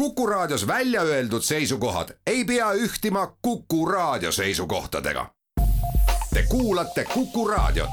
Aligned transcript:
Kuku 0.00 0.26
Raadios 0.26 0.66
välja 0.66 1.02
öeldud 1.02 1.42
seisukohad 1.42 2.08
ei 2.26 2.44
pea 2.44 2.72
ühtima 2.72 3.36
Kuku 3.42 3.86
Raadio 3.86 4.32
seisukohtadega. 4.32 5.26
Te 6.34 6.42
kuulate 6.48 7.04
Kuku 7.04 7.48
Raadiot. 7.48 7.90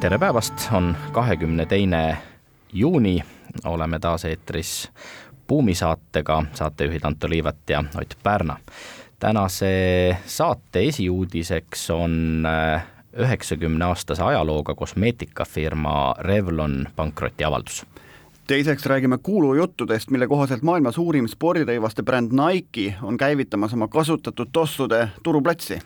tere 0.00 0.18
päevast, 0.18 0.54
on 0.72 0.96
kahekümne 1.12 1.66
teine 1.66 2.16
juuni, 2.72 3.24
oleme 3.64 3.98
taas 3.98 4.24
eetris 4.24 4.88
buumisaatega, 5.50 6.42
saatejuhid 6.54 7.04
Anto 7.04 7.30
Liivat 7.30 7.70
ja 7.70 7.84
Ott 7.98 8.14
Pärna. 8.22 8.56
tänase 9.18 10.16
saate 10.26 10.82
esiuudiseks 10.88 11.90
on 11.90 12.46
äh, 12.46 12.86
üheksakümne 13.12 13.84
aastase 13.84 14.22
ajalooga 14.22 14.74
kosmeetikafirma 14.74 16.14
Revlon 16.18 16.88
pankrotiavaldus 16.96 17.84
teiseks 18.50 18.86
räägime 18.86 19.18
kuulujuttudest, 19.22 20.10
mille 20.10 20.26
kohaselt 20.26 20.62
maailma 20.66 20.90
suurim 20.92 21.28
spordirõivaste 21.30 22.02
bränd 22.02 22.32
Nike 22.34 22.96
on 23.02 23.18
käivitamas 23.18 23.76
oma 23.76 23.86
kasutatud 23.88 24.50
tossude 24.52 25.08
turuplatsi. 25.22 25.78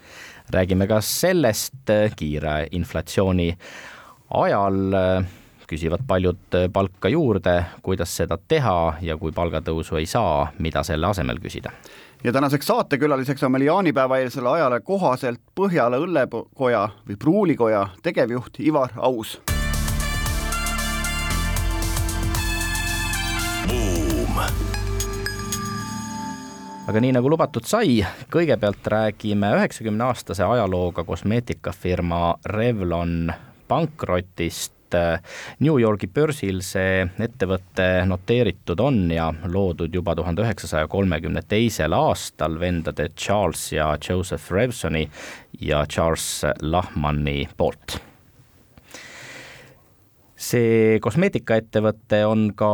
räägime 0.51 0.87
ka 0.87 1.01
sellest 1.01 1.91
äh, 1.91 2.13
kiire 2.17 2.67
inflatsiooni 2.71 3.57
ajal 4.31 4.93
äh, 4.93 5.27
küsivad 5.67 6.05
paljud 6.07 6.55
äh, 6.55 6.69
palka 6.73 7.09
juurde, 7.09 7.65
kuidas 7.83 8.17
seda 8.17 8.39
teha 8.49 8.95
ja 9.03 9.17
kui 9.17 9.33
palgatõusu 9.33 10.01
ei 10.01 10.07
saa, 10.07 10.49
mida 10.59 10.83
selle 10.83 11.07
asemel 11.07 11.41
küsida. 11.43 11.73
ja 12.25 12.33
tänaseks 12.33 12.67
saatekülaliseks 12.67 13.43
on 13.43 13.53
meil 13.53 13.67
jaanipäeva 13.67 14.19
eelsele 14.19 14.49
ajale 14.49 14.81
kohaselt 14.81 15.41
Põhjala 15.55 15.99
õllekoja 16.01 16.89
või 17.09 17.17
pruulikoja 17.19 17.89
tegevjuht 18.03 18.61
Ivar 18.61 18.91
Aus. 18.97 19.41
aga 26.89 27.01
nii 27.01 27.15
nagu 27.17 27.31
lubatud 27.33 27.65
sai, 27.65 28.03
kõigepealt 28.33 28.87
räägime 28.93 29.55
üheksakümne 29.57 30.05
aastase 30.05 30.45
ajalooga 30.45 31.05
kosmeetikafirma 31.09 32.35
Revlon 32.45 33.33
pankrotist 33.69 34.74
et 34.95 35.21
äh, 35.21 35.21
New 35.61 35.79
Yorgi 35.81 36.09
börsil 36.13 36.61
see 36.65 37.05
ettevõte 37.23 38.05
noteeritud 38.09 38.81
on 38.81 39.05
ja 39.13 39.31
loodud 39.51 39.95
juba 39.95 40.15
tuhande 40.17 40.45
üheksasaja 40.45 40.89
kolmekümne 40.91 41.43
teisel 41.49 41.95
aastal 41.97 42.59
vendade 42.61 43.11
Charles 43.19 43.71
ja 43.73 43.95
Joseph 43.99 44.51
Revsoni 44.53 45.09
ja 45.61 45.85
Charles 45.87 46.45
Lahmani 46.63 47.49
poolt. 47.57 47.99
See 50.45 50.99
kosmeetikaettevõte 51.01 52.25
on 52.29 52.51
ka 52.59 52.71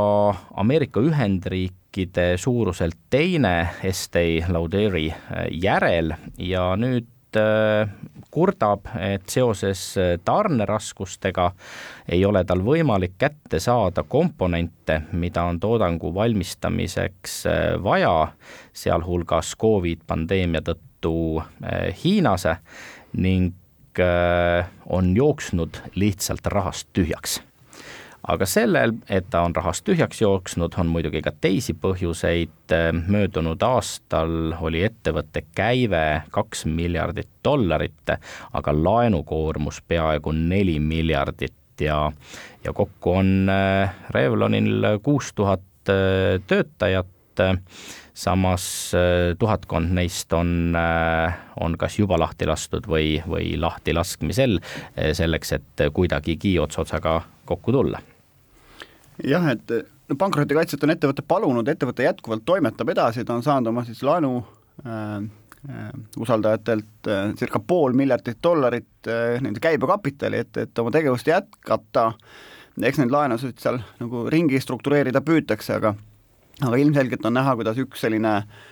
Ameerika 0.59 1.03
Ühendriikide 1.05 2.33
suuruselt 2.41 2.99
teine 3.11 3.71
Estee 3.87 4.43
Lauderi 4.49 5.07
järel 5.55 6.17
ja 6.41 6.73
nüüd 6.81 7.07
Äh, 7.37 7.87
kurdab, 8.31 8.87
et 9.01 9.29
seoses 9.29 9.83
äh, 9.99 10.15
tarneraskustega 10.25 11.51
ei 12.09 12.25
ole 12.25 12.45
tal 12.45 12.65
võimalik 12.65 13.17
kätte 13.19 13.61
saada 13.61 14.05
komponente, 14.09 15.03
mida 15.13 15.45
on 15.51 15.61
toodangu 15.61 16.15
valmistamiseks 16.15 17.37
äh, 17.47 17.61
vaja, 17.83 18.33
sealhulgas 18.73 19.55
Covid 19.61 20.07
pandeemia 20.07 20.63
tõttu 20.65 21.41
Hiinas 22.05 22.45
ning 23.17 23.57
on 24.93 25.15
jooksnud 25.17 25.81
lihtsalt 25.97 26.47
rahast 26.53 26.91
tühjaks 26.93 27.41
aga 28.29 28.47
sellel, 28.47 28.95
et 29.09 29.31
ta 29.31 29.45
on 29.47 29.55
rahast 29.57 29.85
tühjaks 29.87 30.21
jooksnud, 30.21 30.75
on 30.79 30.91
muidugi 30.93 31.23
ka 31.25 31.33
teisi 31.41 31.75
põhjuseid. 31.75 32.49
möödunud 33.09 33.63
aastal 33.63 34.53
oli 34.61 34.85
ettevõtte 34.87 35.43
käive 35.55 36.23
kaks 36.31 36.65
miljardit 36.67 37.29
dollarit, 37.45 38.13
aga 38.53 38.73
laenukoormus 38.73 39.81
peaaegu 39.89 40.33
neli 40.33 40.79
miljardit 40.81 41.57
ja, 41.81 42.13
ja 42.65 42.73
kokku 42.73 43.13
on 43.13 43.49
äh, 43.49 43.95
Revlonil 44.11 44.85
kuus 45.03 45.33
tuhat 45.35 45.89
äh, 45.89 46.39
töötajat 46.47 47.07
samas 48.15 48.93
äh, 48.95 49.35
tuhatkond 49.39 49.95
neist 49.97 50.33
on, 50.33 50.77
on 51.61 51.79
kas 51.79 51.99
juba 51.99 52.19
lahti 52.21 52.47
lastud 52.47 52.87
või, 52.87 53.19
või 53.27 53.55
lahti 53.59 53.95
laskmisel, 53.97 54.61
selleks 55.13 55.57
et 55.57 55.85
kuidagigi 55.97 56.59
ots 56.61 56.79
otsaga 56.79 57.23
kokku 57.49 57.73
tulla 57.73 58.03
jah, 59.25 59.49
et 59.53 59.75
no 60.09 60.17
pankrotikaitset 60.19 60.85
on 60.87 60.95
ettevõte 60.95 61.25
palunud, 61.27 61.69
ettevõte 61.69 62.07
jätkuvalt 62.07 62.45
toimetab 62.47 62.95
edasi, 62.95 63.25
ta 63.25 63.37
on 63.37 63.45
saanud 63.47 63.73
oma 63.73 63.85
siis 63.87 64.03
laenu 64.07 64.33
äh, 64.87 65.17
äh, 65.71 65.91
usaldajatelt 66.19 67.11
äh, 67.11 67.35
circa 67.39 67.63
pool 67.63 67.97
miljardit 67.97 68.41
dollarit 68.43 69.11
äh, 69.11 69.39
nende 69.45 69.63
käibekapitali, 69.63 70.45
et, 70.45 70.57
et 70.65 70.83
oma 70.83 70.93
tegevust 70.95 71.31
jätkata, 71.31 72.11
eks 72.81 73.03
neid 73.03 73.15
laenusid 73.15 73.61
seal 73.61 73.81
nagu 74.01 74.27
ringi 74.33 74.61
struktureerida 74.63 75.23
püütakse, 75.25 75.77
aga 75.79 75.95
aga 76.61 76.77
ilmselgelt 76.77 77.25
on 77.25 77.39
näha, 77.39 77.55
kuidas 77.57 77.79
üks 77.81 78.03
selline 78.05 78.35
äh, 78.43 78.69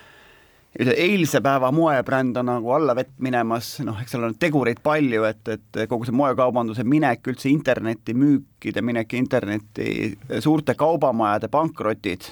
eilse 0.77 1.41
päeva 1.41 1.71
moebränd 1.73 2.37
on 2.37 2.45
nagu 2.51 2.71
allavett 2.71 3.15
minemas, 3.17 3.79
noh, 3.85 3.97
eks 4.01 4.13
seal 4.13 4.27
on 4.27 4.35
tegureid 4.39 4.81
palju, 4.85 5.23
et, 5.29 5.41
et 5.55 5.79
kogu 5.89 6.05
see 6.05 6.15
moekaubanduse 6.15 6.85
minek, 6.85 7.25
üldse 7.31 7.49
interneti 7.49 8.13
müükide 8.13 8.83
minek 8.85 9.15
internetti, 9.17 10.13
suurte 10.39 10.75
kaubamajade 10.77 11.49
pankrotid, 11.51 12.29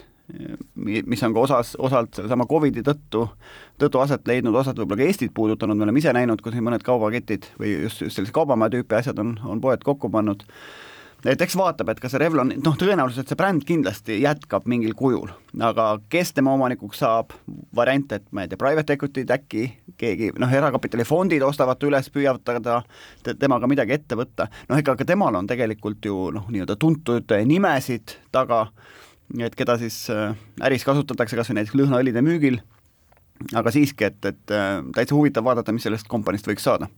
mis 0.83 1.23
on 1.23 1.33
ka 1.33 1.45
osas, 1.47 1.75
osalt 1.79 2.17
sellesama 2.19 2.45
Covidi 2.49 2.83
tõttu, 2.85 3.23
tõttu 3.79 4.01
aset 4.03 4.27
leidnud, 4.27 4.55
osad 4.59 4.77
võib-olla 4.77 5.01
ka 5.01 5.07
Eestit 5.07 5.33
puudutanud, 5.33 5.79
me 5.79 5.87
oleme 5.87 6.03
ise 6.03 6.13
näinud, 6.13 6.43
kui 6.43 6.61
mõned 6.61 6.83
kaubaketid 6.85 7.47
või 7.59 7.73
just, 7.87 8.03
just 8.03 8.19
sellised 8.19 8.35
kaubamaja 8.35 8.75
tüüpi 8.75 8.99
asjad 8.99 9.19
on, 9.23 9.37
on 9.47 9.63
poed 9.63 9.85
kokku 9.87 10.11
pannud 10.13 10.43
et 11.25 11.41
eks 11.41 11.55
vaatab, 11.57 11.89
et 11.89 11.99
kas 12.01 12.13
see 12.13 12.21
Revlon, 12.21 12.51
noh, 12.61 12.75
tõenäoliselt 12.77 13.31
see 13.31 13.37
bränd 13.39 13.63
kindlasti 13.67 14.19
jätkab 14.21 14.67
mingil 14.69 14.93
kujul, 14.97 15.31
aga 15.65 15.87
kes 16.13 16.33
tema 16.37 16.53
omanikuks 16.53 17.01
saab, 17.01 17.33
variant, 17.75 18.11
et 18.13 18.27
ma 18.35 18.45
ei 18.45 18.51
tea, 18.51 18.59
private 18.61 18.97
equity'd 18.97 19.33
äkki, 19.33 19.65
keegi 19.97 20.29
noh, 20.37 20.53
erakapitalifondid 20.59 21.45
ostavad 21.47 21.81
ta 21.81 21.89
üles, 21.89 22.11
püüavad 22.13 22.61
ta, 22.63 22.81
temaga 23.33 23.69
midagi 23.69 23.97
ette 23.97 24.19
võtta, 24.19 24.49
noh, 24.69 24.77
ega 24.77 24.97
ka 24.99 25.09
temal 25.09 25.39
on 25.39 25.49
tegelikult 25.49 26.05
ju 26.05 26.29
noh, 26.35 26.47
nii-öelda 26.53 26.77
tuntud 26.77 27.35
nimesid 27.49 28.17
taga, 28.35 28.67
et 29.41 29.57
keda 29.57 29.79
siis 29.81 30.03
äh, 30.13 30.37
äris 30.69 30.85
kasutatakse 30.87 31.39
kas 31.39 31.49
või 31.49 31.61
näiteks 31.61 31.81
lõhnaõlide 31.81 32.23
müügil, 32.25 32.61
aga 33.57 33.73
siiski, 33.73 34.11
et, 34.11 34.21
et 34.25 34.53
äh, 34.53 34.79
täitsa 34.93 35.17
huvitav 35.17 35.49
vaadata, 35.49 35.73
mis 35.73 35.89
sellest 35.89 36.07
kompaniist 36.11 36.47
võiks 36.47 36.69
saada. 36.69 36.93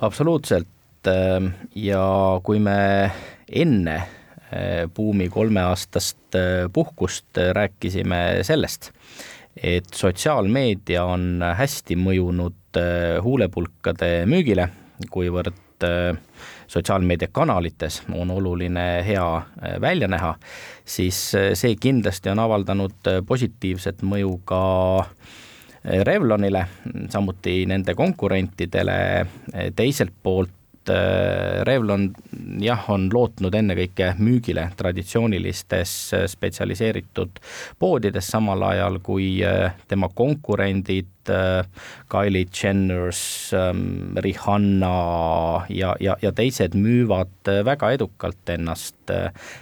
absoluutselt 0.00 0.79
Ähm, 1.08 1.54
ja 1.74 2.02
kui 2.44 2.58
me 2.60 3.10
enne 3.48 3.94
äh, 3.96 4.84
buumi 4.94 5.30
kolmeaastast 5.32 6.36
äh, 6.36 6.68
puhkust 6.72 7.38
äh, 7.38 7.54
rääkisime 7.56 8.44
sellest, 8.44 8.90
et 9.56 9.88
sotsiaalmeedia 9.96 11.04
on 11.08 11.40
hästi 11.56 11.96
mõjunud 11.96 12.78
huulepulkade 13.24 14.10
müügile, 14.30 14.68
kuivõrd 15.10 15.56
sotsiaalmeediakanalites 16.70 18.02
on 18.12 18.30
oluline 18.30 18.84
hea 19.02 19.26
välja 19.80 20.06
näha, 20.12 20.34
siis 20.84 21.18
see 21.32 21.74
kindlasti 21.80 22.30
on 22.30 22.38
avaldanud 22.44 23.10
positiivset 23.26 24.04
mõju 24.06 24.36
ka 24.46 24.62
Revlonile, 26.04 26.66
samuti 27.10 27.64
nende 27.66 27.96
konkurentidele, 27.98 29.00
teiselt 29.74 30.12
poolt 30.22 30.59
Äh, 30.90 31.62
Revlon 31.66 32.08
jah, 32.62 32.86
on 32.90 33.08
lootnud 33.12 33.54
ennekõike 33.54 34.14
müügile 34.18 34.70
traditsioonilistes 34.78 35.92
äh, 36.16 36.24
spetsialiseeritud 36.30 37.40
poodides, 37.78 38.30
samal 38.32 38.64
ajal 38.70 38.98
kui 39.04 39.38
äh, 39.46 39.76
tema 39.88 40.10
konkurendid 40.14 41.08
Kylie 42.10 42.48
Jenners, 42.48 43.52
ähm, 43.54 44.16
Rihanna 44.24 44.94
ja, 45.70 45.92
ja, 46.00 46.16
ja 46.24 46.32
teised 46.34 46.74
müüvad 46.74 47.50
väga 47.68 47.92
edukalt 47.94 48.50
ennast 48.50 49.12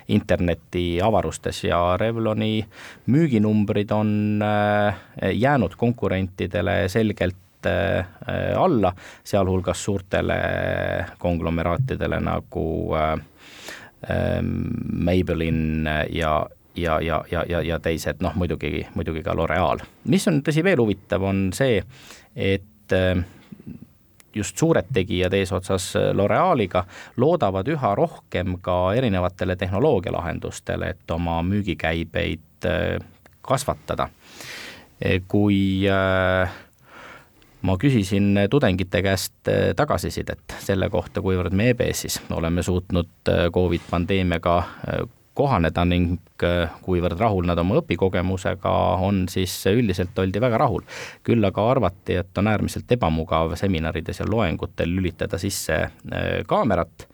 interneti 0.08 0.86
avarustes 1.04 1.64
ja 1.66 1.80
Revloni 2.00 2.62
müüginumbrid 3.10 3.92
on 3.92 4.40
jäänud 5.34 5.76
konkurentidele 5.76 6.78
selgelt 6.88 7.36
Äh, 7.66 8.04
alla, 8.56 8.92
sealhulgas 9.24 9.84
suurtele 9.84 10.34
konglomeraatidele 11.18 12.20
nagu 12.20 12.94
äh, 12.94 13.18
ähm, 14.10 14.52
Maybelline 14.92 16.06
ja, 16.10 16.46
ja, 16.76 17.00
ja, 17.00 17.24
ja, 17.30 17.44
ja, 17.48 17.62
ja 17.62 17.78
teised, 17.78 18.22
noh 18.22 18.36
muidugi, 18.38 18.86
muidugi 18.94 19.22
ka 19.26 19.34
L'Oreal. 19.34 19.82
mis 20.04 20.28
on 20.30 20.38
tõsi 20.46 20.62
veel 20.64 20.78
huvitav, 20.78 21.24
on 21.26 21.48
see, 21.52 21.82
et 22.36 22.94
just 24.34 24.58
suured 24.58 24.86
tegijad 24.94 25.34
eesotsas 25.34 25.90
L'Orealiga 26.14 26.84
loodavad 27.16 27.68
üha 27.68 27.94
rohkem 27.98 28.60
ka 28.62 28.94
erinevatele 28.94 29.56
tehnoloogialahendustele, 29.56 30.94
et 30.94 31.10
oma 31.10 31.42
müügikäibeid 31.42 32.70
kasvatada. 33.42 34.08
kui 35.28 35.86
äh, 35.86 36.50
ma 37.62 37.74
küsisin 37.78 38.38
tudengite 38.50 39.02
käest 39.02 39.50
tagasisidet 39.76 40.56
selle 40.62 40.88
kohta, 40.90 41.22
kuivõrd 41.24 41.54
me 41.56 41.70
EBS-is 41.72 42.20
oleme 42.30 42.62
suutnud 42.62 43.30
Covid 43.54 43.86
pandeemiaga 43.90 44.58
kohaneda 45.38 45.84
ning 45.86 46.18
kuivõrd 46.82 47.20
rahul 47.20 47.46
nad 47.46 47.58
oma 47.62 47.78
õpikogemusega 47.80 48.74
on, 49.06 49.24
siis 49.30 49.54
üldiselt 49.70 50.18
oldi 50.18 50.42
väga 50.42 50.58
rahul. 50.64 50.82
küll 51.22 51.44
aga 51.44 51.66
arvati, 51.70 52.18
et 52.22 52.38
on 52.38 52.50
äärmiselt 52.50 52.90
ebamugav 52.98 53.54
seminarides 53.60 54.22
ja 54.22 54.26
loengutel 54.26 54.94
lülitada 54.96 55.38
sisse 55.38 55.78
kaamerat 56.46 57.06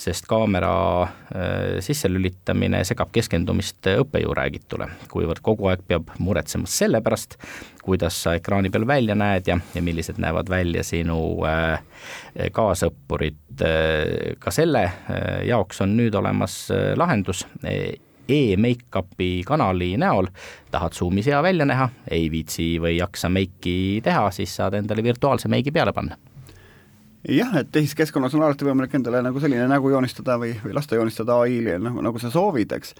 sest 0.00 0.24
kaamera 0.30 1.02
äh, 1.02 1.80
sisselülitamine 1.84 2.80
segab 2.88 3.10
keskendumist 3.12 3.84
õppejõu 3.92 4.34
räägitule, 4.36 4.88
kuivõrd 5.12 5.42
kogu 5.44 5.68
aeg 5.70 5.84
peab 5.88 6.12
muretsema 6.18 6.68
selle 6.70 7.02
pärast, 7.04 7.36
kuidas 7.84 8.16
sa 8.24 8.34
ekraani 8.38 8.72
peal 8.72 8.86
välja 8.88 9.16
näed 9.18 9.50
ja, 9.50 9.58
ja 9.74 9.82
millised 9.84 10.20
näevad 10.22 10.48
välja 10.52 10.84
sinu 10.86 11.18
äh, 11.48 11.82
kaasõppurid. 12.56 13.42
Äh, 13.60 14.38
ka 14.40 14.54
selle 14.54 14.86
jaoks 15.44 15.82
on 15.84 15.98
nüüd 15.98 16.16
olemas 16.16 16.62
lahendus 16.96 17.44
e-make-up'i 18.30 19.42
kanali 19.44 19.92
näol, 20.00 20.30
tahad 20.70 20.96
Zoomis 20.96 21.28
hea 21.28 21.42
välja 21.42 21.66
näha, 21.68 21.90
ei 22.08 22.30
viitsi 22.32 22.72
või 22.80 22.96
jaksa 22.96 23.28
meiki 23.32 24.00
teha, 24.06 24.28
siis 24.32 24.54
saad 24.56 24.78
endale 24.78 25.04
virtuaalse 25.04 25.50
meigi 25.50 25.74
peale 25.74 25.92
panna 25.92 26.16
jah, 27.28 27.52
et 27.60 27.70
tehiskeskkonnas 27.72 28.34
on 28.36 28.44
alati 28.46 28.64
võimalik 28.64 28.94
endale 28.96 29.20
nagu 29.24 29.42
selline 29.42 29.66
nägu 29.70 29.92
joonistada 29.92 30.38
või, 30.40 30.54
või 30.64 30.74
lasta 30.76 30.96
joonistada 30.96 31.36
ai-l 31.44 31.70
nagu, 31.82 32.02
nagu 32.04 32.22
sa 32.22 32.32
soovid, 32.32 32.72
eks. 32.76 32.94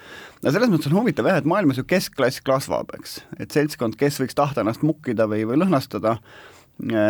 no 0.44 0.52
selles 0.52 0.72
mõttes 0.72 0.92
on 0.92 1.00
huvitav 1.00 1.28
jah, 1.30 1.40
et 1.40 1.48
maailmas 1.48 1.80
ju 1.80 1.86
keskklass 1.88 2.44
kasvab, 2.44 2.92
eks, 3.00 3.20
et 3.40 3.56
seltskond, 3.56 3.96
kes 4.00 4.20
võiks 4.20 4.36
tahta 4.36 4.64
ennast 4.64 4.84
mukkida 4.86 5.28
või, 5.30 5.46
või 5.48 5.60
lõhnastada, 5.62 6.18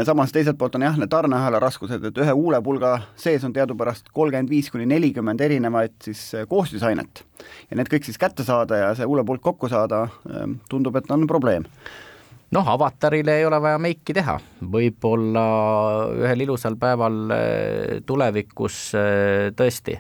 samas 0.07 0.33
teiselt 0.33 0.59
poolt 0.59 0.75
on 0.79 0.85
jah, 0.87 0.97
need 0.99 1.11
tarneahela 1.11 1.61
raskused, 1.63 2.05
et 2.05 2.21
ühe 2.23 2.35
huulepulga 2.35 2.93
sees 3.19 3.45
on 3.47 3.55
teadupärast 3.55 4.11
kolmkümmend 4.15 4.51
viis 4.51 4.71
kuni 4.71 4.87
nelikümmend 4.91 5.41
erinevaid 5.41 5.95
siis 6.05 6.23
eh, 6.35 6.47
koostisainet. 6.51 7.25
ja 7.71 7.79
need 7.79 7.91
kõik 7.91 8.07
siis 8.07 8.19
kätte 8.19 8.45
saada 8.47 8.81
ja 8.81 8.95
see 8.99 9.07
huulepulk 9.07 9.43
kokku 9.43 9.71
saada, 9.71 10.07
eh, 10.31 10.47
tundub, 10.71 10.97
et 10.97 11.11
on 11.11 11.27
probleem 11.31 11.67
noh, 12.55 12.69
avatarile 12.75 13.39
ei 13.39 13.47
ole 13.47 13.61
vaja 13.63 13.79
meiki 13.83 14.15
teha, 14.17 14.37
võib-olla 14.73 15.45
ühel 16.19 16.47
ilusal 16.47 16.77
päeval 16.81 17.21
eh, 17.37 17.97
tulevikus 18.07 18.83
eh, 18.99 19.51
tõesti 19.57 19.97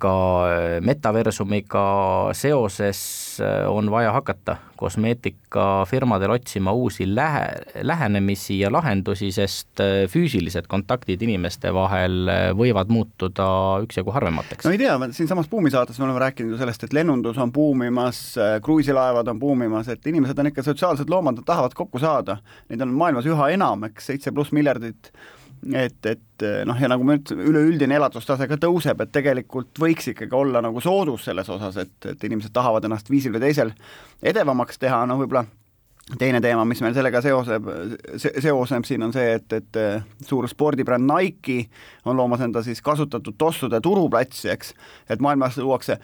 ka 0.00 0.14
metaversumiga 0.80 1.82
seoses 2.32 3.00
äh, 3.40 3.68
on 3.68 3.90
vaja 3.90 4.12
hakata 4.12 4.56
kosmeetikafirmadel 4.76 6.30
otsima 6.30 6.72
uusi 6.72 7.14
lähe, 7.14 7.46
lähenemisi 7.82 8.60
ja 8.60 8.72
lahendusi, 8.72 9.28
sest 9.32 9.80
äh, 9.80 10.06
füüsilised 10.08 10.68
kontaktid 10.68 11.22
inimeste 11.22 11.74
vahel 11.74 12.28
äh, 12.28 12.46
võivad 12.56 12.88
muutuda 12.88 13.48
üksjagu 13.84 14.14
harvemateks. 14.16 14.64
no 14.64 14.72
ei 14.72 14.80
tea, 14.80 14.96
siinsamas 15.12 15.50
buumisaates 15.52 16.00
me 16.00 16.08
oleme 16.08 16.24
rääkinud 16.24 16.56
ju 16.56 16.60
sellest, 16.60 16.88
et 16.88 16.96
lennundus 16.96 17.38
on 17.38 17.52
buumimas, 17.52 18.22
kruiisilaevad 18.64 19.28
on 19.28 19.42
buumimas, 19.42 19.92
et 19.92 20.06
inimesed 20.06 20.38
on 20.38 20.50
ikka 20.50 20.64
sotsiaalsed 20.64 21.12
loomad, 21.12 21.36
nad 21.36 21.46
tahavad 21.46 21.76
kokku 21.76 22.00
saada. 22.00 22.40
Neid 22.72 22.80
on 22.80 22.96
maailmas 22.96 23.28
üha 23.28 23.52
enam, 23.52 23.84
eks, 23.90 24.08
seitse 24.12 24.32
pluss 24.32 24.56
miljardit 24.56 25.12
et, 25.74 26.06
et 26.06 26.44
noh, 26.66 26.78
ja 26.80 26.88
nagu 26.88 27.04
ma 27.06 27.18
ütlesin, 27.18 27.44
üleüldine 27.50 27.98
elatustase 27.98 28.48
ka 28.48 28.58
tõuseb, 28.60 29.00
et 29.04 29.12
tegelikult 29.12 29.80
võiks 29.80 30.10
ikkagi 30.14 30.36
olla 30.36 30.62
nagu 30.64 30.80
soodus 30.80 31.26
selles 31.28 31.48
osas, 31.52 31.76
et, 31.82 31.96
et 32.12 32.28
inimesed 32.28 32.54
tahavad 32.56 32.84
ennast 32.88 33.10
viisil 33.12 33.34
või 33.36 33.44
teisel 33.48 33.74
edevamaks 34.22 34.80
teha, 34.80 35.02
no 35.08 35.18
võib-olla 35.20 35.44
teine 36.18 36.40
teema, 36.42 36.64
mis 36.66 36.80
meil 36.82 36.94
sellega 36.96 37.20
seoseb 37.22 37.68
se, 38.18 38.32
seosneb 38.42 38.86
siin, 38.88 39.04
on 39.06 39.12
see, 39.14 39.36
et, 39.38 39.52
et 39.60 40.26
suur 40.26 40.48
spordibränd 40.50 41.06
Nike 41.06 41.68
on 42.08 42.18
loomas 42.18 42.42
enda 42.44 42.64
siis 42.66 42.82
kasutatud 42.82 43.36
tossude 43.38 43.80
turuplatsi, 43.84 44.48
eks, 44.50 44.74
et 45.10 45.22
maailmas 45.22 45.58
luuakse 45.60 46.00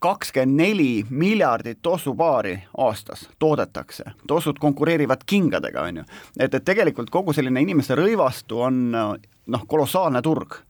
kakskümmend 0.00 0.56
neli 0.56 1.04
miljardit 1.10 1.78
tossupaari 1.82 2.54
aastas 2.78 3.28
toodetakse, 3.38 4.04
tossud 4.26 4.58
konkureerivad 4.58 5.26
kingadega, 5.26 5.82
on 5.82 6.02
ju. 6.02 6.04
et, 6.38 6.54
et 6.54 6.64
tegelikult 6.64 7.10
kogu 7.10 7.32
selline 7.36 7.60
inimeste 7.60 7.94
rõivastu 7.98 8.64
on 8.64 8.82
noh, 8.90 9.66
kolossaalne 9.68 10.22
turg 10.22 10.60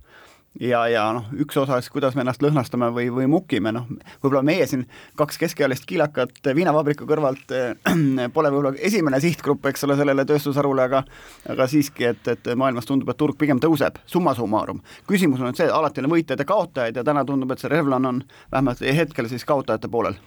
ja, 0.58 0.80
ja 0.90 1.04
noh, 1.14 1.28
üks 1.42 1.56
osa 1.60 1.78
siis, 1.78 1.90
kuidas 1.94 2.16
me 2.16 2.24
ennast 2.24 2.42
lõhnastame 2.42 2.90
või, 2.94 3.06
või 3.14 3.28
mukime, 3.30 3.72
noh, 3.74 3.86
võib-olla 4.22 4.42
meie 4.46 4.66
siin 4.70 4.86
kaks 5.18 5.38
keskealist 5.40 5.86
kiilakat 5.88 6.50
viinavabriku 6.56 7.06
kõrvalt 7.08 7.54
äh, 7.54 7.74
pole 8.34 8.50
võib-olla 8.50 8.74
esimene 8.90 9.20
sihtgrupp, 9.22 9.70
eks 9.70 9.86
ole, 9.86 9.96
sellele 10.00 10.26
tööstusharule, 10.28 10.88
aga 10.90 11.04
aga 11.50 11.68
siiski, 11.70 12.08
et, 12.10 12.32
et 12.34 12.52
maailmas 12.58 12.88
tundub, 12.88 13.10
et 13.12 13.20
turg 13.20 13.38
pigem 13.38 13.62
tõuseb, 13.62 14.00
summa 14.10 14.34
summarum. 14.38 14.82
küsimus 15.08 15.42
on 15.42 15.50
nüüd 15.50 15.60
see, 15.60 15.70
alati 15.70 16.02
on 16.02 16.10
võitjaid 16.12 16.42
ja 16.42 16.48
kaotajaid 16.48 17.00
ja 17.00 17.06
täna 17.06 17.24
tundub, 17.28 17.52
et 17.52 17.62
see 17.62 17.70
Revlon 17.70 18.10
on 18.10 18.24
vähemalt 18.50 18.82
hetkel 19.00 19.30
siis 19.30 19.46
kaotajate 19.48 19.88
poolel 19.92 20.18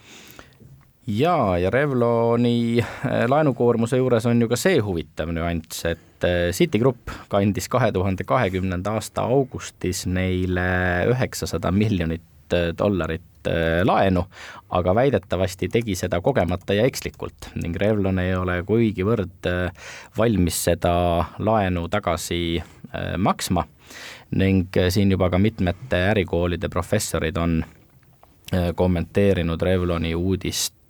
jaa, 1.08 1.58
ja 1.58 1.70
Revloni 1.70 2.80
äh, 2.80 3.26
laenukoormuse 3.28 3.98
juures 3.98 4.26
on 4.26 4.42
ju 4.42 4.48
ka 4.52 4.58
see 4.60 4.80
huvitav 4.84 5.32
nüanss, 5.36 5.84
et 5.90 6.28
äh, 6.28 6.52
Citigroup 6.56 7.12
kandis 7.32 7.68
kahe 7.72 7.92
tuhande 7.92 8.24
kahekümnenda 8.28 8.96
aasta 8.98 9.28
augustis 9.28 10.06
neile 10.08 10.66
üheksasada 11.12 11.72
miljonit 11.76 12.56
äh, 12.56 12.72
dollarit 12.78 13.22
laenu, 13.84 14.22
aga 14.72 14.94
väidetavasti 14.96 15.68
tegi 15.68 15.98
seda 16.00 16.22
kogemata 16.24 16.78
ja 16.78 16.86
ekslikult 16.88 17.50
ning 17.60 17.76
Revlon 17.76 18.22
ei 18.24 18.32
ole 18.40 18.62
kuigivõrd 18.64 19.50
valmis 20.16 20.62
seda 20.70 20.94
laenu 21.44 21.84
tagasi 21.92 22.64
maksma. 23.20 23.66
Ning 24.40 24.80
siin 24.96 25.12
juba 25.12 25.28
ka 25.28 25.42
mitmete 25.44 26.00
ärikoolide 26.14 26.72
professorid 26.72 27.36
on 27.36 27.58
kommenteerinud 28.80 29.68
Revloni 29.68 30.16
uudist 30.16 30.83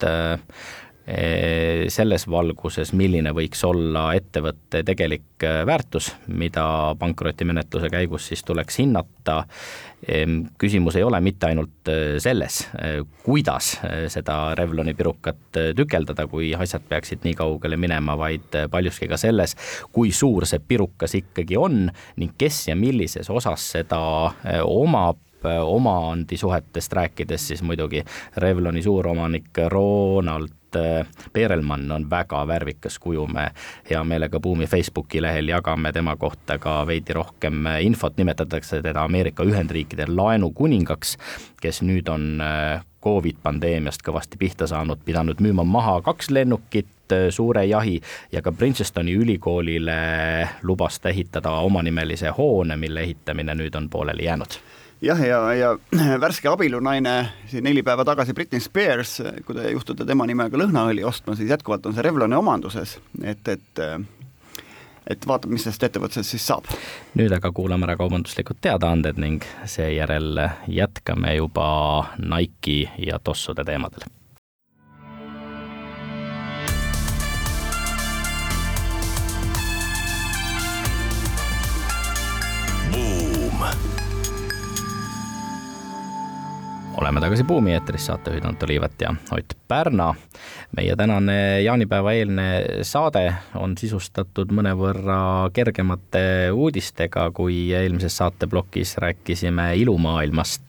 Eh, 1.04 1.90
selles 1.92 2.24
valguses, 2.32 2.94
milline 2.96 3.34
võiks 3.36 3.60
olla 3.68 4.06
ettevõtte 4.16 4.86
tegelik 4.88 5.44
eh, 5.44 5.66
väärtus, 5.68 6.14
mida 6.32 6.64
pankrotimenetluse 6.96 7.90
käigus 7.92 8.30
siis 8.32 8.44
tuleks 8.48 8.80
hinnata. 8.80 9.44
küsimus 10.60 10.96
ei 10.96 11.04
ole 11.04 11.20
mitte 11.20 11.48
ainult 11.48 11.92
eh, 11.92 12.16
selles, 12.24 12.62
kuidas 13.24 13.74
seda 14.08 14.56
Revloni 14.56 14.94
pirukat 14.94 15.60
tükeldada, 15.76 16.28
kui 16.28 16.54
asjad 16.56 16.88
peaksid 16.88 17.28
nii 17.28 17.36
kaugele 17.36 17.76
minema, 17.76 18.16
vaid 18.16 18.56
paljuski 18.72 19.08
ka 19.12 19.20
selles, 19.20 19.58
kui 19.92 20.12
suur 20.12 20.48
see 20.48 20.64
pirukas 20.64 21.16
ikkagi 21.20 21.60
on 21.60 21.90
ning 22.16 22.32
kes 22.38 22.70
ja 22.70 22.80
millises 22.80 23.28
osas 23.30 23.72
seda 23.76 24.00
omab 24.64 25.20
omandisuhetest 25.46 26.94
rääkides, 26.94 27.48
siis 27.48 27.64
muidugi 27.64 28.04
Revloni 28.38 28.84
suuromanik 28.84 29.64
Ronald 29.68 30.64
et 30.76 31.34
Perelmann 31.34 31.92
on 31.92 32.10
väga 32.10 32.48
värvikas 32.48 33.00
kuju, 33.00 33.28
me 33.28 33.52
hea 33.90 34.04
meelega 34.04 34.40
Buumi 34.40 34.68
Facebooki 34.68 35.22
lehel 35.22 35.48
jagame 35.48 35.92
tema 35.92 36.16
kohta 36.16 36.58
ka 36.60 36.84
veidi 36.88 37.14
rohkem 37.14 37.66
infot, 37.82 38.18
nimetatakse 38.18 38.82
teda 38.82 39.04
Ameerika 39.04 39.44
Ühendriikide 39.44 40.08
laenukuningaks, 40.08 41.18
kes 41.62 41.82
nüüd 41.82 42.10
on 42.10 42.42
äh, 42.42 42.84
Covid 43.04 43.42
pandeemiast 43.44 44.04
kõvasti 44.06 44.40
pihta 44.40 44.68
saanud, 44.68 45.02
pidanud 45.06 45.42
müüma 45.44 45.64
maha 45.64 46.00
kaks 46.02 46.30
lennukit, 46.32 47.12
äh, 47.12 47.28
suure 47.30 47.66
jahi 47.66 48.00
ja 48.32 48.42
ka 48.42 48.52
Princetoni 48.52 49.14
ülikoolile 49.14 49.98
lubas 50.64 51.00
ta 51.00 51.10
ehitada 51.10 51.52
omanimelise 51.68 52.34
hoone, 52.38 52.78
mille 52.78 53.04
ehitamine 53.04 53.56
nüüd 53.56 53.76
on 53.76 53.90
pooleli 53.90 54.26
jäänud 54.30 54.62
jah, 55.04 55.20
ja, 55.28 55.54
ja 55.54 55.78
värske 56.24 56.50
abiellunaine 56.50 57.16
siin 57.52 57.64
neli 57.68 57.84
päeva 57.84 58.06
tagasi, 58.08 58.34
Britney 58.34 58.64
Spears, 58.64 59.20
kui 59.46 59.56
te 59.58 59.72
juhtute 59.72 60.06
tema 60.08 60.28
nimega 60.30 60.60
lõhnaõli 60.60 61.06
ostma, 61.08 61.38
siis 61.40 61.52
jätkuvalt 61.52 61.86
on 61.90 61.96
see 61.96 62.06
Revloni 62.06 62.38
omanduses, 62.40 62.98
et, 63.24 63.48
et 63.48 63.84
et 65.04 65.26
vaatab, 65.28 65.52
mis 65.52 65.66
sellest 65.66 65.84
ettevõtlusest 65.84 66.32
siis 66.32 66.46
saab. 66.48 66.70
nüüd 67.20 67.34
aga 67.36 67.52
kuulame 67.52 67.84
ära 67.90 67.98
kaubanduslikud 68.00 68.62
teadaanded 68.64 69.20
ning 69.20 69.44
seejärel 69.68 70.40
jätkame 70.72 71.36
juba 71.36 71.68
Nike'i 72.24 72.88
ja 73.04 73.20
tossude 73.20 73.68
teemadel 73.68 74.08
oleme 87.04 87.20
tagasi 87.20 87.44
Buumi 87.44 87.74
eetris, 87.76 88.06
saatejuhid 88.08 88.46
Anto 88.48 88.68
Liivet 88.68 89.02
ja 89.02 89.10
Ott 89.32 89.54
Pärna. 89.68 90.14
meie 90.78 90.96
tänane 90.96 91.62
jaanipäeva 91.62 92.14
eelne 92.16 92.46
saade 92.88 93.26
on 93.60 93.74
sisustatud 93.78 94.54
mõnevõrra 94.56 95.50
kergemate 95.54 96.52
uudistega, 96.56 97.26
kui 97.36 97.74
eelmises 97.76 98.16
saateplokis 98.18 98.96
rääkisime 99.04 99.74
ilumaailmast. 99.76 100.64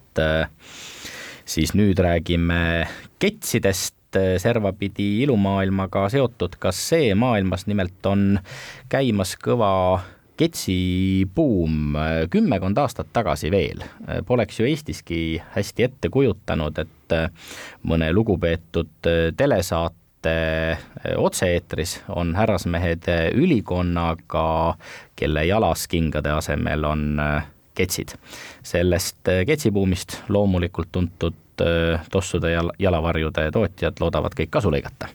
siis 1.44 1.74
nüüd 1.74 1.98
räägime 1.98 2.88
ketsidest 3.18 4.18
servapidi 4.38 5.22
ilumaailmaga 5.22 6.08
seotud 6.08 6.58
ka 6.58 6.72
see 6.72 7.14
maailmas 7.14 7.66
nimelt 7.66 8.06
on 8.06 8.40
käimas 8.88 9.36
kõva 9.38 10.00
ketsibuum 10.36 11.96
äh, 11.96 12.12
kümmekond 12.30 12.78
aastat 12.78 13.12
tagasi 13.12 13.50
veel. 13.50 13.84
Äh, 14.08 14.22
poleks 14.26 14.60
ju 14.60 14.66
Eestiski 14.66 15.42
hästi 15.54 15.86
ette 15.88 16.10
kujutanud, 16.10 16.78
et 16.78 17.14
äh, 17.14 17.28
mõne 17.86 18.10
lugupeetud 18.12 19.10
telesaate 19.36 20.32
otse-eetris 21.20 21.98
on 22.16 22.30
härrasmehed 22.32 23.10
ülikonnaga, 23.36 24.44
kelle 25.20 25.42
jalas 25.44 25.82
kingade 25.92 26.32
asemel 26.32 26.86
on 26.88 27.02
ketsid. 27.76 28.14
sellest 28.62 29.28
ketsibuumist 29.46 30.22
loomulikult 30.28 30.88
tuntud 30.92 31.60
tossude 32.10 32.54
ja 32.54 32.64
jalavarjude 32.78 33.50
tootjad 33.52 34.00
loodavad 34.00 34.32
kõik 34.38 34.54
kasu 34.56 34.72
lõigata 34.72 35.12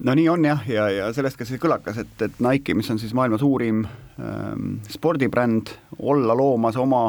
no 0.00 0.14
nii 0.16 0.28
on 0.32 0.44
jah, 0.44 0.64
ja, 0.68 0.88
ja 0.90 1.12
sellest 1.14 1.38
ka 1.38 1.46
see 1.48 1.60
kõlakas, 1.62 2.00
et, 2.02 2.14
et 2.24 2.42
Nike, 2.42 2.74
mis 2.78 2.90
on 2.92 3.00
siis 3.02 3.14
maailma 3.16 3.38
suurim 3.40 3.84
ähm, 3.84 4.76
spordibränd, 4.90 5.74
olla 5.98 6.36
loomas 6.38 6.78
oma 6.80 7.06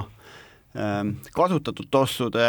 ähm, 0.76 1.18
kasutatud 1.36 1.88
tossude 1.92 2.48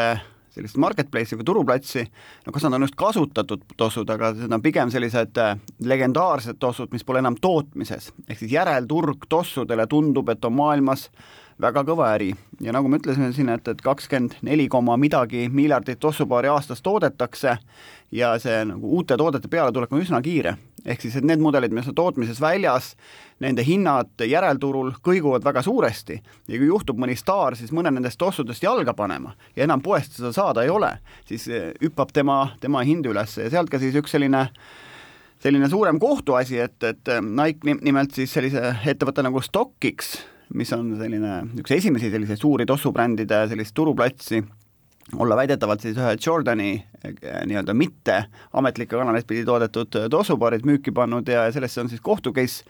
sellist 0.54 0.78
marketplace'i 0.78 1.38
või 1.38 1.46
turuplatsi, 1.48 2.04
no 2.46 2.54
kas 2.54 2.66
nad 2.66 2.76
on 2.76 2.86
just 2.86 2.98
kasutatud 2.98 3.64
tossud, 3.78 4.10
aga 4.10 4.30
need 4.36 4.54
on 4.54 4.62
pigem 4.62 4.92
sellised 4.94 5.38
äh, 5.42 5.56
legendaarsed 5.82 6.60
tossud, 6.62 6.92
mis 6.94 7.06
pole 7.06 7.22
enam 7.22 7.38
tootmises, 7.40 8.12
ehk 8.28 8.42
siis 8.42 8.54
järelturg 8.54 9.26
tossudele 9.30 9.88
tundub, 9.90 10.30
et 10.30 10.46
on 10.46 10.54
maailmas 10.54 11.08
väga 11.60 11.84
kõva 11.86 12.10
äri. 12.14 12.32
Ja 12.60 12.72
nagu 12.74 12.88
me 12.88 12.98
ütlesime 12.98 13.30
siin, 13.34 13.50
et, 13.52 13.68
et 13.68 13.82
kakskümmend 13.82 14.38
neli 14.46 14.68
koma 14.68 14.96
midagi 15.00 15.48
miljardit 15.52 16.00
tossupaari 16.02 16.50
aastas 16.50 16.82
toodetakse 16.82 17.56
ja 18.14 18.34
see 18.42 18.62
nagu 18.68 18.94
uute 18.98 19.16
toodete 19.18 19.50
pealetulek 19.50 19.92
on 19.92 20.02
üsna 20.02 20.22
kiire. 20.22 20.56
ehk 20.84 21.00
siis, 21.00 21.14
et 21.16 21.24
need 21.24 21.40
mudelid, 21.40 21.72
mis 21.72 21.86
on 21.88 21.94
tootmises 21.96 22.40
väljas, 22.44 22.90
nende 23.40 23.64
hinnad 23.64 24.20
järelturul 24.20 24.90
kõiguvad 25.00 25.44
väga 25.44 25.62
suuresti. 25.64 26.18
Ja 26.48 26.58
kui 26.58 26.66
juhtub 26.68 26.98
mõni 27.00 27.16
staar 27.16 27.56
siis 27.56 27.72
mõne 27.72 27.90
nendest 27.90 28.18
tossudest 28.20 28.62
jalga 28.62 28.92
panema. 28.94 29.32
Ja 29.56 29.64
enam 29.64 29.80
poest 29.80 30.18
seda 30.18 30.32
saada 30.36 30.62
ei 30.62 30.68
ole, 30.68 30.98
siis 31.24 31.48
eh, 31.48 31.72
hüppab 31.80 32.12
tema, 32.12 32.50
tema 32.60 32.84
hind 32.84 33.06
üles 33.06 33.38
ja 33.38 33.48
sealt 33.50 33.72
ka 33.72 33.80
siis 33.80 33.96
üks 33.96 34.12
selline 34.12 34.50
selline 35.40 35.68
suurem 35.68 35.98
kohtuasi, 36.00 36.60
et, 36.60 36.76
et 36.84 37.08
eh, 37.08 37.20
Nike 37.24 37.78
nimelt 37.80 38.12
siis 38.12 38.32
sellise 38.36 38.76
ettevõtte 38.84 39.24
nagu 39.24 39.40
StockX, 39.40 40.18
mis 40.54 40.72
on 40.76 40.92
selline 40.98 41.38
üks 41.60 41.74
esimesi 41.76 42.10
selliseid 42.12 42.40
suuri 42.40 42.66
tossubrändide 42.68 43.44
sellist 43.50 43.74
turuplatsi 43.74 44.42
olla 45.18 45.36
väidetavalt 45.36 45.80
siis 45.84 45.98
ühe 45.98 46.16
Jordani 46.26 46.70
eh, 47.04 47.40
nii-öelda 47.46 47.74
mitte 47.76 48.24
ametlikke 48.52 48.96
kanaleid 48.96 49.26
pidi 49.28 49.44
toodetud 49.44 49.98
eh, 50.00 50.06
tossupaarid 50.10 50.64
müüki 50.66 50.94
pannud 50.94 51.28
ja 51.28 51.44
sellest 51.52 51.82
on 51.82 51.90
siis 51.92 52.00
kohtu 52.04 52.32
case 52.32 52.64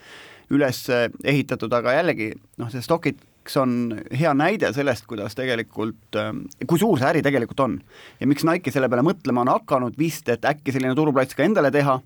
üles 0.53 0.83
eh, 0.93 1.07
ehitatud, 1.25 1.73
aga 1.73 1.95
jällegi 1.99 2.33
noh, 2.59 2.73
see 2.73 2.83
Stockix 2.85 3.59
on 3.61 3.95
hea 4.17 4.33
näide 4.35 4.73
sellest, 4.73 5.05
kuidas 5.07 5.37
tegelikult, 5.37 6.17
kui 6.67 6.81
suur 6.81 6.97
see 6.97 7.11
äri 7.11 7.23
tegelikult 7.25 7.61
on. 7.61 7.79
ja 8.21 8.27
miks 8.27 8.45
Nike 8.49 8.73
selle 8.73 8.89
peale 8.89 9.05
mõtlema 9.05 9.45
on 9.45 9.53
hakanud 9.53 9.99
vist, 10.01 10.29
et 10.33 10.49
äkki 10.49 10.73
selline 10.73 10.97
turuplats 10.97 11.37
ka 11.37 11.45
endale 11.45 11.71
teha, 11.75 11.99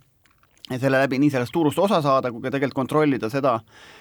ja 0.70 0.78
selle 0.78 1.00
läbi 1.04 1.18
nii 1.18 1.30
sellest 1.32 1.52
turust 1.52 1.78
osa 1.78 2.02
saada, 2.04 2.32
kui 2.32 2.42
ka 2.44 2.52
tegelikult 2.54 2.82
kontrollida 2.82 3.30
seda, 3.32 3.58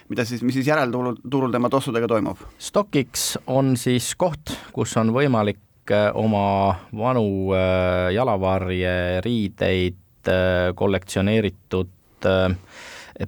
mida 0.09 0.25
siis, 0.27 0.43
mis 0.43 0.57
siis 0.57 0.67
järelturul, 0.67 1.15
turul 1.29 1.53
tema 1.53 1.69
tossudega 1.69 2.09
toimub. 2.11 2.41
Stockix 2.59 3.37
on 3.47 3.75
siis 3.79 4.13
koht, 4.19 4.55
kus 4.75 4.97
on 4.99 5.13
võimalik 5.15 5.61
Äh, 5.91 6.11
oma 6.13 6.75
vanu 6.91 7.53
äh, 7.55 8.11
jalavarje, 8.11 9.21
riideid, 9.23 10.27
äh, 10.27 10.73
kollektsioneeritud 10.75 11.93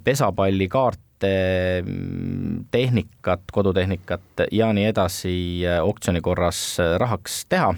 pesapallikaarte, 0.04 1.30
tehnikat, 2.70 3.44
kodutehnikat 3.52 4.44
ja 4.52 4.72
nii 4.74 4.88
edasi 4.90 5.34
oksjoni 5.84 6.20
korras 6.26 6.60
rahaks 6.98 7.44
teha. 7.48 7.70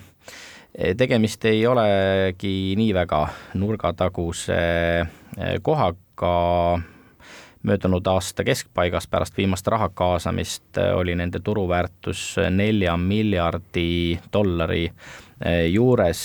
Tegemist 0.72 1.44
ei 1.44 1.66
olegi 1.66 2.72
nii 2.78 2.94
väga 2.96 3.26
nurgataguse 3.60 4.62
kohaga. 5.62 6.32
Möödunud 7.62 8.06
aasta 8.10 8.42
keskpaigas 8.42 9.06
pärast 9.06 9.36
viimast 9.38 9.68
raha 9.70 9.86
kaasamist 9.94 10.80
oli 10.96 11.14
nende 11.14 11.38
turuväärtus 11.46 12.40
nelja 12.50 12.96
miljardi 12.98 14.18
dollari 14.34 14.88
juures 15.70 16.22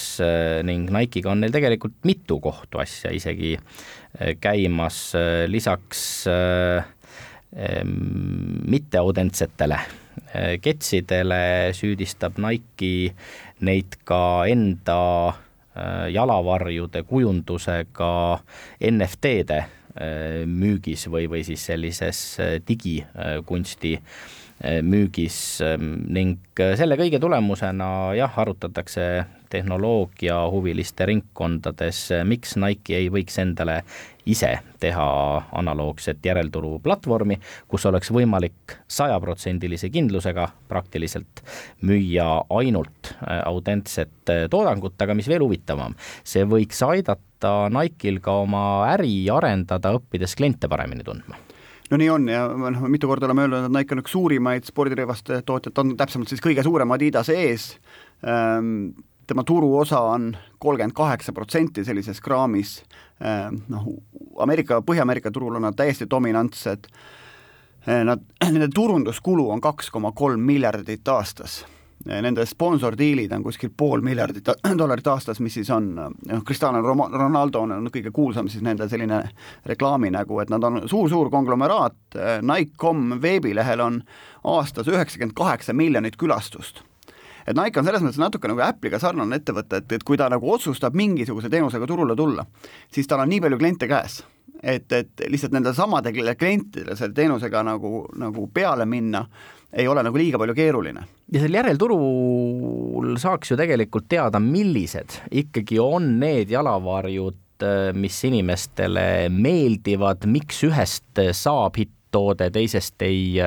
ning 0.65 0.89
Nike'iga 0.89 1.29
on 1.35 1.45
neil 1.45 1.53
tegelikult 1.53 1.93
mitu 2.09 2.39
kohtuasja 2.41 3.13
isegi 3.13 3.53
käimas, 4.41 5.13
lisaks 5.45 6.01
mitteaudentsetele 8.73 9.79
ketsidele 10.61 11.41
süüdistab 11.77 12.41
Nike 12.41 13.13
neid 13.59 13.97
ka 14.05 14.45
enda 14.49 15.01
jalavarjude 16.09 17.03
kujundusega 17.05 18.11
NFT-de 18.81 19.59
Äh, 19.97 20.43
müügis 20.45 21.07
või, 21.09 21.25
või 21.25 21.39
siis 21.41 21.63
sellises 21.65 22.17
äh, 22.37 22.57
digikunsti 22.61 23.95
äh, 23.97 24.03
müügis 24.63 25.61
ähm, 25.61 25.99
ning 26.09 26.39
selle 26.57 26.97
kõige 26.97 27.19
tulemusena 27.21 28.15
jah, 28.17 28.39
arutatakse 28.41 29.25
tehnoloogiahuviliste 29.49 31.05
ringkondades, 31.07 32.01
miks 32.27 32.57
Nike 32.59 32.97
ei 32.97 33.11
võiks 33.13 33.37
endale 33.39 33.77
ise 34.27 34.49
teha 34.81 35.05
analoogset 35.55 36.25
järelturu 36.25 36.81
platvormi, 36.83 37.37
kus 37.71 37.85
oleks 37.87 38.11
võimalik 38.11 38.75
sajaprotsendilise 38.91 39.87
kindlusega 39.93 40.49
praktiliselt 40.67 41.45
müüa 41.87 42.27
ainult 42.59 43.13
autentset 43.45 44.35
toodangut, 44.51 44.99
aga 44.99 45.15
mis 45.15 45.31
veel 45.31 45.45
huvitavam, 45.45 45.95
see 46.27 46.43
võiks 46.43 46.83
aidata 46.83 47.55
Nike'il 47.71 48.19
ka 48.19 48.41
oma 48.43 48.63
äri 48.91 49.29
arendada, 49.31 49.95
õppides 49.95 50.35
kliente 50.35 50.67
paremini 50.67 51.07
tundma 51.07 51.46
no 51.89 51.97
nii 51.97 52.09
on 52.09 52.29
ja 52.31 52.45
noh, 52.47 52.87
mitu 52.91 53.09
korda 53.09 53.27
oleme 53.29 53.45
öelnud, 53.45 53.67
et 53.67 53.75
Nike 53.75 53.95
on 53.95 54.03
üks 54.03 54.15
suurimaid 54.15 54.67
spordirõivaste 54.67 55.41
tootjad, 55.47 55.77
on 55.83 55.93
täpsemalt 55.99 56.31
siis 56.31 56.43
kõige 56.43 56.65
suurem 56.65 56.91
Adidas 56.95 57.31
ees. 57.33 57.69
Ähm,, 58.27 58.89
tema 59.27 59.43
turuosa 59.43 59.99
on 60.07 60.31
kolmkümmend 60.63 60.95
kaheksa 60.95 61.33
protsenti 61.35 61.83
sellises 61.83 62.21
kraamis, 62.23 62.77
ehm, 63.19 63.61
noh, 63.67 63.87
Ameerika, 64.39 64.79
Põhja-Ameerika 64.81 65.31
turul 65.35 65.59
on 65.59 65.67
nad 65.67 65.75
täiesti 65.75 66.07
dominantsed, 66.09 66.87
ehm, 67.87 68.05
nad, 68.07 68.23
nende 68.47 68.69
turunduskulu 68.73 69.49
on 69.51 69.61
kaks 69.61 69.91
koma 69.91 70.13
kolm 70.15 70.47
miljardit 70.47 71.07
aastas 71.11 71.65
nende 72.05 72.45
sponsordiilid 72.45 73.31
on 73.33 73.43
kuskil 73.43 73.71
pool 73.77 74.01
miljardit 74.05 74.49
dollarit 74.79 75.07
aastas, 75.07 75.39
mis 75.43 75.57
siis 75.57 75.69
on, 75.73 75.89
noh, 75.97 76.43
Cristiano 76.45 76.81
Ronaldo 76.81 77.63
on 77.65 77.89
kõige 77.93 78.11
kuulsam 78.15 78.49
siis 78.51 78.63
nende 78.65 78.89
selline 78.89 79.23
reklaaminägu, 79.65 80.39
et 80.41 80.53
nad 80.53 80.63
on 80.63 80.83
suur-suur 80.87 81.31
konglomeraat, 81.33 81.97
Nike.com 82.41 83.17
veebilehel 83.21 83.81
on 83.83 84.03
aastas 84.47 84.87
üheksakümmend 84.87 85.35
kaheksa 85.37 85.73
miljonit 85.73 86.17
külastust. 86.17 86.83
Et 87.47 87.55
Nike 87.55 87.79
on 87.79 87.85
selles 87.87 88.03
mõttes 88.03 88.19
natuke 88.19 88.49
nagu 88.51 88.59
Apple'iga 88.63 88.99
sarnane 88.99 89.39
ettevõte, 89.39 89.79
et, 89.79 89.93
et 89.95 90.03
kui 90.03 90.17
ta 90.19 90.27
nagu 90.31 90.49
otsustab 90.51 90.95
mingisuguse 90.99 91.49
teenusega 91.49 91.87
turule 91.87 92.15
tulla, 92.15 92.43
siis 92.91 93.07
tal 93.07 93.23
on 93.23 93.31
nii 93.31 93.39
palju 93.45 93.59
kliente 93.61 93.87
käes, 93.87 94.19
et, 94.61 94.91
et 94.91 95.23
lihtsalt 95.31 95.55
nendele 95.55 95.75
samadele 95.75 96.35
klientidele 96.35 96.97
selle 96.99 97.15
teenusega 97.15 97.63
nagu, 97.63 98.03
nagu 98.19 98.49
peale 98.53 98.85
minna 98.85 99.23
ei 99.73 99.87
ole 99.87 100.03
nagu 100.05 100.19
liiga 100.19 100.39
palju 100.39 100.55
keeruline. 100.57 101.03
ja 101.33 101.41
sel 101.43 101.57
järelturul 101.59 103.17
saaks 103.19 103.51
ju 103.51 103.59
tegelikult 103.59 104.07
teada, 104.09 104.39
millised 104.39 105.19
ikkagi 105.31 105.79
on 105.83 106.15
need 106.21 106.53
jalavarjud, 106.53 107.43
mis 107.97 108.17
inimestele 108.27 109.27
meeldivad, 109.33 110.27
miks 110.29 110.61
ühest 110.67 111.23
saab 111.33 111.79
hitt 111.81 111.96
toode, 112.11 112.49
teisest 112.53 113.01
ei 113.05 113.37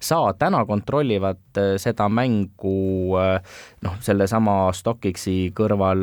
saa, 0.00 0.32
täna 0.38 0.64
kontrollivad 0.68 1.60
seda 1.80 2.08
mängu 2.12 3.16
noh, 3.16 3.98
sellesama 4.04 4.56
StockX-i 4.76 5.50
kõrval 5.56 6.02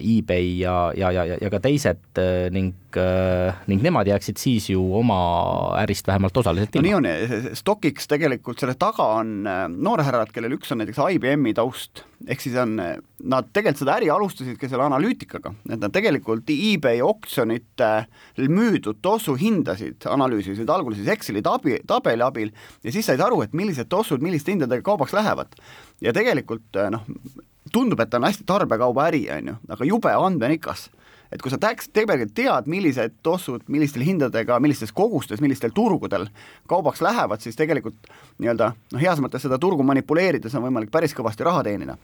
eBay 0.00 0.50
ja, 0.62 0.78
ja, 0.96 1.12
ja, 1.14 1.26
ja 1.40 1.52
ka 1.52 1.60
teised 1.64 2.22
ning 2.54 2.72
ning 3.66 3.82
nemad 3.82 4.06
jääksid 4.06 4.38
siis 4.38 4.68
ju 4.70 4.82
oma 4.94 5.18
ärist 5.80 6.06
vähemalt 6.06 6.36
osaliselt 6.36 6.76
ilma. 6.76 6.84
no 6.84 7.00
nii 7.02 7.16
on, 7.18 7.54
StockX 7.58 8.06
tegelikult 8.10 8.62
selle 8.62 8.76
taga 8.78 9.08
on 9.18 9.40
noorhärrad, 9.42 10.30
kellel 10.34 10.54
üks 10.58 10.70
on 10.70 10.82
näiteks 10.84 11.02
IBM-i 11.16 11.56
taust 11.58 12.04
ehk 12.28 12.42
siis 12.42 12.56
on, 12.60 12.74
nad 12.78 13.48
tegelikult 13.52 13.82
seda 13.82 13.96
äri 13.98 14.10
alustasidki 14.12 14.68
selle 14.70 14.86
analüütikaga, 14.86 15.54
et 15.68 15.80
nad 15.80 15.92
tegelikult 15.94 16.50
eBay 16.54 17.02
oksjonitel 17.04 18.06
müüdud 18.50 19.00
tossu 19.04 19.36
hindasid 19.40 20.06
analüüsisid 20.10 20.70
algul 20.70 20.96
siis 20.98 21.10
Exceli 21.14 21.42
tabi, 21.44 21.78
tabeli 21.86 22.24
abil 22.26 22.52
ja 22.84 22.94
siis 22.94 23.06
said 23.10 23.22
aru, 23.24 23.42
et 23.44 23.56
millised 23.56 23.90
tossud 23.92 24.24
milliste 24.24 24.54
hindadega 24.54 24.84
kaubaks 24.86 25.14
lähevad. 25.16 25.54
ja 26.00 26.12
tegelikult 26.12 26.80
noh, 26.90 27.06
tundub, 27.72 28.00
et 28.00 28.10
ta 28.10 28.20
on 28.20 28.28
hästi 28.28 28.46
tarbekauba 28.46 29.08
äri, 29.10 29.24
on 29.34 29.52
ju, 29.52 29.56
aga 29.76 29.88
jube 29.88 30.12
andmenikas 30.14 30.88
et 31.32 31.42
kui 31.42 31.52
sa 31.52 31.58
täks, 31.60 31.88
tegelikult 31.94 32.34
tead, 32.36 32.68
millised 32.70 33.16
tossud 33.26 33.64
millistel 33.68 34.04
hindadega, 34.06 34.58
millistes 34.62 34.92
kogustes, 34.92 35.40
millistel 35.44 35.72
turgudel 35.74 36.28
kaubaks 36.70 37.02
lähevad, 37.04 37.44
siis 37.44 37.56
tegelikult 37.58 38.10
nii-öelda 38.38 38.72
noh, 38.74 39.00
heas 39.00 39.22
mõttes 39.22 39.44
seda 39.46 39.58
turgu 39.62 39.86
manipuleerides 39.86 40.54
on 40.54 40.68
võimalik 40.68 40.92
päris 40.94 41.16
kõvasti 41.16 41.46
raha 41.46 41.64
teenida 41.66 41.96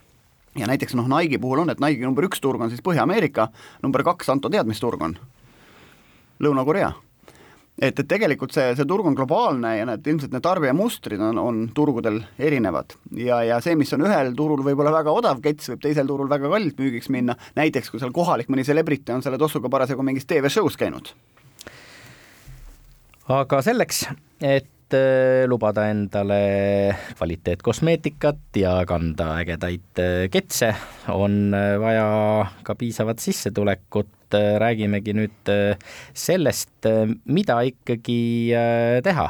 ja 0.59 0.67
näiteks 0.67 0.97
noh, 0.99 1.09
Nike'i 1.11 1.39
puhul 1.39 1.65
on, 1.65 1.71
et 1.71 1.83
Nike'i 1.83 2.07
number 2.07 2.27
üks 2.27 2.43
turg 2.43 2.61
on 2.61 2.73
siis 2.73 2.83
Põhja-Ameerika, 2.85 3.51
number 3.83 4.05
kaks, 4.07 4.29
Anto, 4.33 4.51
tead, 4.51 4.67
mis 4.67 4.83
turg 4.83 5.03
on? 5.03 5.17
Lõuna-Korea. 6.41 6.91
Et, 7.81 7.99
et 7.99 8.09
tegelikult 8.09 8.55
see, 8.55 8.75
see 8.77 8.89
turg 8.89 9.09
on 9.09 9.17
globaalne 9.19 9.75
ja 9.79 9.87
need 9.89 10.07
ilmselt 10.13 10.35
need 10.35 10.45
tarbijamustrid 10.45 11.23
on, 11.25 11.41
on 11.41 11.63
turgudel 11.77 12.21
erinevad 12.39 12.97
ja, 13.17 13.41
ja 13.47 13.61
see, 13.65 13.77
mis 13.81 13.93
on 13.97 14.05
ühel 14.07 14.35
turul 14.39 14.65
võib-olla 14.67 14.93
väga 15.01 15.15
odav 15.17 15.43
kets, 15.45 15.73
võib 15.73 15.85
teisel 15.85 16.11
turul 16.11 16.31
väga 16.31 16.51
kallilt 16.53 16.81
müügiks 16.81 17.11
minna, 17.13 17.37
näiteks 17.59 17.93
kui 17.93 18.03
seal 18.03 18.15
kohalik 18.17 18.53
mõni 18.53 18.67
celebrity 18.69 19.17
on 19.17 19.25
selle 19.25 19.41
tossuga 19.41 19.73
parasjagu 19.73 20.05
mingis 20.07 20.29
TV-show's 20.29 20.79
käinud. 20.81 21.15
aga 23.31 23.63
selleks, 23.65 24.05
et 24.41 24.71
Äh, 24.91 25.47
lubada 25.47 25.85
endale 25.87 26.97
kvaliteetkosmeetikat 27.15 28.57
ja 28.59 28.73
kanda 28.91 29.37
ägedaid 29.39 30.01
äh, 30.03 30.25
ketse, 30.33 30.73
on 31.15 31.55
äh, 31.55 31.77
vaja 31.79 32.07
ka 32.67 32.75
piisavat 32.75 33.23
sissetulekut. 33.23 34.11
Räägimegi 34.35 35.15
nüüd 35.17 35.51
sellest, 36.15 36.89
mida 37.25 37.61
ikkagi 37.67 38.21
teha 39.05 39.27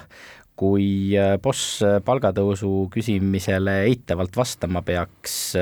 kui 0.60 1.16
boss 1.40 1.80
palgatõusu 2.04 2.90
küsimisele 2.92 3.78
eitavalt 3.88 4.36
vastama 4.36 4.82
peaks. 4.84 5.56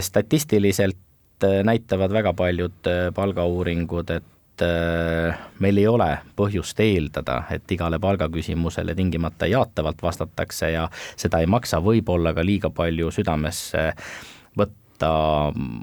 statistiliselt 0.00 1.46
näitavad 1.64 2.12
väga 2.12 2.32
paljud 2.38 2.90
palgauuringud, 3.14 4.10
et 4.14 4.28
et 4.60 4.66
äh, 4.66 5.38
meil 5.58 5.78
ei 5.80 5.86
ole 5.88 6.08
põhjust 6.36 6.80
eeldada, 6.84 7.44
et 7.52 7.70
igale 7.72 7.98
palgaküsimusele 8.00 8.94
tingimata 8.94 9.48
jaatavalt 9.48 10.02
vastatakse 10.02 10.72
ja 10.74 10.88
seda 11.16 11.40
ei 11.40 11.48
maksa 11.50 11.80
võib-olla 11.84 12.34
ka 12.36 12.44
liiga 12.44 12.70
palju 12.70 13.10
südamesse 13.10 13.90
võtta. 14.58 15.10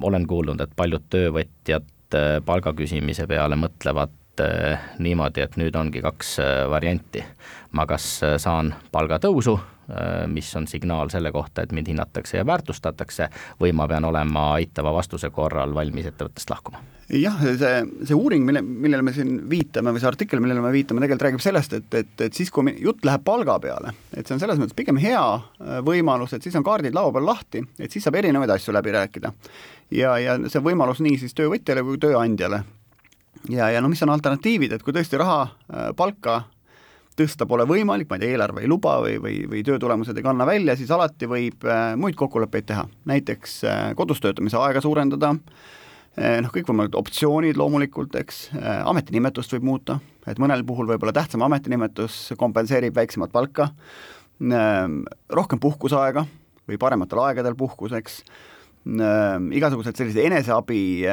olen 0.02 0.28
kuulnud, 0.28 0.62
et 0.62 0.76
paljud 0.76 1.08
töövõtjad 1.10 1.84
äh, 1.84 1.97
palga 2.46 2.74
küsimise 2.78 3.28
peale 3.28 3.58
mõtlevad 3.60 4.44
äh, 4.44 4.90
niimoodi, 5.00 5.44
et 5.44 5.58
nüüd 5.60 5.76
ongi 5.76 6.04
kaks 6.06 6.38
varianti. 6.72 7.24
ma 7.72 7.86
kas 7.86 8.06
saan 8.40 8.74
palgatõusu, 8.92 9.58
mis 10.28 10.50
on 10.60 10.68
signaal 10.68 11.10
selle 11.14 11.32
kohta, 11.32 11.64
et 11.64 11.72
mind 11.72 11.88
hinnatakse 11.88 12.42
ja 12.42 12.46
väärtustatakse, 12.46 13.30
või 13.62 13.72
ma 13.72 13.88
pean 13.88 14.06
olema 14.06 14.50
eitava 14.60 14.92
vastuse 14.94 15.30
korral 15.32 15.76
valmis 15.76 16.10
ettevõttest 16.12 16.52
lahkuma 16.52 16.84
jah, 17.10 17.38
see, 17.40 17.76
see 18.08 18.16
uuring, 18.16 18.44
mille, 18.48 18.62
millele 18.62 19.06
me 19.06 19.14
siin 19.16 19.38
viitame 19.50 19.94
või 19.96 20.02
see 20.04 20.10
artikkel, 20.10 20.42
millele 20.44 20.64
me 20.64 20.72
viitame, 20.74 21.02
tegelikult 21.04 21.28
räägib 21.28 21.44
sellest, 21.44 21.76
et, 21.78 21.88
et, 21.96 22.10
et 22.26 22.36
siis, 22.36 22.52
kui 22.54 22.74
jutt 22.84 23.06
läheb 23.08 23.24
palga 23.28 23.58
peale, 23.64 23.94
et 24.12 24.28
see 24.28 24.36
on 24.36 24.42
selles 24.44 24.60
mõttes 24.60 24.76
pigem 24.78 25.00
hea 25.02 25.24
äh, 25.24 25.78
võimalus, 25.88 26.36
et 26.36 26.44
siis 26.44 26.58
on 26.60 26.66
kaardid 26.68 26.96
laua 26.98 27.14
peal 27.16 27.30
lahti, 27.30 27.64
et 27.80 27.94
siis 27.94 28.04
saab 28.04 28.20
erinevaid 28.20 28.52
asju 28.58 28.76
läbi 28.76 28.96
rääkida. 28.96 29.32
ja, 29.96 30.18
ja 30.20 30.36
see 30.52 30.64
võimalus 30.64 31.02
nii 31.04 31.22
siis 31.22 31.38
töövõtjale 31.38 31.86
kui 31.88 32.02
tööandjale. 32.02 32.64
ja, 33.50 33.72
ja 33.72 33.82
no 33.82 33.92
mis 33.94 34.04
on 34.04 34.12
alternatiivid, 34.12 34.76
et 34.76 34.84
kui 34.84 34.96
tõesti 34.96 35.20
raha, 35.22 35.42
äh, 35.72 35.90
palka 35.96 36.42
tõsta 37.18 37.48
pole 37.50 37.66
võimalik, 37.70 38.10
ma 38.10 38.20
ei 38.20 38.26
tea, 38.26 38.36
eelarve 38.36 38.64
ei 38.64 38.70
luba 38.70 39.00
või, 39.04 39.18
või, 39.22 39.42
või 39.50 39.64
töötulemused 39.66 40.18
ei 40.18 40.26
kanna 40.26 40.46
välja, 40.48 40.78
siis 40.78 40.92
alati 40.94 41.30
võib 41.30 41.66
äh, 41.66 41.92
muid 42.00 42.18
kokkuleppeid 42.20 42.70
teha, 42.70 42.86
näiteks 43.10 43.60
kodus 43.98 44.22
töötamise 44.24 44.60
aega 44.62 44.84
suurendada 44.84 45.34
äh,, 45.34 45.68
noh, 46.18 46.52
kõikvõimalikud 46.54 46.98
optsioonid 46.98 47.60
loomulikult, 47.60 48.16
eks, 48.18 48.48
ametinimetust 48.90 49.54
võib 49.58 49.68
muuta, 49.70 50.00
et 50.28 50.40
mõnel 50.42 50.66
puhul 50.68 50.90
võib-olla 50.90 51.14
tähtsam 51.16 51.46
ametinimetus 51.46 52.34
kompenseerib 52.40 52.96
väiksemat 52.98 53.34
palka, 53.34 53.70
eh, 54.42 54.84
rohkem 55.30 55.62
puhkuseaega 55.62 56.26
või 56.68 56.80
parematel 56.82 57.24
aegadel 57.24 57.56
puhkuseks, 57.58 58.22
igasugused 58.88 59.98
sellised 60.00 60.20
eneseabi 60.24 61.04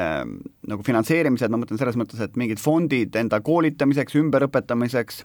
nagu 0.71 0.85
finantseerimised, 0.87 1.51
ma 1.51 1.59
mõtlen 1.59 1.81
selles 1.81 1.97
mõttes, 1.99 2.21
et 2.23 2.37
mingid 2.39 2.61
fondid 2.63 3.17
enda 3.19 3.41
koolitamiseks, 3.43 4.15
ümberõpetamiseks 4.21 5.25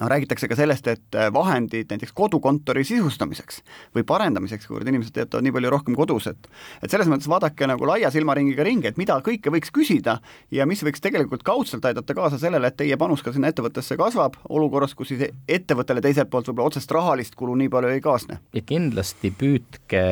no 0.00 0.08
räägitakse 0.08 0.48
ka 0.48 0.56
sellest, 0.58 0.86
et 0.86 1.18
äh, 1.18 1.30
vahendid 1.34 1.90
näiteks 1.90 2.12
kodukontori 2.16 2.84
sisustamiseks 2.86 3.60
või 3.96 4.04
parendamiseks, 4.06 4.68
kuivõrd 4.68 4.90
inimesed 4.90 5.14
töötavad 5.16 5.46
nii 5.46 5.54
palju 5.56 5.72
rohkem 5.74 5.98
kodus, 5.98 6.28
et 6.30 6.50
et 6.84 6.92
selles 6.92 7.10
mõttes 7.10 7.28
vaadake 7.30 7.66
nagu 7.70 7.88
laia 7.88 8.12
silmaringiga 8.14 8.66
ringi, 8.66 8.90
et 8.92 9.00
mida 9.00 9.18
kõike 9.26 9.52
võiks 9.52 9.74
küsida 9.74 10.18
ja 10.54 10.66
mis 10.70 10.84
võiks 10.86 11.02
tegelikult 11.02 11.44
kaudselt 11.46 11.84
aidata 11.90 12.14
kaasa 12.14 12.38
sellele, 12.38 12.70
et 12.70 12.78
teie 12.78 12.96
panus 13.00 13.24
ka 13.26 13.34
sinna 13.34 13.50
ettevõttesse 13.50 13.98
kasvab, 14.00 14.38
olukorras, 14.48 14.94
kus 14.94 15.12
siis 15.14 15.26
ettevõttele 15.48 16.04
teiselt 16.04 16.30
poolt 16.30 16.50
võib-olla 16.50 16.70
otsest 16.70 16.90
rahalist 16.94 17.34
kulu 17.38 17.58
nii 17.58 17.72
palju 17.72 17.94
ei 17.94 18.04
kaasne. 18.04 18.40
ja 18.54 18.62
kindlasti 18.62 19.34
püüdke 19.34 20.06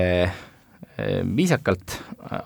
viisakalt, 1.36 1.94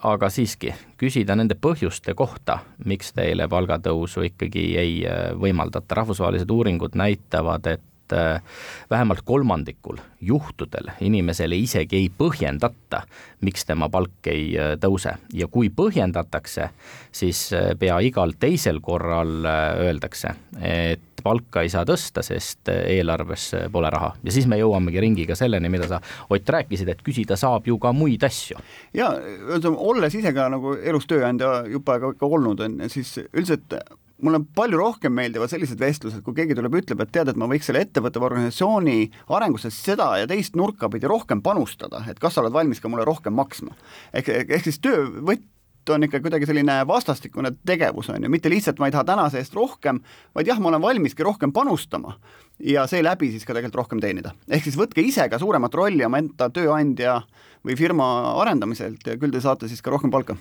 aga 0.03 0.29
siiski 0.29 0.73
küsida 0.97 1.35
nende 1.35 1.55
põhjuste 1.59 2.13
kohta, 2.17 2.59
miks 2.85 3.13
teile 3.15 3.47
palgatõusu 3.49 4.27
ikkagi 4.29 4.65
ei 4.77 4.99
eh, 5.05 5.23
võimaldata, 5.39 5.97
rahvusvahelised 6.01 6.51
uuringud 6.51 6.97
näitavad, 6.99 7.67
et 7.73 7.83
eh, 8.11 8.41
vähemalt 8.89 9.21
kolmandikul 9.25 10.01
juhtudel 10.21 10.91
inimesele 11.03 11.55
isegi 11.55 12.01
ei 12.01 12.09
põhjendata, 12.17 13.03
miks 13.41 13.65
tema 13.65 13.89
palk 13.89 14.27
ei 14.31 14.51
tõuse 14.81 15.15
ja 15.33 15.47
kui 15.51 15.69
põhjendatakse, 15.69 16.69
siis 17.11 17.49
pea 17.79 17.99
igal 18.03 18.35
teisel 18.39 18.79
korral 18.83 19.43
öeldakse, 19.43 20.35
et 20.59 21.09
palka 21.23 21.63
ei 21.63 21.71
saa 21.71 21.85
tõsta, 21.87 22.23
sest 22.25 22.69
eelarves 22.73 23.49
pole 23.71 23.89
raha. 23.93 24.13
ja 24.23 24.31
siis 24.31 24.47
me 24.47 24.59
jõuamegi 24.59 25.01
ringiga 25.03 25.35
selleni, 25.39 25.71
mida 25.71 25.87
sa, 25.87 26.01
Ott, 26.29 26.49
rääkisid, 26.49 26.89
et 26.89 27.01
küsida 27.03 27.37
saab 27.39 27.67
ju 27.67 27.77
ka 27.79 27.93
muid 27.93 28.23
asju. 28.23 28.59
ja 28.93 29.11
olles 29.71 30.15
ise 30.15 30.33
ka 30.33 30.49
nagu 30.51 30.75
elus 30.75 31.07
tööandja 31.07 31.63
jupp 31.71 31.89
aega 31.89 32.13
ka 32.19 32.25
olnud, 32.25 32.59
on 32.59 32.79
ju, 32.83 32.89
siis 32.89 33.17
üldiselt 33.31 33.75
mulle 34.23 34.41
palju 34.55 34.79
rohkem 34.79 35.13
meeldivad 35.15 35.51
sellised 35.51 35.79
vestlused, 35.79 36.23
kui 36.25 36.35
keegi 36.37 36.57
tuleb, 36.57 36.75
ütleb, 36.81 37.03
et 37.03 37.13
tead, 37.13 37.31
et 37.31 37.39
ma 37.39 37.47
võiks 37.51 37.69
selle 37.69 37.83
ettevõtte 37.85 38.21
või 38.21 38.31
organisatsiooni 38.31 38.97
arengusse 39.37 39.71
seda 39.73 40.09
ja 40.21 40.29
teist 40.29 40.57
nurka 40.59 40.89
pidi 40.91 41.09
rohkem 41.09 41.43
panustada, 41.45 42.03
et 42.09 42.21
kas 42.21 42.35
sa 42.35 42.43
oled 42.43 42.55
valmis 42.55 42.81
ka 42.83 42.91
mulle 42.91 43.07
rohkem 43.07 43.35
maksma. 43.37 43.75
ehk, 44.13 44.29
ehk 44.47 44.63
siis 44.69 44.79
töövõtt 44.83 45.49
on 45.91 46.03
ikka 46.07 46.21
kuidagi 46.23 46.47
selline 46.47 46.77
vastastikune 46.87 47.51
tegevus, 47.67 48.09
on 48.09 48.23
ju, 48.23 48.31
mitte 48.31 48.49
lihtsalt 48.51 48.79
ma 48.79 48.87
ei 48.87 48.95
taha 48.95 49.03
tänase 49.03 49.41
eest 49.41 49.55
rohkem, 49.57 49.99
vaid 50.35 50.47
jah, 50.47 50.59
ma 50.63 50.71
olen 50.71 50.81
valmiski 50.81 51.23
rohkem 51.23 51.51
panustama 51.51 52.15
ja 52.63 52.87
seeläbi 52.87 53.31
siis 53.33 53.43
ka 53.45 53.53
tegelikult 53.53 53.83
rohkem 53.83 54.03
teenida. 54.03 54.31
ehk 54.47 54.63
siis 54.63 54.79
võtke 54.79 55.03
ise 55.03 55.27
ka 55.29 55.39
suuremat 55.39 55.75
rolli 55.75 56.05
omaenda 56.05 56.49
tööandja 56.49 57.21
või 57.65 57.75
firma 57.79 58.07
arendamiselt 58.41 59.07
ja 59.07 59.17
küll 59.17 59.31
te 59.31 59.41
saate 59.43 59.67
siis 59.67 59.81
ka 59.81 59.91
rohkem 59.91 60.11
palka 60.11 60.37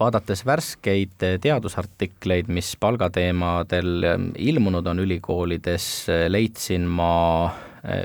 vaadates 0.00 0.44
värskeid 0.46 1.24
teadusartikleid, 1.42 2.48
mis 2.48 2.72
palgateemadel 2.80 4.06
ilmunud 4.38 4.86
on 4.88 5.02
ülikoolides, 5.04 5.86
leidsin 6.28 6.86
ma 6.88 7.50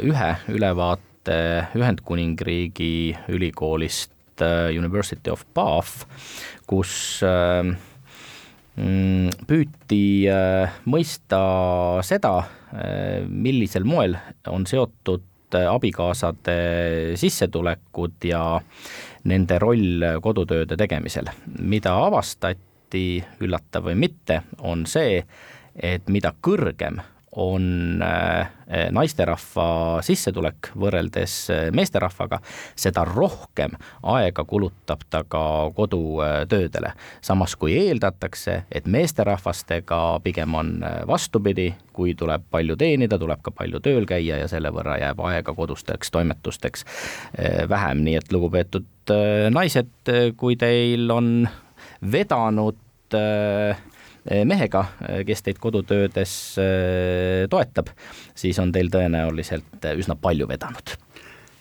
ühe 0.04 0.32
ülevaate 0.52 1.38
Ühendkuningriigi 1.76 3.16
ülikoolist 3.34 4.12
University 4.76 5.32
of 5.32 5.46
Bath, 5.56 6.04
kus 6.68 7.22
mm, 7.24 9.30
püüti 9.48 10.28
mõista 10.92 11.40
seda, 12.04 12.34
millisel 13.30 13.88
moel 13.88 14.20
on 14.52 14.68
seotud 14.68 15.24
abikaasade 15.56 16.60
sissetulekud 17.16 18.28
ja 18.28 18.60
nende 19.26 19.60
roll 19.60 20.06
kodutööde 20.22 20.78
tegemisel. 20.78 21.30
mida 21.60 21.96
avastati, 22.06 23.24
üllatav 23.42 23.90
või 23.90 23.96
mitte, 23.96 24.42
on 24.60 24.86
see, 24.86 25.24
et 25.76 26.10
mida 26.10 26.34
kõrgem 26.42 27.02
on 27.36 28.00
naisterahva 28.96 29.66
sissetulek 30.06 30.72
võrreldes 30.80 31.34
meesterahvaga, 31.76 32.40
seda 32.80 33.04
rohkem 33.08 33.76
aega 34.16 34.46
kulutab 34.48 35.04
ta 35.10 35.24
ka 35.28 35.72
kodutöödele. 35.76 36.94
samas 37.22 37.56
kui 37.56 37.76
eeldatakse, 37.78 38.64
et 38.72 38.88
meesterahvastega 38.88 40.20
pigem 40.24 40.54
on 40.54 40.80
vastupidi, 41.08 41.74
kui 41.94 42.16
tuleb 42.16 42.48
palju 42.52 42.76
teenida, 42.76 43.20
tuleb 43.20 43.42
ka 43.42 43.52
palju 43.52 43.80
tööl 43.80 44.06
käia 44.06 44.40
ja 44.44 44.48
selle 44.48 44.72
võrra 44.72 44.98
jääb 45.00 45.20
aega 45.20 45.54
kodusteks 45.54 46.12
toimetusteks 46.12 46.86
vähem, 47.70 48.04
nii 48.08 48.16
et 48.16 48.32
lugupeetud 48.32 49.14
naised, 49.52 50.14
kui 50.38 50.56
teil 50.56 51.12
on 51.12 51.48
vedanud 52.12 52.78
äh, 53.14 53.78
mehega, 54.26 54.86
kes 55.26 55.44
teid 55.46 55.60
kodutöödes 55.62 56.32
äh, 56.62 57.46
toetab, 57.50 57.92
siis 58.38 58.60
on 58.62 58.72
teil 58.76 58.90
tõenäoliselt 58.94 59.86
üsna 59.96 60.18
palju 60.20 60.48
vedanud. 60.50 60.96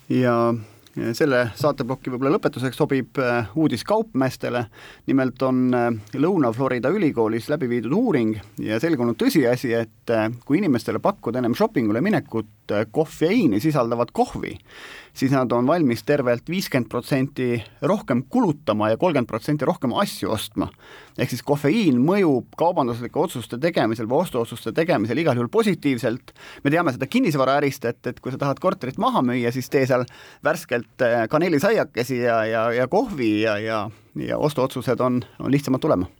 ja 0.09 0.53
selle 0.95 1.41
saateploki 1.59 2.11
võib-olla 2.13 2.37
lõpetuseks 2.37 2.77
sobib 2.79 3.19
uudis 3.59 3.83
kaupmeestele. 3.83 4.65
nimelt 5.07 5.41
on 5.43 5.73
Lõuna-Florida 6.13 6.89
ülikoolis 6.89 7.49
läbi 7.51 7.67
viidud 7.69 7.91
uuring 7.91 8.37
ja 8.63 8.79
selgunud 8.79 9.17
tõsiasi, 9.19 9.73
et 9.75 10.13
kui 10.45 10.61
inimestele 10.61 10.99
pakkuda 11.03 11.41
ennem 11.41 11.55
shoppingule 11.55 12.01
minekut 12.01 12.75
kofeiini 12.91 13.59
sisaldavat 13.59 14.13
kohvi, 14.15 14.55
siis 15.15 15.31
nad 15.31 15.51
on 15.55 15.67
valmis 15.67 16.03
tervelt 16.03 16.49
viiskümmend 16.49 16.89
protsenti 16.91 17.63
rohkem 17.81 18.23
kulutama 18.29 18.89
ja 18.91 18.97
kolmkümmend 18.97 19.29
protsenti 19.29 19.65
rohkem 19.65 19.93
asju 19.95 20.31
ostma. 20.31 20.67
ehk 21.17 21.31
siis 21.31 21.43
kofeiin 21.43 21.99
mõjub 22.03 22.51
kaubanduslike 22.59 23.19
otsuste 23.19 23.57
tegemisel 23.61 24.09
või 24.11 24.25
ostuotsuste 24.25 24.73
tegemisel 24.75 25.17
igal 25.17 25.37
juhul 25.39 25.51
positiivselt, 25.51 26.33
me 26.63 26.71
teame 26.71 26.91
seda 26.91 27.07
kinnisvaraärist, 27.07 27.85
et, 27.85 28.01
et 28.07 28.19
kui 28.19 28.31
sa 28.31 28.41
tahad 28.41 28.59
korterit 28.59 28.99
maha 28.99 29.23
müüa, 29.23 29.51
siis 29.55 29.69
tee 29.69 29.85
seal 29.87 30.03
värskelt 30.43 31.01
eh, 31.01 31.23
kaneelisaiakesi 31.31 32.19
ja, 32.19 32.43
ja, 32.45 32.67
ja 32.75 32.87
kohvi 32.87 33.41
ja, 33.41 33.57
ja, 33.57 33.81
ja 34.15 34.37
ostuotsused 34.37 34.99
on, 34.99 35.23
on 35.39 35.51
lihtsamad 35.51 35.79
tulema 35.79 36.11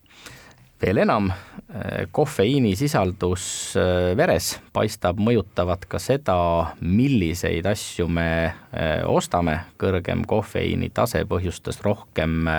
veel 0.82 1.02
enam, 1.04 1.30
eh, 1.30 2.06
kofeiinisisaldus 2.12 3.46
eh, 3.80 4.12
veres. 4.18 4.56
Paistab 4.76 5.20
mõjutavat 5.24 5.88
ka 5.90 6.00
seda, 6.02 6.38
milliseid 6.82 7.68
asju 7.70 8.08
me 8.12 8.30
eh, 8.46 9.02
ostame, 9.08 9.62
kõrgem 9.82 10.26
kofeiini 10.28 10.92
tase 10.94 11.24
põhjustas 11.30 11.82
rohkem 11.86 12.50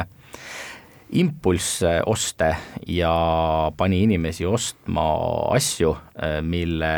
impulsse 1.16 2.00
oste 2.10 2.50
ja 2.90 3.12
pani 3.78 4.02
inimesi 4.02 4.46
ostma 4.48 5.04
asju, 5.54 5.92
mille 6.42 6.96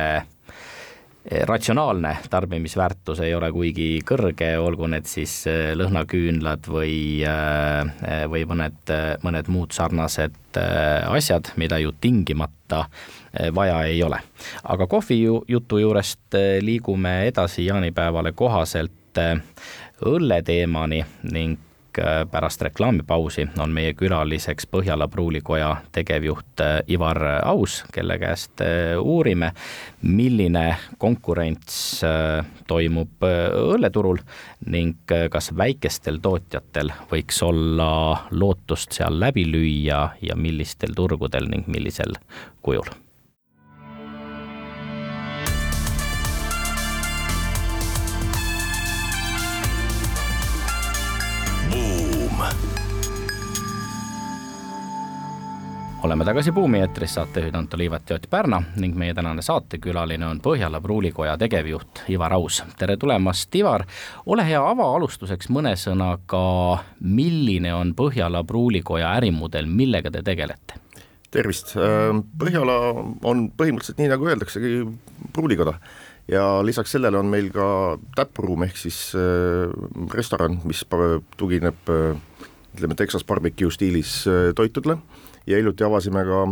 ratsionaalne 1.30 2.16
tarbimisväärtus 2.30 3.20
ei 3.20 3.34
ole 3.34 3.50
kuigi 3.52 4.00
kõrge, 4.06 4.50
olgu 4.60 4.88
need 4.88 5.08
siis 5.08 5.34
äh, 5.50 5.72
lõhnaküünlad 5.76 6.68
või, 6.72 6.96
äh, 7.26 8.24
või 8.30 8.44
mõned, 8.48 8.94
mõned 9.24 9.52
muud 9.52 9.76
sarnased 9.76 10.36
asjad, 10.58 11.52
mida 11.60 11.78
ju 11.78 11.92
tingimata 12.00 12.86
vaja 13.54 13.82
ei 13.86 14.00
ole. 14.02 14.18
aga 14.64 14.86
kohvi 14.86 15.20
jutu 15.48 15.78
juurest 15.78 16.34
liigume 16.64 17.28
edasi 17.28 17.68
jaanipäevale 17.68 18.32
kohaselt 18.32 19.20
õlle 20.08 20.42
teemani 20.42 21.04
ning 21.30 21.67
Äh, 21.98 22.26
pärast 22.30 22.62
reklaamipausi 22.62 23.48
on 23.58 23.72
meie 23.74 23.94
külaliseks 23.94 24.66
Põhjala 24.70 25.08
Pruulikoja 25.08 25.70
tegevjuht 25.92 26.60
äh, 26.60 26.76
Ivar 26.88 27.18
Aus, 27.42 27.80
kelle 27.92 28.18
käest 28.20 28.62
äh, 28.62 28.94
uurime, 29.00 29.50
milline 30.02 30.76
konkurents 30.98 32.04
toimub 32.68 33.24
õlleturul 33.24 34.20
ning 34.70 35.10
kas 35.32 35.50
väikestel 35.56 36.20
tootjatel 36.22 36.92
võiks 37.10 37.42
olla 37.42 37.90
lootust 38.30 38.94
seal 39.00 39.18
läbi 39.18 39.46
lüüa 39.48 40.04
ja 40.22 40.38
millistel 40.38 40.94
turgudel 40.94 41.50
ning 41.50 41.66
millisel 41.66 42.14
kujul 42.62 42.86
oleme 56.02 56.24
tagasi 56.24 56.52
Buumi 56.52 56.80
eetris, 56.80 57.14
saatejuhid 57.14 57.54
Anto 57.54 57.78
Liivat 57.78 58.10
ja 58.10 58.16
Ott 58.16 58.26
Pärna 58.30 58.62
ning 58.76 58.94
meie 58.96 59.14
tänane 59.14 59.42
saatekülaline 59.42 60.26
on 60.26 60.40
Põhjala 60.40 60.80
Pruulikoja 60.80 61.36
tegevjuht 61.38 62.02
Ivar 62.08 62.32
Aus. 62.34 62.62
tere 62.78 62.96
tulemast, 62.96 63.54
Ivar. 63.54 63.84
ole 64.26 64.44
hea, 64.46 64.60
ava 64.70 64.86
alustuseks 64.96 65.48
mõne 65.48 65.74
sõnaga, 65.76 66.78
milline 67.00 67.74
on 67.74 67.94
Põhjala 67.94 68.44
Pruulikoja 68.44 69.12
ärimudel, 69.18 69.66
millega 69.66 70.10
te 70.10 70.22
tegelete? 70.22 70.78
tervist, 71.30 71.74
äh, 71.76 72.14
Põhjala 72.38 72.78
on 73.24 73.50
põhimõtteliselt 73.56 73.98
nii, 73.98 74.08
nagu 74.08 74.28
öeldaksegi, 74.30 74.86
pruulikoda 75.32 75.74
ja 76.28 76.62
lisaks 76.64 76.94
sellele 76.94 77.18
on 77.18 77.26
meil 77.32 77.50
ka 77.52 77.98
täppruum 78.16 78.62
ehk 78.68 78.76
siis 78.76 79.12
äh, 79.16 79.68
restoran, 80.14 80.60
mis 80.64 80.84
tugineb 81.36 81.92
äh, 81.92 82.16
ütleme, 82.76 82.96
Texas 82.98 83.24
barbecue 83.24 83.70
stiilis 83.74 84.24
toitudele. 84.56 84.98
Ja 85.48 85.56
hiljuti 85.56 85.84
avasime 85.86 86.24
ka 86.28 86.42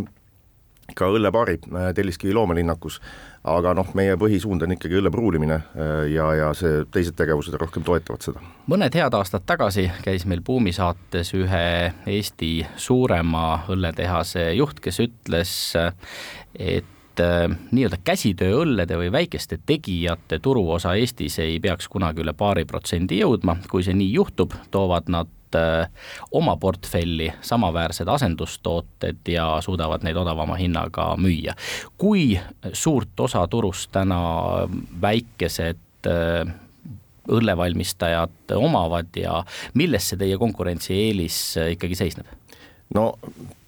ka 0.95 1.09
õllebaari 1.11 1.59
äh, 1.59 1.91
Telliskivi 1.95 2.35
loomelinnakus, 2.37 3.01
aga 3.47 3.73
noh, 3.77 3.89
meie 3.99 4.17
põhisuund 4.21 4.63
on 4.67 4.75
ikkagi 4.77 4.99
õlle 5.01 5.11
pruulimine 5.15 5.59
äh, 5.59 5.95
ja, 6.13 6.29
ja 6.39 6.51
see, 6.57 6.85
teised 6.93 7.17
tegevused 7.19 7.57
rohkem 7.59 7.85
toetavad 7.87 8.27
seda. 8.27 8.43
mõned 8.71 8.95
head 8.95 9.17
aastad 9.19 9.47
tagasi 9.49 9.89
käis 10.05 10.27
meil 10.29 10.45
Buumi 10.47 10.75
saates 10.77 11.33
ühe 11.37 11.93
Eesti 12.07 12.53
suurema 12.77 13.65
õlletehase 13.73 14.51
juht, 14.59 14.81
kes 14.85 15.01
ütles, 15.03 15.55
et 16.55 17.23
äh, 17.23 17.47
nii-öelda 17.71 18.03
käsitööõllede 18.05 19.01
või 19.01 19.11
väikeste 19.15 19.59
tegijate 19.67 20.39
turuosa 20.43 20.95
Eestis 20.95 21.41
ei 21.43 21.59
peaks 21.63 21.91
kunagi 21.91 22.23
üle 22.23 22.37
paari 22.37 22.67
protsendi 22.69 23.23
jõudma, 23.25 23.59
kui 23.71 23.87
see 23.87 23.97
nii 23.97 24.13
juhtub, 24.21 24.55
toovad 24.71 25.11
nad 25.11 25.33
Äh, 25.46 25.46
oma 26.33 26.57
portfelli 26.57 27.31
samaväärsed 27.41 28.09
asendustooted 28.09 29.29
ja 29.29 29.47
suudavad 29.65 30.03
neid 30.07 30.17
odavama 30.17 30.57
hinnaga 30.59 31.13
müüa. 31.21 31.55
kui 31.99 32.41
suurt 32.73 33.21
osa 33.21 33.47
turust 33.49 33.93
täna 33.93 34.21
väikesed 35.03 36.11
äh, 36.11 36.55
õllevalmistajad 37.29 38.57
omavad 38.57 39.15
ja 39.19 39.43
milles 39.75 40.11
see 40.11 40.21
teie 40.21 40.39
konkurentsieelis 40.39 41.39
äh, 41.61 41.73
ikkagi 41.77 41.99
seisneb? 41.99 42.27
no 42.95 43.09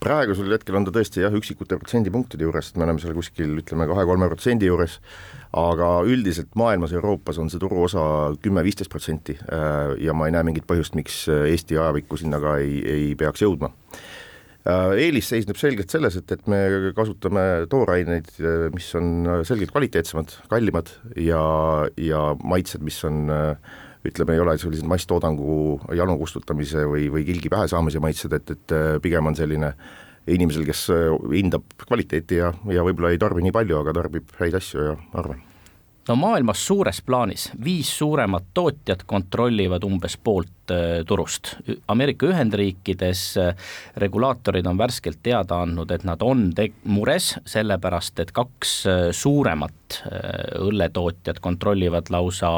praegusel 0.02 0.52
hetkel 0.54 0.78
on 0.78 0.86
ta 0.86 0.94
tõesti 0.94 1.24
jah, 1.24 1.34
üksikute 1.34 1.78
protsendipunktide 1.80 2.46
juures, 2.46 2.70
et 2.70 2.78
me 2.78 2.86
oleme 2.86 3.02
seal 3.02 3.16
kuskil 3.16 3.58
ütleme 3.62 3.88
kahe-kolme 3.90 4.28
protsendi 4.30 4.70
juures 4.70 5.00
aga 5.56 5.88
üldiselt 6.08 6.52
maailmas, 6.58 6.92
Euroopas 6.92 7.38
on 7.40 7.48
see 7.52 7.60
turuosa 7.62 8.02
kümme-viisteist 8.44 8.92
protsenti 8.92 9.38
äh, 9.38 9.94
ja 10.04 10.14
ma 10.16 10.28
ei 10.28 10.34
näe 10.36 10.44
mingit 10.50 10.68
põhjust, 10.68 10.96
miks 10.98 11.24
Eesti 11.32 11.78
ajapikku 11.78 12.20
sinna 12.20 12.40
ka 12.42 12.58
ei, 12.60 12.78
ei 12.84 13.10
peaks 13.18 13.44
jõudma. 13.44 13.70
Äh, 14.68 14.94
eelis 15.06 15.30
seisneb 15.32 15.60
selgelt 15.60 15.92
selles, 15.92 16.18
et, 16.20 16.32
et 16.36 16.48
me 16.50 16.92
kasutame 16.96 17.44
tooraineid, 17.72 18.32
mis 18.74 18.88
on 18.98 19.44
selgelt 19.48 19.72
kvaliteetsemad, 19.72 20.34
kallimad 20.52 20.92
ja, 21.16 21.42
ja 21.96 22.24
maitsed, 22.44 22.84
mis 22.84 23.00
on 23.08 23.24
ütleme, 24.08 24.36
ei 24.36 24.42
ole 24.42 24.54
sellised 24.60 24.86
masstoodangu 24.88 25.78
janu 25.96 26.14
kustutamise 26.20 26.84
või, 26.88 27.08
või 27.12 27.24
kilgi 27.26 27.50
pähe 27.52 27.66
saamise 27.70 28.00
maitsed, 28.00 28.36
et, 28.36 28.52
et 28.54 28.76
pigem 29.02 29.26
on 29.26 29.36
selline 29.36 29.72
äh, 29.72 29.96
inimesel, 30.34 30.66
kes 30.68 30.86
äh, 30.94 31.10
hindab 31.34 31.66
kvaliteeti 31.84 32.42
ja, 32.42 32.52
ja 32.72 32.86
võib-olla 32.86 33.12
ei 33.14 33.20
tarbi 33.20 33.44
nii 33.46 33.54
palju, 33.54 33.82
aga 33.82 33.96
tarbib 34.02 34.32
häid 34.40 34.58
asju 34.58 34.90
ja 34.90 34.96
harva 35.14 35.38
no 36.08 36.14
maailmas 36.16 36.62
suures 36.64 37.02
plaanis 37.04 37.50
viis 37.64 37.90
suuremat 37.98 38.46
tootjat 38.56 39.02
kontrollivad 39.08 39.84
umbes 39.84 40.14
poolt 40.24 40.72
äh, 40.72 41.02
turust. 41.08 41.50
Ameerika 41.92 42.30
Ühendriikides 42.30 43.24
äh, 43.42 43.68
regulaatorid 44.00 44.66
on 44.70 44.80
värskelt 44.80 45.20
teada 45.22 45.60
andnud, 45.66 45.92
et 45.92 46.06
nad 46.08 46.24
on 46.24 46.46
te-, 46.56 46.70
mures, 46.88 47.34
sellepärast 47.44 48.24
et 48.24 48.32
kaks 48.36 48.74
suuremat 49.16 49.98
õlletootjat 50.60 51.38
kontrollivad 51.44 52.10
lausa 52.12 52.50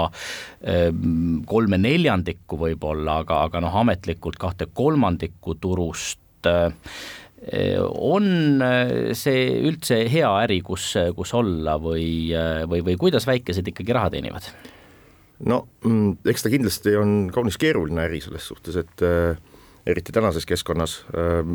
kolme 1.46 1.78
neljandikku 1.78 2.58
võib-olla, 2.58 3.20
aga, 3.22 3.44
aga 3.46 3.62
noh, 3.62 3.76
ametlikult 3.82 4.38
kahte 4.42 4.66
kolmandikku 4.74 5.54
turust 5.62 6.18
on 7.40 8.60
äh, 8.60 9.14
see 9.16 9.46
üldse 9.64 10.02
hea 10.12 10.28
äri, 10.42 10.60
kus, 10.64 10.92
kus 11.16 11.32
olla 11.38 11.78
või, 11.80 12.28
äh, 12.36 12.66
või, 12.68 12.82
või 12.84 12.98
kuidas 13.00 13.26
väikesed 13.28 13.72
ikkagi 13.72 13.96
raha 13.96 14.12
teenivad? 14.12 14.50
no 15.48 15.62
mm, 15.84 16.20
eks 16.28 16.44
ta 16.44 16.52
kindlasti 16.52 16.94
on 17.00 17.14
kaunis 17.32 17.56
keeruline 17.60 18.04
äri 18.04 18.20
selles 18.24 18.44
suhtes, 18.50 18.76
et 18.82 19.04
äh, 19.06 19.40
eriti 19.88 20.12
tänases 20.12 20.44
keskkonnas 20.48 20.98
äh, 21.16 21.54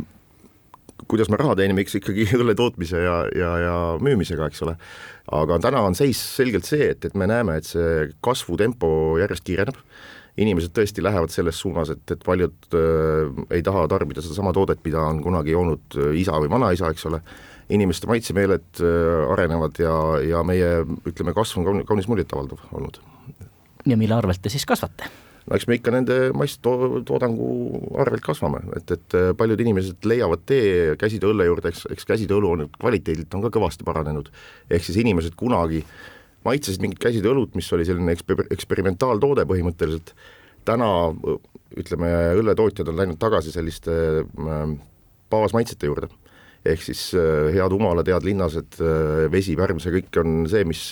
kuidas 1.08 1.30
me 1.30 1.38
raha 1.38 1.56
teenime, 1.60 1.84
eks 1.86 2.00
ikkagi 2.00 2.28
õlle 2.40 2.56
tootmise 2.58 3.04
ja, 3.04 3.20
ja, 3.38 3.54
ja 3.62 3.78
müümisega, 4.02 4.50
eks 4.50 4.66
ole. 4.66 4.76
aga 5.38 5.60
täna 5.62 5.86
on 5.86 5.98
seis 5.98 6.22
selgelt 6.40 6.66
see, 6.66 6.92
et, 6.96 7.06
et 7.06 7.18
me 7.20 7.30
näeme, 7.30 7.60
et 7.60 7.70
see 7.70 8.10
kasvutempo 8.26 8.90
järjest 9.22 9.46
kiireneb, 9.46 9.78
inimesed 10.42 10.74
tõesti 10.76 11.04
lähevad 11.04 11.32
selles 11.32 11.60
suunas, 11.60 11.92
et, 11.94 12.04
et 12.12 12.24
paljud 12.26 12.76
äh, 12.76 13.44
ei 13.56 13.64
taha 13.64 13.86
tarbida 13.92 14.24
sedasama 14.24 14.54
toodet, 14.56 14.82
mida 14.86 15.04
on 15.08 15.22
kunagi 15.24 15.56
joonud 15.56 16.00
äh, 16.00 16.16
isa 16.22 16.38
või 16.42 16.52
vanaisa, 16.52 16.92
eks 16.92 17.08
ole, 17.10 17.22
inimeste 17.70 18.10
maitsemeeled 18.10 18.82
äh, 18.84 19.28
arenevad 19.34 19.80
ja, 19.82 19.94
ja 20.26 20.44
meie 20.48 20.72
ütleme, 21.08 21.36
kasv 21.36 21.62
on 21.62 21.86
kaunis 21.88 22.10
muljetavaldav 22.12 22.66
olnud. 22.76 23.00
ja 23.86 23.98
mille 23.98 24.16
arvelt 24.18 24.42
te 24.42 24.52
siis 24.52 24.66
kasvate? 24.66 25.10
no 25.46 25.58
eks 25.58 25.68
me 25.70 25.78
ikka 25.78 25.94
nende 25.94 26.18
masstoodangu 26.38 27.50
arvelt 28.02 28.26
kasvame, 28.26 28.64
et, 28.78 28.92
et 28.98 29.18
äh, 29.18 29.30
paljud 29.38 29.62
inimesed 29.62 30.08
leiavad 30.10 30.44
tee 30.50 30.96
käsitööõlle 31.02 31.48
juurde, 31.48 31.72
eks, 31.74 31.86
eks 31.96 32.10
käsitööõlu 32.12 32.52
on 32.56 32.68
kvaliteedilt 32.80 33.34
on 33.38 33.46
ka 33.46 33.54
kõvasti 33.54 33.88
paranenud, 33.88 34.32
ehk 34.70 34.86
siis 34.88 35.00
inimesed 35.04 35.38
kunagi 35.40 35.84
maitsesid 36.46 36.84
mingit 36.84 37.02
käsitööõlut, 37.04 37.56
mis 37.58 37.70
oli 37.76 37.88
selline 37.88 38.16
eksper-, 38.16 38.46
eksperimentaaltoode 38.54 39.48
põhimõtteliselt, 39.50 40.14
täna 40.66 40.90
ütleme, 41.78 42.12
õlletootjad 42.40 42.92
on 42.92 43.02
läinud 43.02 43.20
tagasi 43.22 43.54
selliste 43.54 43.96
äh, 44.24 44.62
baasmaitsete 45.34 45.90
juurde. 45.90 46.12
Ehk 46.66 46.82
siis 46.82 47.08
äh, 47.18 47.52
head 47.54 47.74
humalad, 47.76 48.08
head 48.10 48.26
linnased, 48.26 48.80
vesi, 49.34 49.58
värm, 49.58 49.82
see 49.82 49.94
kõik 50.00 50.22
on 50.22 50.46
see, 50.50 50.64
mis, 50.66 50.88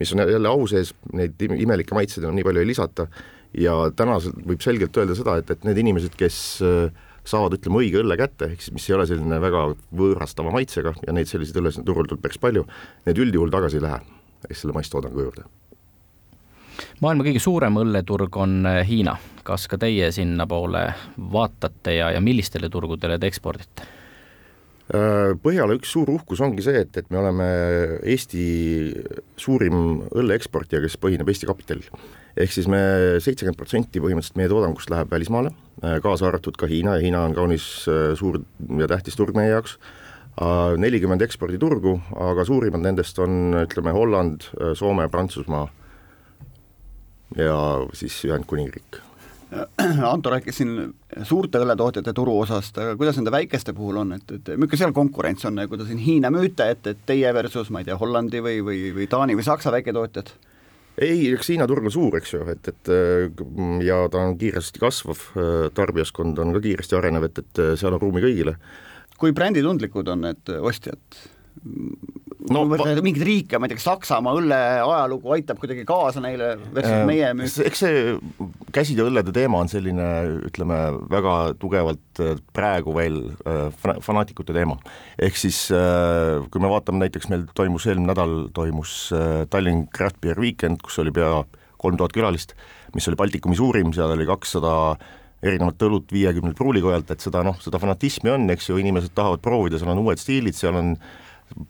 mis 0.00 0.12
on 0.14 0.24
jälle 0.24 0.52
au 0.52 0.68
sees, 0.70 0.94
neid 1.16 1.40
imelikke 1.48 1.96
maitseid 1.96 2.24
enam 2.24 2.38
nii 2.38 2.46
palju 2.46 2.64
ei 2.64 2.70
lisata. 2.70 3.10
Ja 3.56 3.74
täna 3.96 4.18
võib 4.20 4.60
selgelt 4.64 4.96
öelda 5.00 5.14
seda, 5.16 5.36
et, 5.40 5.50
et 5.52 5.62
need 5.68 5.78
inimesed, 5.80 6.16
kes 6.18 6.38
äh, 6.64 7.04
saavad, 7.26 7.56
ütleme, 7.58 7.80
õige 7.82 8.00
õlle 8.02 8.16
kätte, 8.18 8.50
ehk 8.52 8.62
siis 8.62 8.74
mis 8.76 8.86
ei 8.90 8.96
ole 8.96 9.06
selline 9.08 9.38
väga 9.42 9.64
võõrastava 9.98 10.52
maitsega 10.54 10.94
ja 11.06 11.14
neid 11.14 11.30
selliseid 11.30 11.58
õllesid 11.60 11.86
turul 11.86 12.08
tuleb 12.08 12.22
päris 12.24 12.40
palju, 12.42 12.64
need 13.08 13.20
üldjuhul 13.26 13.52
tagasi 13.54 13.80
ei 13.80 13.86
lähe, 13.86 14.00
ehk 14.50 14.58
selle 14.58 14.74
masstoodangu 14.76 15.26
juurde. 15.26 15.46
maailma 17.00 17.24
kõige 17.26 17.40
suurem 17.42 17.78
õlleturg 17.80 18.36
on 18.40 18.58
äh, 18.68 18.82
Hiina, 18.88 19.16
kas 19.46 19.66
ka 19.70 19.78
teie 19.80 20.10
sinnapoole 20.12 20.86
vaatate 21.32 21.96
ja, 21.98 22.10
ja 22.12 22.20
millistele 22.20 22.68
turgudele 22.72 23.18
te 23.18 23.30
ekspordite? 23.30 23.86
Äh, 24.86 25.32
Põhjala 25.42 25.74
üks 25.78 25.90
suur 25.96 26.12
uhkus 26.12 26.42
ongi 26.44 26.62
see, 26.62 26.84
et, 26.84 26.96
et 26.96 27.10
me 27.10 27.18
oleme 27.22 27.48
Eesti 28.04 28.44
suurim 29.40 30.06
õlleeksportija, 30.12 30.82
kes 30.84 30.98
põhineb 31.00 31.32
Eesti 31.32 31.48
kapitalil 31.48 31.88
ehk 32.36 32.52
siis 32.52 32.66
me 32.68 32.78
seitsekümmend 33.24 33.56
protsenti 33.56 34.00
põhimõtteliselt 34.04 34.36
meie 34.36 34.50
toodangust 34.52 34.90
läheb 34.92 35.08
välismaale, 35.10 35.54
äh, 35.82 35.96
kaasa 36.04 36.28
arvatud 36.28 36.58
ka 36.60 36.68
Hiina 36.70 36.98
ja 36.98 37.04
Hiina 37.06 37.24
on 37.24 37.34
kaunis 37.34 37.66
suur 38.20 38.42
ja 38.78 38.88
tähtis 38.92 39.16
turg 39.16 39.34
meie 39.36 39.54
jaoks, 39.54 39.78
nelikümmend 40.76 41.22
eksporditurgu, 41.24 41.94
aga 42.20 42.44
suurimad 42.44 42.82
nendest 42.84 43.18
on, 43.24 43.54
ütleme, 43.62 43.94
Holland, 43.96 44.50
Soome, 44.76 45.08
Prantsusmaa 45.08 45.64
ja 47.36 47.56
siis 47.96 48.18
Ühendkuningriik 48.28 49.00
Anto 50.12 50.30
rääkis 50.30 50.56
siin 50.58 50.94
suurte 51.22 51.60
õlletootjate 51.62 52.12
turuosast, 52.16 52.78
aga 52.82 52.96
kuidas 52.98 53.18
nende 53.20 53.30
väikeste 53.30 53.72
puhul 53.76 54.00
on, 54.02 54.16
et, 54.16 54.32
et 54.34 54.50
milline 54.56 54.80
seal 54.80 54.94
konkurents 54.96 55.46
on, 55.46 55.60
kui 55.70 55.78
te 55.78 55.86
siin 55.86 56.02
Hiina 56.02 56.32
müüte, 56.34 56.66
et, 56.74 56.86
et 56.90 57.04
teie 57.06 57.30
versus 57.34 57.70
ma 57.70 57.82
ei 57.82 57.86
tea, 57.88 57.98
Hollandi 58.00 58.42
või, 58.42 58.58
või, 58.66 58.80
või 58.96 59.06
Taani 59.10 59.38
või 59.38 59.46
Saksa 59.46 59.72
väiketootjad? 59.74 60.32
ei, 60.96 61.28
eks 61.30 61.52
Hiina 61.52 61.68
turg 61.70 61.86
on 61.86 61.94
suur, 61.94 62.18
eks 62.18 62.34
ju, 62.34 62.42
et, 62.50 62.72
et 62.72 62.90
ja 63.86 64.00
ta 64.10 64.24
on 64.24 64.34
kiiresti 64.40 64.82
kasvav, 64.82 65.22
tarbijaskond 65.76 66.38
on 66.42 66.54
ka 66.56 66.62
kiiresti 66.64 66.98
arenev, 66.98 67.28
et, 67.28 67.42
et 67.44 67.62
seal 67.78 67.94
on 67.94 68.02
ruumi 68.02 68.24
kõigile. 68.24 68.56
Kui 69.20 69.34
bränditundlikud 69.36 70.12
on 70.12 70.26
need 70.28 70.54
ostjad? 70.60 71.20
no 72.52 72.62
võtta 72.68 72.94
mingeid 73.04 73.24
riike, 73.26 73.58
ma 73.58 73.66
ei 73.66 73.72
tea, 73.72 73.80
kas 73.80 73.86
Saksamaa 73.88 74.34
õlle 74.38 74.58
ajalugu 74.84 75.32
aitab 75.36 75.58
kuidagi 75.62 75.84
kaasa 75.88 76.22
neile 76.22 76.52
versus 76.74 76.92
äh, 76.92 77.04
meie 77.08 77.32
müük? 77.36 77.56
eks 77.66 77.82
see 77.82 78.04
käsitööõllede 78.76 79.34
teema 79.34 79.62
on 79.64 79.70
selline, 79.72 80.06
ütleme, 80.48 80.78
väga 81.12 81.36
tugevalt 81.62 82.22
äh, 82.22 82.36
praegu 82.56 82.94
veel 82.96 83.20
äh, 83.48 83.66
fanaatikute 84.04 84.54
teema. 84.56 84.78
ehk 85.18 85.38
siis 85.40 85.64
kui 85.66 86.62
me 86.62 86.70
vaatame 86.70 87.04
näiteks, 87.06 87.30
meil 87.32 87.46
toimus 87.56 87.88
eelmine 87.88 88.12
nädal, 88.12 88.36
toimus 88.54 88.96
Tallinn 89.50 89.86
Craft 89.94 90.20
Beer 90.22 90.38
Weekend, 90.40 90.82
kus 90.84 91.00
oli 91.02 91.14
pea 91.14 91.42
kolm 91.80 91.98
tuhat 91.98 92.14
külalist, 92.16 92.54
mis 92.94 93.06
oli 93.10 93.18
Baltikumi 93.18 93.58
suurim, 93.58 93.92
seal 93.96 94.14
oli 94.14 94.26
kakssada 94.28 94.96
erinevat 95.44 95.82
õlut 95.86 96.12
viiekümnelt 96.12 96.56
pruulikojalt, 96.58 97.12
et 97.12 97.22
seda 97.24 97.42
noh, 97.46 97.58
seda 97.62 97.80
fanatismi 97.82 98.32
on, 98.32 98.48
eks 98.54 98.70
ju, 98.70 98.80
inimesed 98.80 99.14
tahavad 99.16 99.42
proovida, 99.44 99.80
seal 99.80 99.92
on 99.92 100.02
uued 100.04 100.20
stiilid, 100.20 100.56
seal 100.56 100.78
on 100.78 100.94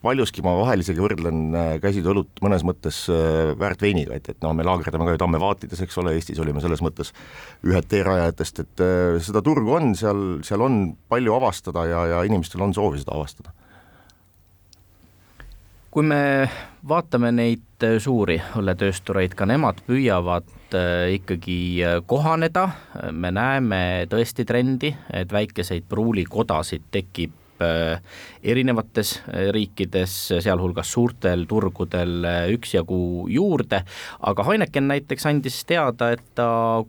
paljuski 0.00 0.40
ma 0.44 0.54
vahel 0.56 0.80
isegi 0.80 1.02
võrdlen 1.02 1.40
äh, 1.52 1.72
käsitööõlut 1.82 2.40
mõnes 2.44 2.64
mõttes 2.66 3.02
äh, 3.12 3.52
väärtveiniga, 3.60 4.16
et, 4.16 4.30
et 4.32 4.40
noh, 4.44 4.54
me 4.56 4.64
laagerdame 4.66 5.04
ka 5.08 5.16
ju 5.16 5.20
tammevaatides, 5.20 5.82
eks 5.84 6.00
ole, 6.00 6.14
Eestis 6.16 6.40
olime 6.42 6.62
selles 6.64 6.80
mõttes 6.84 7.12
ühed 7.66 7.90
teerajajatest, 7.90 8.64
et 8.64 8.84
äh, 8.84 9.18
seda 9.24 9.44
turgu 9.44 9.76
on 9.76 9.92
seal, 9.98 10.24
seal 10.46 10.64
on 10.64 10.80
palju 11.12 11.36
avastada 11.36 11.84
ja, 11.90 12.02
ja 12.14 12.24
inimestel 12.28 12.64
on 12.64 12.74
soovi 12.76 13.02
seda 13.02 13.16
avastada. 13.18 13.52
Kui 15.96 16.04
me 16.04 16.44
vaatame 16.84 17.30
neid 17.32 17.86
suuri 18.04 18.36
õlletööstureid, 18.60 19.32
ka 19.32 19.46
nemad 19.48 19.80
püüavad 19.86 20.44
ikkagi 21.14 21.56
kohaneda, 22.04 22.66
me 23.16 23.30
näeme 23.32 23.80
tõesti 24.12 24.44
trendi, 24.44 24.92
et 25.08 25.32
väikeseid 25.32 25.88
pruulikodasid 25.88 26.90
tekib 26.92 27.32
Äh, 27.60 28.02
erinevates 28.44 29.22
äh, 29.32 29.48
riikides, 29.52 30.12
sealhulgas 30.44 30.90
suurtel 30.92 31.46
turgudel 31.48 32.26
äh, 32.28 32.50
üksjagu 32.52 32.98
juurde, 33.32 33.78
aga 34.20 34.44
Heineken 34.44 34.90
näiteks 34.90 35.24
andis 35.30 35.62
teada, 35.64 36.10
et 36.12 36.26
ta 36.36 36.84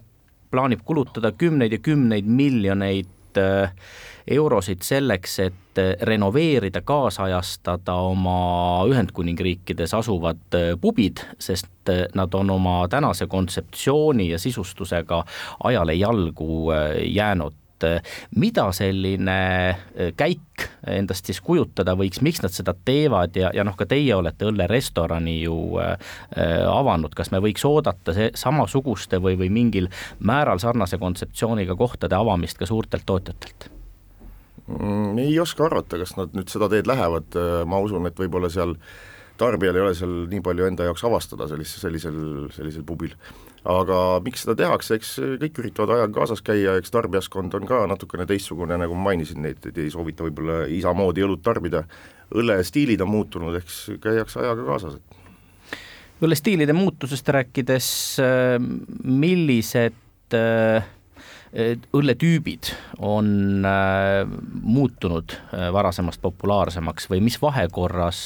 plaanib 0.52 0.84
kulutada 0.84 1.32
kümneid 1.32 1.72
ja 1.72 1.80
kümneid 1.80 2.28
miljoneid 2.28 3.08
eurosid 4.28 4.82
selleks, 4.84 5.40
et 5.40 5.82
renoveerida, 6.02 6.82
kaasajastada 6.82 7.94
oma 8.10 8.40
Ühendkuningriikides 8.90 9.94
asuvad 9.94 10.58
pubid, 10.82 11.22
sest 11.40 11.94
nad 12.16 12.34
on 12.34 12.50
oma 12.50 12.80
tänase 12.92 13.28
kontseptsiooni 13.28 14.30
ja 14.30 14.40
sisustusega 14.40 15.24
ajale 15.64 15.94
jalgu 15.94 16.74
jäänud 17.06 17.54
et 17.78 17.86
eh, 17.88 18.18
mida 18.36 18.68
selline 18.76 19.38
eh, 19.96 20.12
käik 20.18 20.66
endast 20.88 21.28
siis 21.30 21.40
kujutada 21.44 21.94
võiks, 21.98 22.22
miks 22.26 22.42
nad 22.42 22.54
seda 22.54 22.74
teevad 22.74 23.38
ja, 23.38 23.52
ja 23.54 23.66
noh, 23.68 23.76
ka 23.78 23.86
teie 23.90 24.16
olete 24.16 24.48
õllerestorani 24.50 25.38
ju 25.44 25.78
äh, 25.82 25.98
avanud, 26.72 27.14
kas 27.18 27.30
me 27.34 27.42
võiks 27.44 27.66
oodata 27.68 28.16
see 28.16 28.32
samasuguste 28.38 29.22
või, 29.22 29.38
või 29.38 29.52
mingil 29.54 29.92
määral 30.20 30.62
sarnase 30.64 30.98
kontseptsiooniga 31.02 31.78
kohtade 31.78 32.18
avamist 32.18 32.58
ka 32.58 32.70
suurtelt 32.70 33.06
tootjatelt? 33.06 33.70
Mm, 34.68 35.20
ei 35.22 35.38
oska 35.40 35.68
arvata, 35.70 36.00
kas 36.02 36.18
nad 36.18 36.34
nüüd 36.36 36.50
seda 36.52 36.68
teed 36.72 36.90
lähevad, 36.90 37.38
ma 37.70 37.80
usun, 37.84 38.10
et 38.10 38.18
võib-olla 38.20 38.50
seal 38.52 38.74
tarbijal 39.40 39.78
ei 39.78 39.84
ole 39.86 39.94
seal 39.98 40.16
nii 40.32 40.42
palju 40.46 40.68
enda 40.68 40.88
jaoks 40.88 41.04
avastada 41.08 41.48
sellise, 41.50 41.80
sellisel, 41.82 42.18
sellisel 42.56 42.86
pubil. 42.88 43.14
Aga 43.68 44.20
miks 44.24 44.46
seda 44.46 44.56
tehakse, 44.60 44.98
eks 44.98 45.14
kõik 45.42 45.62
üritavad 45.64 45.96
ajaga 45.98 46.14
kaasas 46.20 46.44
käia, 46.46 46.78
eks 46.80 46.94
tarbijaskond 46.94 47.56
on 47.58 47.68
ka 47.70 47.84
natukene 47.92 48.28
teistsugune, 48.30 48.78
nagu 48.80 48.96
ma 48.96 49.10
mainisin, 49.10 49.42
neid 49.44 49.70
ei 49.74 49.90
soovita 49.94 50.28
võib-olla 50.28 50.64
isa 50.72 50.94
moodi 50.98 51.26
õlut 51.26 51.44
tarbida, 51.46 51.84
õllestiilid 52.36 53.04
on 53.04 53.12
muutunud, 53.12 53.58
eks 53.60 53.80
käiakse 54.04 54.44
ajaga 54.44 54.68
kaasas, 54.68 55.00
et. 55.00 55.24
Õllestiilide 56.18 56.74
muutusest 56.74 57.28
rääkides, 57.30 57.88
millised 59.06 60.34
äh, 60.34 60.88
õlletüübid 61.96 62.72
on 63.00 63.66
äh, 63.66 64.26
muutunud 64.64 65.38
äh, 65.38 65.70
varasemast 65.74 66.22
populaarsemaks 66.22 67.10
või 67.12 67.22
mis 67.30 67.40
vahekorras 67.42 68.20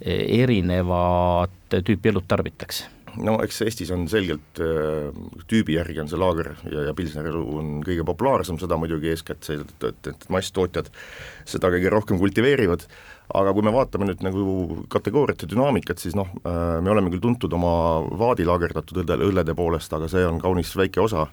erinevat 0.00 1.78
tüüpi 1.84 2.14
õlut 2.14 2.28
tarbitakse? 2.30 2.88
no 3.18 3.36
eks 3.44 3.60
Eestis 3.66 3.90
on 3.94 4.06
selgelt 4.10 4.60
äh, 4.62 5.10
tüübi 5.50 5.76
järgi 5.76 6.00
on 6.02 6.10
see 6.10 6.20
laager 6.20 6.52
ja, 6.70 6.86
ja 6.88 6.94
pilsneri 6.96 7.32
õlu 7.32 7.58
on 7.60 7.70
kõige 7.86 8.04
populaarsem, 8.06 8.58
seda 8.60 8.78
muidugi 8.80 9.10
eeskätt 9.12 9.46
see, 9.46 9.60
et, 9.60 10.10
et, 10.12 10.26
masstootjad 10.32 10.90
seda 11.48 11.70
kõige 11.72 11.92
rohkem 11.92 12.20
kultiveerivad, 12.20 12.86
aga 13.40 13.54
kui 13.56 13.66
me 13.66 13.74
vaatame 13.74 14.10
nüüd 14.10 14.24
nagu 14.26 14.80
kategooriate 14.92 15.48
dünaamikat, 15.50 16.02
siis 16.02 16.16
noh, 16.18 16.30
äh, 16.44 16.78
me 16.84 16.94
oleme 16.94 17.12
küll 17.12 17.24
tuntud 17.24 17.54
oma 17.56 17.72
vaadi 18.20 18.46
laagerdatud 18.48 19.02
õlle, 19.04 19.20
õllede 19.30 19.56
poolest, 19.58 19.94
aga 19.96 20.10
see 20.10 20.26
on 20.26 20.40
kaunis 20.42 20.74
väike 20.78 21.02
osa 21.02 21.28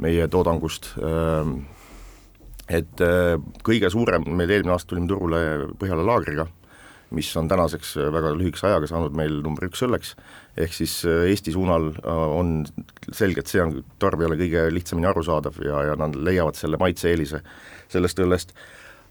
meie 0.00 0.28
toodangust, 0.32 0.94
äh, 1.02 1.52
et 2.72 3.02
kõige 3.66 3.90
suurem, 3.92 4.24
meil 4.32 4.50
eelmine 4.54 4.72
aasta 4.72 4.94
tulime 4.94 5.10
turule 5.10 5.40
Põhjala 5.76 6.06
laagriga, 6.06 6.46
mis 7.12 7.30
on 7.36 7.48
tänaseks 7.48 7.96
väga 8.12 8.32
lühikese 8.36 8.68
ajaga 8.70 8.88
saanud 8.90 9.16
meil 9.16 9.40
number 9.44 9.66
üks 9.68 9.82
õlleks. 9.86 10.14
Ehk 10.60 10.76
siis 10.76 10.98
äh, 11.08 11.26
Eesti 11.30 11.54
suunal 11.54 11.90
äh, 11.94 12.26
on 12.38 12.62
selgelt, 13.12 13.50
see 13.50 13.62
on 13.62 13.80
tarbijale 14.02 14.38
kõige 14.40 14.66
lihtsamini 14.72 15.08
arusaadav 15.10 15.58
ja, 15.64 15.82
ja 15.90 15.98
nad 16.00 16.16
leiavad 16.16 16.58
selle 16.58 16.80
maitse-eelise 16.80 17.42
sellest 17.92 18.22
õllest, 18.24 18.54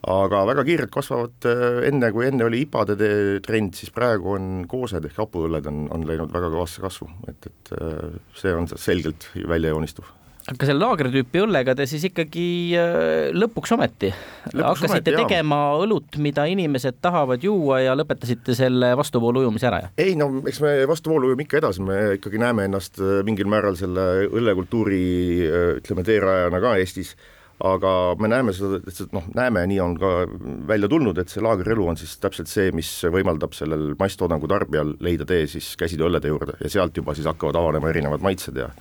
aga 0.10 0.44
väga 0.50 0.65
kiirelt 0.67 0.94
kasvavad 0.94 1.50
äh, 1.50 1.82
enne, 1.89 2.12
kui 2.13 2.28
enne 2.30 2.48
oli 2.48 2.63
IPA-de 2.65 3.12
trend, 3.46 3.78
siis 3.78 3.94
praegu 3.94 4.36
on 4.38 4.50
koosed 4.70 5.06
ehk 5.10 5.22
hapuõlled 5.22 5.70
on, 5.70 5.86
on 5.94 6.08
läinud 6.10 6.34
väga 6.34 6.50
kõvasse 6.54 6.84
kasvu, 6.84 7.10
et, 7.30 7.52
et 7.52 7.76
äh, 7.78 8.17
see 8.38 8.56
on 8.58 8.70
selgelt 8.72 9.30
välja 9.50 9.76
joonistuv 9.76 10.10
aga 10.52 10.68
selle 10.70 10.84
laagritüüpi 10.84 11.44
õllega 11.46 11.76
te 11.78 11.88
siis 11.90 12.06
ikkagi 12.10 12.46
äh, 12.80 13.32
lõpuks 13.36 13.76
ometi 13.76 14.12
lõpuks 14.12 14.84
hakkasite 14.84 15.14
ometi, 15.14 15.18
tegema 15.24 15.60
jah. 15.64 15.84
õlut, 15.86 16.20
mida 16.24 16.46
inimesed 16.52 17.02
tahavad 17.04 17.44
juua 17.46 17.82
ja 17.86 17.98
lõpetasite 17.98 18.56
selle 18.58 18.94
vastuvoolu 19.00 19.46
ujumise 19.46 19.70
ära, 19.72 19.84
jah? 19.86 19.94
ei 20.02 20.16
no 20.20 20.32
eks 20.46 20.62
me 20.64 20.78
vastuvoolu 20.92 21.32
ujume 21.32 21.48
ikka 21.48 21.62
edasi, 21.62 21.84
me 21.86 22.00
ikkagi 22.20 22.42
näeme 22.42 22.70
ennast 22.70 23.02
mingil 23.28 23.50
määral 23.52 23.78
selle 23.80 24.08
õllekultuuri 24.30 25.04
ütleme, 25.82 26.08
teerajana 26.08 26.64
ka 26.64 26.76
Eestis 26.82 27.16
aga 27.62 27.92
me 28.20 28.30
näeme 28.32 28.54
seda, 28.56 28.80
noh, 29.14 29.28
näeme, 29.38 29.64
nii 29.70 29.80
on 29.84 29.94
ka 30.00 30.12
välja 30.70 30.90
tulnud, 30.92 31.20
et 31.22 31.32
see 31.32 31.44
laagrielu 31.44 31.86
on 31.94 32.00
siis 32.00 32.16
täpselt 32.22 32.50
see, 32.50 32.72
mis 32.76 32.90
võimaldab 33.14 33.54
sellel 33.58 33.92
masstoodangu 34.00 34.50
tarbijal 34.50 34.96
leida 35.04 35.28
tee 35.30 35.46
siis 35.52 35.74
käsitööõllede 35.80 36.32
juurde 36.32 36.58
ja 36.62 36.72
sealt 36.74 36.98
juba 36.98 37.16
siis 37.18 37.30
hakkavad 37.30 37.60
avanema 37.60 37.92
erinevad 37.92 38.26
maitsed 38.26 38.58
ja 38.58 38.72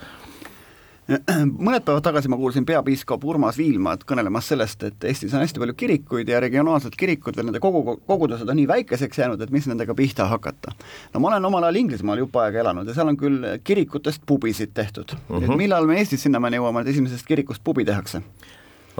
mõned 1.66 1.84
päevad 1.84 2.04
tagasi 2.04 2.30
ma 2.30 2.38
kuulsin 2.38 2.66
peapiiskop 2.66 3.24
Urmas 3.26 3.58
Viilmad 3.58 4.04
kõnelemas 4.08 4.50
sellest, 4.52 4.84
et 4.86 5.06
Eestis 5.10 5.34
on 5.34 5.42
hästi 5.42 5.62
palju 5.62 5.74
kirikuid 5.78 6.28
ja 6.30 6.40
regionaalsed 6.42 6.94
kirikud 6.98 7.36
veel 7.36 7.48
nende 7.50 7.62
kogu, 7.62 7.96
kogudused 8.06 8.48
on 8.48 8.58
nii 8.60 8.68
väikeseks 8.70 9.22
jäänud, 9.22 9.42
et 9.42 9.50
mis 9.54 9.66
nendega 9.70 9.94
pihta 9.98 10.28
hakata. 10.30 10.74
no 11.14 11.20
ma 11.20 11.32
olen 11.32 11.50
omal 11.50 11.66
ajal 11.68 11.80
Inglismaal 11.82 12.22
jupp 12.22 12.36
aega 12.42 12.62
elanud 12.62 12.88
ja 12.88 12.94
seal 12.94 13.10
on 13.10 13.18
küll 13.20 13.48
kirikutest 13.64 14.22
pubisid 14.26 14.74
tehtud 14.74 15.12
mm. 15.12 15.20
-hmm. 15.28 15.42
et 15.42 15.48
mhm. 15.48 15.58
millal 15.58 15.86
me 15.86 15.98
Eestis 15.98 16.22
sinnamaani 16.22 16.60
jõuame, 16.60 16.82
et 16.82 16.94
esimesest 16.94 17.26
kirikust 17.26 17.64
pubi 17.64 17.84
tehakse? 17.84 18.22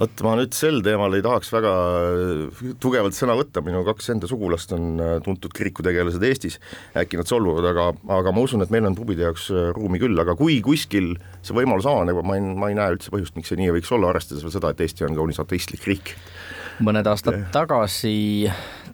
Vot 0.01 0.23
ma 0.25 0.33
nüüd 0.39 0.55
sel 0.57 0.81
teemal 0.85 1.13
ei 1.17 1.25
tahaks 1.25 1.51
väga 1.53 1.73
äh, 1.73 2.61
tugevalt 2.81 3.17
sõna 3.17 3.37
võtta, 3.39 3.63
minu 3.65 3.83
kaks 3.85 4.11
enda 4.15 4.31
sugulast 4.31 4.73
on 4.77 4.95
äh, 4.97 5.13
tuntud 5.25 5.53
kirikutegelased 5.57 6.25
Eestis, 6.25 6.57
äkki 6.97 7.21
nad 7.21 7.29
solvuvad, 7.29 7.69
aga, 7.73 7.91
aga 8.17 8.33
ma 8.35 8.45
usun, 8.47 8.65
et 8.65 8.73
meil 8.73 8.89
on 8.89 8.97
pubide 8.97 9.27
jaoks 9.27 9.51
äh, 9.53 9.69
ruumi 9.77 10.01
küll, 10.03 10.17
aga 10.23 10.37
kui 10.39 10.61
kuskil 10.65 11.13
see 11.45 11.57
võimalus 11.57 11.89
avaneb, 11.91 12.23
ma 12.25 12.39
ei, 12.39 12.47
ma 12.65 12.73
ei 12.73 12.79
näe 12.79 12.97
üldse 12.97 13.13
põhjust, 13.13 13.37
miks 13.37 13.53
see 13.53 13.61
nii 13.61 13.77
võiks 13.77 13.93
olla, 13.97 14.15
arvestades 14.15 14.47
veel 14.47 14.57
seda, 14.57 14.73
et 14.73 14.81
Eesti 14.87 15.07
on 15.09 15.19
kaunis 15.19 15.43
ateistlik 15.43 15.85
riik. 15.91 16.17
mõned 16.81 17.07
aastad 17.11 17.37
tagasi 17.53 18.49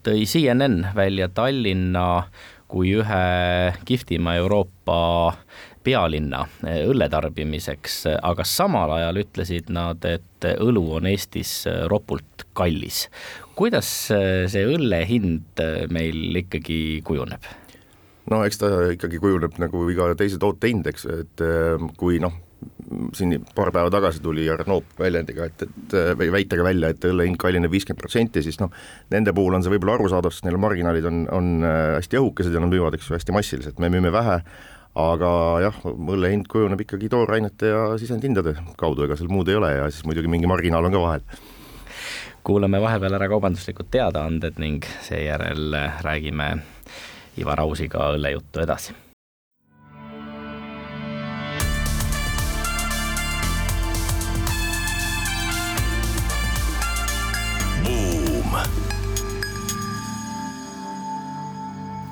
tõi 0.06 0.26
CNN 0.26 0.90
välja 0.96 1.30
Tallinna 1.30 2.26
kui 2.66 2.96
ühe 2.98 3.22
kihvtima 3.86 4.34
Euroopa 4.40 4.98
pealinna 5.86 6.44
eh, 6.66 6.84
õlle 6.88 7.08
tarbimiseks, 7.12 8.00
aga 8.16 8.46
samal 8.46 8.96
ajal 8.98 9.20
ütlesid 9.22 9.70
nad, 9.74 10.02
et 10.08 10.48
õlu 10.56 10.84
on 10.98 11.10
Eestis 11.10 11.58
eh, 11.70 11.84
ropult 11.90 12.46
kallis. 12.56 13.06
kuidas 13.58 13.90
eh, 14.14 14.46
see 14.50 14.66
õlle 14.66 15.04
hind 15.08 15.62
meil 15.92 16.42
ikkagi 16.42 17.02
kujuneb? 17.06 17.52
no 18.30 18.42
eks 18.42 18.58
ta 18.58 18.72
ikkagi 18.96 19.22
kujuneb 19.22 19.60
nagu 19.62 19.84
iga 19.92 20.10
teise 20.18 20.40
toote 20.42 20.72
hind, 20.72 20.88
eks, 20.90 21.06
et 21.06 21.42
kui 22.00 22.18
noh, 22.18 22.34
siin 23.14 23.36
paar 23.54 23.70
päeva 23.70 23.90
tagasi 23.92 24.18
tuli 24.24 24.48
Arnaud 24.50 24.96
väljendiga, 24.98 25.46
et, 25.46 25.62
et 25.62 25.94
või 26.18 26.32
väitega 26.34 26.64
välja, 26.66 26.90
et 26.90 27.06
õlle 27.06 27.28
hind 27.28 27.38
kallineb 27.38 27.70
viiskümmend 27.70 28.02
protsenti, 28.02 28.42
siis 28.42 28.58
noh, 28.58 28.72
nende 29.14 29.34
puhul 29.36 29.54
on 29.54 29.62
see 29.62 29.70
võib-olla 29.76 30.00
arusaadav, 30.00 30.34
sest 30.34 30.48
neil 30.48 30.58
marginaalid 30.58 31.06
on, 31.06 31.22
on 31.30 31.52
hästi 31.68 32.18
õhukesed 32.18 32.56
ja 32.56 32.64
nad 32.64 32.72
müüvad, 32.72 32.98
eks 32.98 33.12
ju, 33.12 33.14
hästi 33.14 33.36
massiliselt, 33.36 33.78
me 33.78 33.92
müüme 33.94 34.10
vähe 34.14 34.40
aga 34.96 35.30
jah, 35.60 35.80
õlle 35.84 36.32
hind 36.32 36.48
kujuneb 36.48 36.80
ikkagi 36.86 37.10
toorainete 37.12 37.72
ja 37.72 37.82
sisendhindade 38.00 38.56
kaudu, 38.80 39.04
ega 39.04 39.18
seal 39.18 39.28
muud 39.32 39.48
ei 39.52 39.58
ole 39.60 39.72
ja 39.74 39.90
siis 39.92 40.06
muidugi 40.08 40.30
mingi 40.32 40.48
marginaal 40.48 40.88
on 40.88 40.96
ka 40.96 41.04
vahel. 41.04 41.26
kuulame 42.46 42.80
vahepeal 42.80 43.18
ära 43.18 43.28
kaubanduslikud 43.28 43.90
teadaanded 43.90 44.60
ning 44.62 44.86
seejärel 45.08 45.74
räägime 46.06 46.52
Ivar 47.36 47.60
Ausiga 47.60 48.12
õllejuttu 48.14 48.62
edasi 48.64 48.94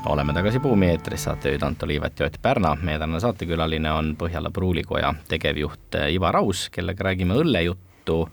oleme 0.06 0.32
tagasi 0.32 0.60
Buumi 0.60 0.86
eetris, 0.86 1.24
saatejuhid 1.24 1.62
Anto 1.62 1.86
Liivet 1.86 2.20
ja 2.20 2.26
Ott 2.26 2.36
Pärna. 2.42 2.76
meie 2.82 2.98
tänane 2.98 3.20
saatekülaline 3.20 3.92
on 3.92 4.16
Põhjala 4.18 4.50
Pruulikoja 4.50 5.14
tegevjuht 5.28 5.96
Ivar 6.10 6.36
Aus, 6.36 6.68
kellega 6.70 7.04
räägime 7.04 7.34
õllejuttu 7.34 8.28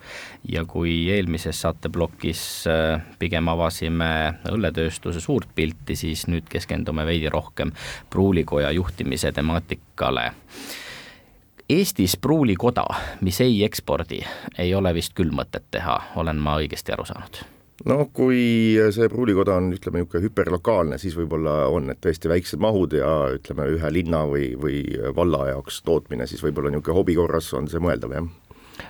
ja 0.50 0.66
kui 0.66 1.10
eelmises 1.12 1.62
saateplokis 1.62 2.68
äh, 2.68 3.02
pigem 3.20 3.48
avasime 3.48 4.34
õlletööstuse 4.52 5.20
suurt 5.20 5.50
pilti, 5.56 5.96
siis 5.96 6.28
nüüd 6.28 6.50
keskendume 6.50 7.06
veidi 7.06 7.30
rohkem 7.30 7.72
Pruulikoja 8.10 8.72
juhtimise 8.72 9.32
temaatikale. 9.32 10.32
Eestis 11.70 12.18
pruulikoda, 12.18 12.84
mis 13.22 13.42
ei 13.42 13.64
ekspordi, 13.64 14.20
ei 14.58 14.76
ole 14.76 14.94
vist 14.94 15.16
küll 15.16 15.32
mõtet 15.32 15.72
teha, 15.72 16.02
olen 16.16 16.36
ma 16.36 16.60
õigesti 16.60 16.92
aru 16.92 17.08
saanud 17.08 17.44
no 17.86 17.98
kui 18.14 18.78
see 18.94 19.10
pruulikoda 19.12 19.58
on, 19.60 19.72
ütleme, 19.76 20.02
niisugune 20.02 20.24
hüperlokaalne, 20.26 21.00
siis 21.02 21.16
võib-olla 21.18 21.56
on, 21.72 21.90
et 21.94 22.02
tõesti 22.04 22.32
väiksed 22.32 22.62
mahud 22.62 22.96
ja 22.98 23.12
ütleme, 23.36 23.68
ühe 23.78 23.92
linna 23.94 24.24
või, 24.30 24.52
või 24.60 24.84
valla 25.16 25.48
jaoks 25.52 25.82
tootmine, 25.88 26.28
siis 26.30 26.44
võib-olla 26.46 26.74
niisugune 26.74 27.00
hobi 27.00 27.18
korras 27.18 27.52
on 27.58 27.70
see 27.72 27.82
mõeldav, 27.84 28.16
jah. 28.18 28.32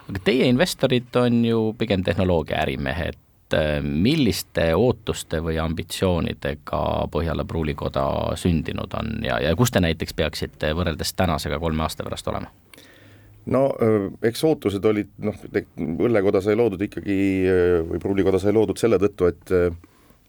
aga 0.04 0.24
teie 0.24 0.48
investorid 0.52 1.22
on 1.22 1.44
ju 1.46 1.66
pigem 1.80 2.04
tehnoloogiaärimehed, 2.08 3.28
milliste 3.84 4.70
ootuste 4.80 5.42
või 5.44 5.58
ambitsioonidega 5.60 6.78
Põhjala 7.12 7.44
pruulikoda 7.44 8.06
sündinud 8.40 8.94
on 8.96 9.18
ja, 9.28 9.42
ja 9.44 9.52
kus 9.60 9.76
te 9.76 9.82
näiteks 9.84 10.16
peaksite 10.16 10.70
võrreldes 10.78 11.12
tänasega 11.20 11.60
kolme 11.60 11.84
aasta 11.84 12.08
pärast 12.08 12.32
olema? 12.32 12.48
No 13.50 13.62
eks 14.22 14.44
ootused 14.46 14.86
olid 14.86 15.14
noh, 15.24 15.38
õllekoda 15.80 16.44
sai 16.46 16.58
loodud 16.60 16.82
ikkagi 16.86 17.16
või 17.88 18.02
pruulikoda 18.02 18.42
sai 18.42 18.54
loodud 18.54 18.78
selle 18.82 19.02
tõttu, 19.02 19.32
et 19.32 19.56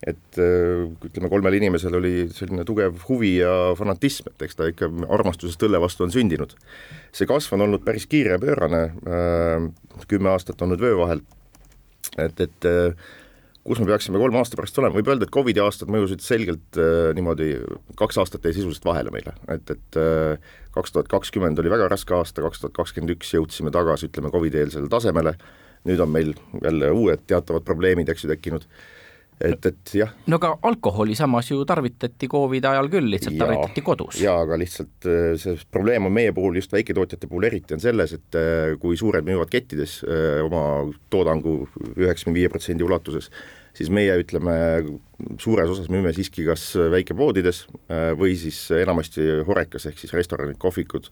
et 0.02 0.38
ütleme, 0.38 1.28
kolmel 1.30 1.54
inimesel 1.60 1.94
oli 1.94 2.24
selline 2.34 2.64
tugev 2.66 2.96
huvi 3.06 3.36
ja 3.36 3.52
fanatism, 3.78 4.32
et 4.32 4.48
eks 4.48 4.58
ta 4.58 4.66
ikka 4.66 4.88
armastusest 5.14 5.62
õlle 5.62 5.78
vastu 5.78 6.02
on 6.02 6.10
sündinud. 6.10 6.56
see 7.14 7.28
kasv 7.30 7.54
on 7.54 7.68
olnud 7.68 7.84
päris 7.84 8.08
kiire 8.10 8.34
ja 8.34 8.40
pöörane, 8.42 8.80
kümme 10.10 10.32
aastat 10.32 10.62
olnud 10.66 10.82
vöö 10.82 10.96
vahel, 11.04 11.22
et, 12.18 12.40
et 12.40 12.66
kus 13.66 13.78
me 13.78 13.86
peaksime 13.86 14.18
kolme 14.18 14.40
aasta 14.40 14.58
pärast 14.58 14.78
olema, 14.80 14.96
võib 14.96 15.10
öelda, 15.12 15.26
et 15.28 15.34
Covidi 15.34 15.62
aastad 15.62 15.90
mõjusid 15.92 16.24
selgelt 16.24 16.78
äh, 16.80 17.10
niimoodi, 17.16 17.52
kaks 17.98 18.18
aastat 18.22 18.48
jäi 18.48 18.56
sisuliselt 18.56 18.86
vahele 18.88 19.12
meile, 19.14 19.36
et, 19.54 19.70
et 19.70 19.98
äh, 20.00 20.54
kaks 20.74 20.94
tuhat 20.94 21.10
kakskümmend 21.12 21.60
oli 21.62 21.70
väga 21.72 21.86
raske 21.92 22.16
aasta, 22.16 22.42
kaks 22.44 22.64
tuhat 22.64 22.74
kakskümmend 22.80 23.14
üks 23.14 23.30
jõudsime 23.36 23.74
tagasi, 23.74 24.10
ütleme, 24.10 24.32
Covidi-eelsele 24.34 24.90
tasemele, 24.92 25.36
nüüd 25.88 26.02
on 26.02 26.10
meil 26.10 26.34
jälle 26.62 26.90
uued 26.94 27.22
teatavad 27.30 27.66
probleemid, 27.66 28.10
eks 28.10 28.26
ju, 28.26 28.32
tekkinud 28.32 28.66
et, 29.42 29.66
et 29.66 29.94
jah. 29.98 30.12
no 30.30 30.38
aga 30.38 30.52
alkoholi 30.68 31.16
samas 31.18 31.50
ju 31.50 31.62
tarvitati 31.68 32.28
Covidi 32.30 32.68
ajal 32.68 32.90
küll, 32.92 33.08
lihtsalt 33.12 33.36
ja, 33.36 33.46
tarvitati 33.46 33.84
kodus. 33.84 34.20
jaa, 34.22 34.38
aga 34.44 34.58
lihtsalt 34.60 35.08
äh, 35.08 35.32
see 35.40 35.56
probleem 35.72 36.08
on 36.08 36.14
meie 36.14 36.34
puhul, 36.36 36.58
just 36.60 36.72
väiketootjate 36.74 37.30
puhul 37.30 37.48
eriti, 37.48 37.76
on 37.76 37.82
selles, 37.82 38.14
et 38.18 38.38
äh, 38.38 38.74
kui 38.82 38.98
suured 39.00 39.26
müüvad 39.26 39.50
kettides 39.52 40.00
äh, 40.06 40.40
oma 40.46 40.64
toodangu 41.12 41.62
üheksakümne 41.96 42.38
viie 42.40 42.52
protsendi 42.52 42.86
ulatuses, 42.86 43.30
siis 43.76 43.90
meie 43.92 44.14
ütleme, 44.20 44.54
suures 45.40 45.70
osas 45.72 45.88
müüme 45.92 46.12
siiski 46.14 46.44
kas 46.44 46.74
väikepoodides 46.92 47.62
või 48.20 48.34
siis 48.36 48.58
enamasti 48.76 49.24
horekas, 49.48 49.86
ehk 49.88 50.02
siis 50.02 50.12
restoranid, 50.12 50.58
kohvikud, 50.60 51.08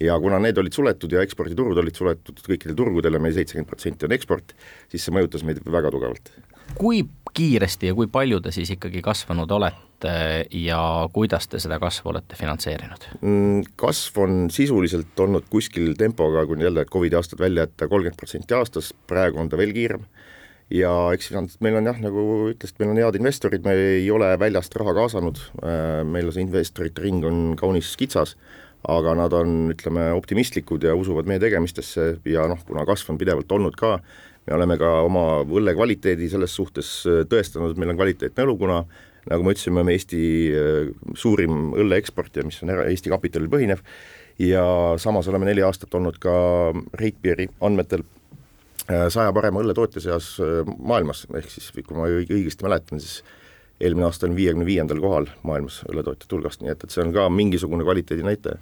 ja 0.00 0.14
kuna 0.22 0.38
need 0.42 0.58
olid 0.60 0.76
suletud 0.76 1.12
ja 1.12 1.24
eksporditurud 1.24 1.80
olid 1.82 1.98
suletud 1.98 2.42
kõikidel 2.46 2.76
turgudel 2.78 3.16
ja 3.18 3.22
meil 3.22 3.34
seitsekümmend 3.34 3.70
protsenti 3.70 4.06
on 4.06 4.14
eksport, 4.14 4.54
siis 4.92 5.06
see 5.06 5.16
mõjutas 5.16 5.42
meid 5.46 5.62
väga 5.66 5.90
tugevalt 5.94 6.30
kui 6.74 7.04
kiiresti 7.36 7.90
ja 7.90 7.94
kui 7.96 8.08
palju 8.10 8.40
te 8.40 8.52
siis 8.54 8.70
ikkagi 8.74 9.02
kasvanud 9.04 9.50
olete 9.52 10.12
ja 10.50 10.80
kuidas 11.12 11.48
te 11.48 11.60
seda 11.62 11.78
kasvu 11.80 12.12
olete 12.12 12.36
finantseerinud? 12.38 13.08
Mm, 13.20 13.64
kasv 13.80 14.20
on 14.24 14.38
sisuliselt 14.52 15.20
olnud 15.20 15.48
kuskil 15.50 15.94
tempoga, 15.98 16.46
kui 16.46 16.62
jälle 16.62 16.84
Covidi 16.84 17.16
aastad 17.16 17.40
välja 17.40 17.66
jätta, 17.66 17.88
kolmkümmend 17.88 18.20
protsenti 18.20 18.56
aastas, 18.56 18.92
praegu 19.06 19.40
on 19.40 19.52
ta 19.52 19.60
veel 19.60 19.74
kiirem 19.76 20.06
ja 20.72 20.90
eks 21.14 21.30
meil 21.62 21.78
on 21.78 21.86
jah, 21.86 21.98
nagu 22.02 22.22
ütlesid, 22.50 22.78
meil 22.80 22.92
on 22.92 23.00
head 23.00 23.18
investorid, 23.20 23.66
me 23.66 23.74
ei 24.00 24.06
ole 24.10 24.32
väljast 24.40 24.74
raha 24.80 24.96
kaasanud, 24.96 25.40
äh, 25.62 26.00
meil 26.06 26.32
see 26.34 26.46
investorite 26.46 27.04
ring 27.04 27.24
on 27.26 27.42
kaunis 27.58 27.92
kitsas, 27.98 28.34
aga 28.90 29.16
nad 29.18 29.34
on, 29.34 29.72
ütleme, 29.74 30.10
optimistlikud 30.14 30.84
ja 30.86 30.94
usuvad 30.98 31.28
meie 31.30 31.42
tegemistesse 31.42 32.16
ja 32.28 32.46
noh, 32.50 32.60
kuna 32.66 32.86
kasv 32.86 33.14
on 33.14 33.20
pidevalt 33.20 33.52
olnud 33.52 33.78
ka, 33.78 33.96
me 34.46 34.54
oleme 34.54 34.78
ka 34.80 34.92
oma 35.06 35.26
õlle 35.42 35.74
kvaliteedi 35.76 36.30
selles 36.32 36.54
suhtes 36.54 36.90
äh, 37.08 37.22
tõestanud, 37.30 37.74
et 37.74 37.80
meil 37.82 37.92
on 37.94 38.00
kvaliteetne 38.00 38.46
õlu, 38.46 38.56
kuna 38.60 38.82
nagu 39.26 39.42
ma 39.42 39.54
ütlesin, 39.54 39.74
me 39.76 39.94
Eesti 39.94 40.20
äh, 40.50 40.90
suurim 41.18 41.72
õlle 41.74 41.98
eksportija, 42.02 42.46
mis 42.46 42.60
on 42.62 42.74
Eesti 42.86 43.12
kapitalil 43.12 43.50
põhinev, 43.52 43.82
ja 44.42 44.66
samas 45.02 45.28
oleme 45.32 45.48
neli 45.48 45.64
aastat 45.66 45.94
olnud 45.96 46.20
ka 46.22 46.36
Ratebeeri 46.92 47.48
andmetel 47.64 48.04
saja 48.86 49.32
parema 49.34 49.58
õlletootja 49.64 49.98
seas 50.04 50.26
maailmas, 50.78 51.24
ehk 51.34 51.48
siis 51.50 51.72
kui 51.74 51.96
ma 51.96 52.04
õigesti 52.06 52.62
mäletan, 52.62 53.00
siis 53.02 53.24
eelmine 53.80 54.06
aasta 54.06 54.28
on 54.28 54.36
viiekümne 54.36 54.66
viiendal 54.66 55.00
kohal 55.02 55.26
maailmas 55.42 55.80
õlletootjate 55.90 56.36
hulgast, 56.36 56.62
nii 56.62 56.72
et, 56.72 56.84
et 56.84 56.92
see 56.92 57.02
on 57.04 57.12
ka 57.16 57.26
mingisugune 57.32 57.84
kvaliteedinäitaja. 57.84 58.60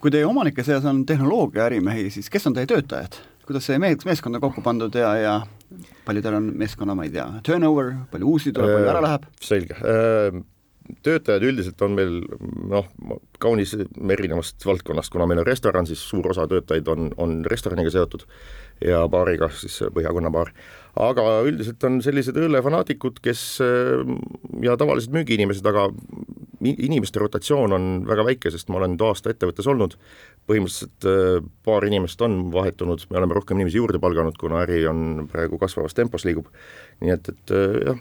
kui 0.00 0.12
teie 0.12 0.26
omanike 0.28 0.62
seas 0.62 0.84
on 0.84 1.06
tehnoloogiaärimehi, 1.06 2.10
siis 2.10 2.30
kes 2.30 2.46
on 2.46 2.54
teie 2.54 2.68
töötajad? 2.68 3.18
Kuidas 3.46 3.68
see 3.68 3.78
mees, 3.82 4.04
meeskond 4.08 4.38
on 4.38 4.44
kokku 4.44 4.64
pandud 4.64 4.94
ja, 4.98 5.12
ja 5.20 5.34
palju 6.06 6.24
teil 6.24 6.38
on 6.38 6.50
meeskonna, 6.60 6.96
ma 6.96 7.06
ei 7.06 7.12
tea, 7.14 7.26
turnover, 7.46 7.94
palju 8.12 8.34
uusi 8.34 8.52
tuleb, 8.54 8.74
palju 8.76 8.92
ära 8.92 9.04
läheb? 9.04 9.28
selge, 9.44 9.78
töötajad 11.04 11.44
üldiselt 11.48 11.80
on 11.84 11.96
meil 11.96 12.18
noh, 12.70 12.88
kaunis 13.42 13.74
erinevast 13.76 14.64
valdkonnast, 14.66 15.12
kuna 15.12 15.26
meil 15.30 15.42
on 15.42 15.48
restoran, 15.48 15.88
siis 15.88 16.02
suur 16.04 16.28
osa 16.32 16.46
töötajaid 16.50 16.88
on, 16.92 17.10
on 17.20 17.38
restoraniga 17.48 17.92
seotud 17.94 18.26
ja 18.84 19.04
baariga, 19.08 19.48
siis 19.54 19.80
Põhjakonna 19.94 20.32
baar. 20.34 20.52
Aga 20.94 21.24
üldiselt 21.48 21.82
on 21.88 21.98
sellised 22.04 22.36
õllefanaatikud, 22.38 23.18
kes 23.24 23.42
ja 24.62 24.76
tavalised 24.78 25.14
müügiinimesed, 25.14 25.66
aga 25.66 25.88
inimeste 26.64 27.20
rotatsioon 27.20 27.74
on 27.76 27.86
väga 28.08 28.24
väike, 28.30 28.52
sest 28.54 28.70
ma 28.70 28.78
olen 28.78 28.94
nüüd 28.94 29.04
aasta 29.04 29.32
ettevõttes 29.32 29.68
olnud, 29.70 29.96
põhimõtteliselt 30.48 31.08
paar 31.66 31.86
inimest 31.88 32.22
on 32.24 32.44
vahetunud, 32.54 33.06
me 33.10 33.20
oleme 33.20 33.36
rohkem 33.36 33.58
inimesi 33.58 33.80
juurde 33.80 34.00
palganud, 34.00 34.38
kuna 34.40 34.62
äri 34.64 34.84
on 34.88 35.26
praegu 35.32 35.58
kasvavas 35.60 35.96
tempos 35.98 36.24
liigub, 36.28 36.48
nii 37.02 37.16
et, 37.16 37.32
et 37.34 37.54
jah, 37.90 38.00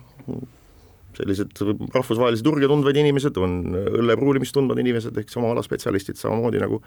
sellised 1.18 1.60
rahvusvahelisi 1.94 2.46
turge 2.46 2.70
tundvad 2.70 2.98
inimesed, 2.98 3.38
on 3.42 3.76
õllepruulimist 3.76 4.56
tundvad 4.56 4.80
inimesed, 4.82 5.18
ehk 5.20 5.36
oma 5.38 5.52
ala 5.54 5.66
spetsialistid 5.66 6.18
samamoodi 6.22 6.62
nagu 6.64 6.82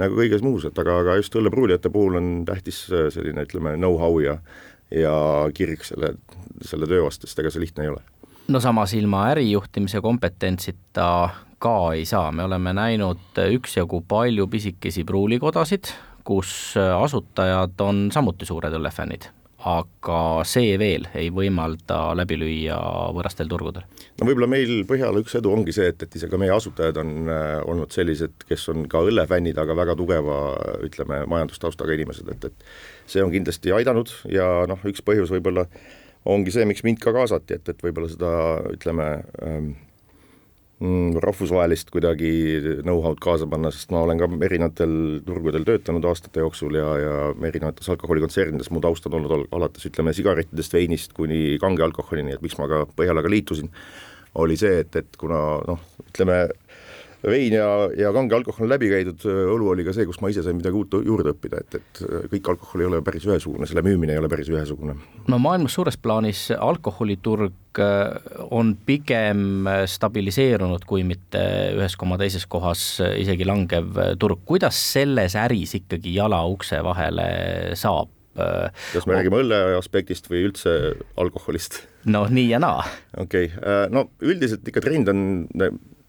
nagu 0.00 0.16
kõiges 0.16 0.44
muus, 0.44 0.64
et 0.68 0.78
aga, 0.80 0.98
aga 1.02 1.16
just 1.20 1.34
õllepruulijate 1.36 1.92
puhul 1.92 2.16
on 2.20 2.28
tähtis 2.48 2.84
selline, 2.88 3.44
ütleme, 3.44 3.74
know-how 3.76 4.16
ja 4.24 4.38
ja 5.00 5.14
kirg 5.54 5.84
selle, 5.84 6.14
selle 6.64 6.88
töö 6.90 7.04
vastu, 7.06 7.26
sest 7.26 7.42
ega 7.42 7.52
see 7.52 7.64
lihtne 7.64 7.86
ei 7.86 7.92
ole. 7.94 8.02
no 8.48 8.60
samas 8.60 8.94
ilma 8.98 9.26
ärijuhtimise 9.32 10.00
kompetentsita 10.00 11.08
ka 11.62 11.76
ei 11.94 12.04
saa, 12.08 12.32
me 12.32 12.44
oleme 12.44 12.72
näinud 12.74 13.38
üksjagu 13.48 14.02
palju 14.08 14.48
pisikesi 14.50 15.04
pruulikodasid, 15.04 15.92
kus 16.24 16.74
asutajad 16.98 17.80
on 17.80 18.08
samuti 18.14 18.46
suured 18.46 18.74
õllefännid 18.78 19.30
aga 19.68 20.42
see 20.48 20.74
veel 20.80 21.06
ei 21.18 21.28
võimalda 21.34 22.12
läbi 22.18 22.38
lüüa 22.40 22.78
võõrastel 23.14 23.50
turgudel. 23.50 23.84
no 24.18 24.26
võib-olla 24.26 24.48
meil 24.50 24.82
Põhjala 24.88 25.22
üks 25.22 25.36
edu 25.38 25.52
ongi 25.54 25.74
see, 25.74 25.92
et, 25.92 26.02
et 26.02 26.16
isegi 26.18 26.40
meie 26.40 26.54
asutajad 26.54 26.98
on 27.02 27.30
äh, 27.30 27.60
olnud 27.70 27.94
sellised, 27.94 28.46
kes 28.48 28.68
on 28.72 28.88
ka 28.90 29.04
õllefännid, 29.06 29.58
aga 29.58 29.76
väga 29.78 29.96
tugeva 29.98 30.38
ütleme, 30.82 31.22
majandustaustaga 31.30 31.94
inimesed, 31.94 32.28
et, 32.34 32.50
et 32.50 33.10
see 33.14 33.22
on 33.22 33.30
kindlasti 33.34 33.74
aidanud 33.76 34.10
ja 34.32 34.48
noh, 34.70 34.82
üks 34.88 35.04
põhjus 35.06 35.30
võib-olla 35.34 35.68
ongi 36.24 36.54
see, 36.54 36.66
miks 36.68 36.84
mind 36.86 37.02
ka 37.02 37.14
kaasati, 37.14 37.58
et, 37.58 37.72
et 37.72 37.86
võib-olla 37.86 38.10
seda 38.10 38.34
ütleme 38.74 39.08
ähm, 39.46 39.72
rahvusvahelist 41.22 41.90
kuidagi 41.94 42.30
know-how'd 42.82 43.20
kaasa 43.22 43.46
panna, 43.50 43.70
sest 43.74 43.92
ma 43.94 44.00
olen 44.02 44.18
ka 44.18 44.28
erinevatel 44.46 44.94
turgudel 45.26 45.66
töötanud 45.68 46.06
aastate 46.10 46.42
jooksul 46.42 46.78
ja, 46.78 46.88
ja 46.98 47.16
erinevates 47.48 47.90
alkoholikontsernides. 47.92 48.70
Mu 48.74 48.82
taust 48.84 49.06
on 49.06 49.18
olnud 49.20 49.46
alates 49.54 49.86
ütleme 49.88 50.14
sigarettidest, 50.16 50.74
veinist 50.74 51.14
kuni 51.16 51.58
kange 51.62 51.86
alkoholini, 51.86 52.34
et 52.34 52.42
miks 52.42 52.58
ma 52.58 52.68
ka 52.70 52.82
Põhjalaga 52.98 53.30
liitusin, 53.30 53.70
oli 54.42 54.56
see, 54.58 54.80
et, 54.82 54.96
et 54.96 55.20
kuna 55.20 55.38
noh, 55.68 55.80
ütleme 56.08 56.38
vein 57.26 57.54
ja, 57.54 57.66
ja 57.96 58.12
kange 58.14 58.36
alkohol 58.36 58.66
on 58.66 58.72
läbi 58.72 58.90
käidud, 58.90 59.24
õlu 59.26 59.72
oli 59.74 59.86
ka 59.86 59.94
see, 59.94 60.06
kus 60.08 60.20
ma 60.22 60.30
ise 60.32 60.44
sain 60.44 60.58
midagi 60.58 60.78
uut 60.78 60.96
juurde 61.06 61.34
õppida, 61.34 61.62
et, 61.62 61.78
et 61.78 62.02
kõik 62.32 62.52
alkohol 62.54 62.82
ei 62.82 62.88
ole 62.90 63.02
päris 63.06 63.26
ühesugune, 63.28 63.68
selle 63.70 63.84
müümine 63.86 64.16
ei 64.16 64.22
ole 64.22 64.30
päris 64.32 64.50
ühesugune. 64.52 64.96
no 65.30 65.40
maailmas 65.42 65.76
suures 65.78 65.98
plaanis 66.02 66.48
alkoholiturg 66.56 67.82
äh, 67.82 68.16
on 68.50 68.74
pigem 68.86 69.68
stabiliseerunud, 69.90 70.86
kui 70.88 71.06
mitte 71.06 71.44
ühes 71.76 71.96
koma 72.00 72.18
teises 72.20 72.48
kohas 72.50 72.82
isegi 73.18 73.46
langev 73.48 74.18
turg, 74.20 74.42
kuidas 74.48 74.80
selles 74.92 75.38
äris 75.38 75.76
ikkagi 75.78 76.16
jala 76.18 76.42
ukse 76.50 76.82
vahele 76.84 77.28
saab? 77.78 78.10
kas 78.32 79.04
me 79.04 79.12
räägime 79.12 79.42
õlle 79.42 79.56
aspektist 79.76 80.30
või 80.30 80.46
üldse 80.48 80.94
alkoholist? 81.20 81.82
no 82.08 82.24
nii 82.30 82.48
ja 82.48 82.60
naa. 82.62 82.84
okei 83.20 83.50
okay., 83.50 83.58
äh, 83.60 83.86
no 83.92 84.06
üldiselt 84.24 84.66
ikka 84.68 84.80
trend 84.84 85.12
on 85.12 85.20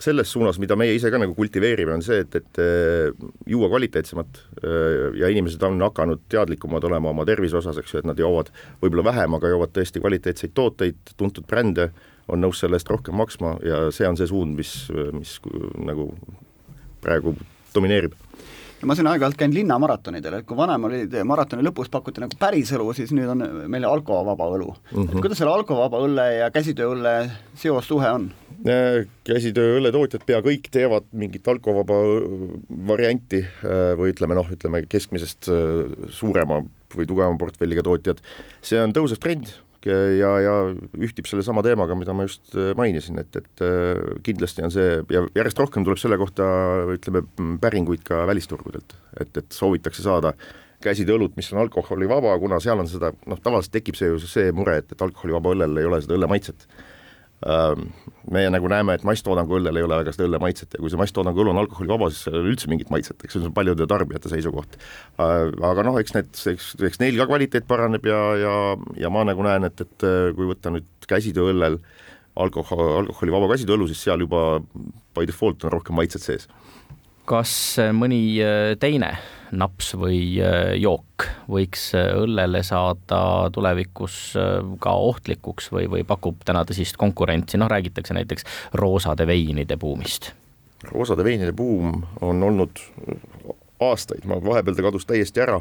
selles 0.04 0.32
suunas, 0.34 0.60
mida 0.62 0.76
meie 0.80 0.96
ise 0.98 1.12
ka 1.12 1.20
nagu 1.22 1.36
kultiveerime, 1.38 1.96
on 1.96 2.04
see, 2.06 2.22
et, 2.26 2.36
et 2.40 2.62
äh, 2.62 3.28
juua 3.50 3.70
kvaliteetsemat 3.72 4.40
äh, 4.40 5.20
ja 5.22 5.30
inimesed 5.32 5.64
on 5.68 5.80
hakanud 5.86 6.26
teadlikumad 6.32 6.84
olema 6.90 7.14
oma 7.14 7.26
tervise 7.30 7.58
osas, 7.60 7.80
eks 7.80 7.96
ju, 7.96 8.02
et 8.04 8.10
nad 8.10 8.20
joovad 8.20 8.52
võib-olla 8.82 9.08
vähem, 9.12 9.38
aga 9.40 9.54
joovad 9.54 9.76
tõesti 9.76 10.04
kvaliteetseid 10.04 10.56
tooteid, 10.58 11.16
tuntud 11.20 11.48
brände, 11.50 11.92
on 12.32 12.40
nõus 12.40 12.62
selle 12.64 12.80
eest 12.80 12.92
rohkem 12.92 13.18
maksma 13.20 13.58
ja 13.68 13.86
see 13.92 14.08
on 14.08 14.20
see 14.20 14.30
suund, 14.30 14.56
mis, 14.56 14.76
mis 15.12 15.36
nagu 15.84 16.12
praegu 17.04 17.36
domineerib 17.74 18.16
ja 18.84 18.88
ma 18.90 18.96
siin 19.00 19.08
aeg-ajalt 19.08 19.40
käin 19.40 19.54
linnamaratonidel, 19.56 20.42
et 20.42 20.48
kui 20.48 20.58
vanem 20.60 20.90
oli 20.90 21.06
maratoni 21.28 21.64
lõpus 21.64 21.90
pakuti 21.92 22.24
nagu 22.24 22.36
päris 22.40 22.74
õlu, 22.76 22.90
siis 22.98 23.14
nüüd 23.16 23.32
on 23.32 23.44
meil 23.72 23.88
alkovaba 23.88 24.50
õlu 24.58 24.74
mm. 24.74 24.92
-hmm. 24.92 25.10
et 25.10 25.24
kuidas 25.24 25.40
selle 25.40 25.54
alkovaba 25.56 26.02
õlle 26.04 26.28
ja 26.42 26.50
käsitööõlle 26.52 27.14
seossuhe 27.60 28.12
on? 28.20 28.30
Äh, 28.68 29.06
käsitööõlle 29.28 29.92
tootjad 29.96 30.26
pea 30.28 30.42
kõik 30.44 30.68
teevad 30.72 31.08
mingit 31.12 31.48
alkovaba 31.48 32.00
varianti 32.92 33.44
äh, 33.44 33.94
või 34.00 34.12
ütleme 34.12 34.36
noh, 34.36 34.52
ütleme 34.52 34.84
keskmisest 34.88 35.48
äh, 35.52 36.08
suurema 36.12 36.62
või 36.94 37.08
tugevama 37.10 37.40
portfelliga 37.40 37.84
tootjad, 37.84 38.20
see 38.62 38.82
on 38.84 38.92
tõusev 38.94 39.24
trend 39.24 39.56
ja, 39.90 40.32
ja 40.44 40.56
ühtib 40.96 41.28
sellesama 41.30 41.64
teemaga, 41.66 41.96
mida 41.98 42.16
ma 42.16 42.28
just 42.28 42.56
äh, 42.56 42.72
mainisin, 42.78 43.20
et, 43.22 43.36
et 43.40 43.64
äh, 43.66 44.00
kindlasti 44.26 44.66
on 44.66 44.74
see 44.74 45.00
ja 45.14 45.24
järjest 45.36 45.62
rohkem 45.62 45.86
tuleb 45.86 46.02
selle 46.02 46.20
kohta 46.22 46.48
ütleme, 46.96 47.26
päringuid 47.64 48.06
ka 48.08 48.24
välisturgudelt, 48.30 48.96
et, 49.20 49.32
et 49.42 49.56
soovitakse 49.56 50.06
saada 50.06 50.34
käsitööõlut, 50.84 51.38
mis 51.40 51.52
on 51.54 51.62
alkoholivaba, 51.64 52.36
kuna 52.42 52.60
seal 52.64 52.82
on 52.84 52.90
seda, 52.92 53.14
noh, 53.30 53.40
tavaliselt 53.44 53.76
tekib 53.78 53.98
see 54.00 54.12
ju 54.12 54.20
see 54.24 54.52
mure, 54.56 54.80
et, 54.82 54.92
et 54.92 55.06
alkoholivaba 55.06 55.54
õllel 55.56 55.80
ei 55.80 55.88
ole 55.90 56.02
seda 56.04 56.18
õlle 56.18 56.30
Ehm, 57.44 57.88
meie 58.32 58.50
nagu 58.54 58.70
näeme, 58.72 58.96
et 58.96 59.04
masstoodangu 59.08 59.58
õllel 59.58 59.76
ei 59.80 59.84
ole 59.84 59.98
väga 60.00 60.14
seda 60.16 60.28
õlle 60.30 60.40
maitset 60.40 60.78
ja 60.78 60.80
kui 60.80 60.92
see 60.92 61.00
masstoodangu 61.02 61.44
õlu 61.44 61.52
on 61.52 61.60
alkoholivaba, 61.60 62.08
siis 62.12 62.24
seal 62.24 62.38
ei 62.38 62.44
ole 62.44 62.54
üldse 62.54 62.70
mingit 62.72 62.92
maitset, 62.94 63.20
eks 63.20 63.36
see 63.36 63.50
on 63.50 63.56
paljude 63.56 63.88
tarbijate 63.90 64.32
seisukoht. 64.32 64.78
Ehm, 65.18 65.58
aga 65.72 65.84
noh, 65.88 66.00
eks 66.00 66.16
need, 66.16 66.32
eks, 66.54 66.70
eks 66.92 67.02
neil 67.04 67.20
ka 67.20 67.28
kvaliteet 67.32 67.68
paraneb 67.68 68.08
ja, 68.08 68.22
ja, 68.40 68.56
ja 69.04 69.12
ma 69.14 69.26
nagu 69.28 69.44
näen, 69.44 69.68
et, 69.68 69.84
et 69.84 70.08
kui 70.38 70.48
võtta 70.54 70.72
nüüd 70.72 70.88
käsitööõllel 71.10 71.82
alkohol, 72.40 72.86
alkoholivaba 73.04 73.52
käsitööõlu, 73.54 73.90
siis 73.92 74.06
seal 74.08 74.24
juba 74.24 74.62
by 75.14 75.28
default 75.30 75.68
on 75.68 75.76
rohkem 75.76 76.00
maitset 76.00 76.24
sees. 76.24 76.48
Kas 77.30 77.54
mõni 77.96 78.24
äh, 78.44 78.74
teine 78.80 79.16
naps 79.58 79.94
või 80.00 80.20
äh, 80.42 80.74
jook 80.82 81.28
võiks 81.52 81.92
äh, 81.98 82.12
õllele 82.24 82.64
saada 82.66 83.50
tulevikus 83.54 84.36
äh, 84.40 84.60
ka 84.82 84.96
ohtlikuks 85.10 85.70
või, 85.74 85.88
või 85.92 86.06
pakub 86.08 86.42
täna 86.46 86.64
tõsist 86.68 86.98
konkurentsi, 87.00 87.60
noh 87.62 87.70
räägitakse 87.72 88.16
näiteks 88.18 88.48
roosade 88.80 89.28
veinide 89.30 89.78
buumist. 89.78 90.32
roosade 90.92 91.24
veinide 91.24 91.54
buum 91.54 92.04
on 92.22 92.44
olnud 92.44 92.82
aastaid, 93.84 94.26
ma 94.26 94.40
vahepeal 94.44 94.76
ta 94.78 94.88
kadus 94.88 95.06
täiesti 95.06 95.44
ära, 95.44 95.60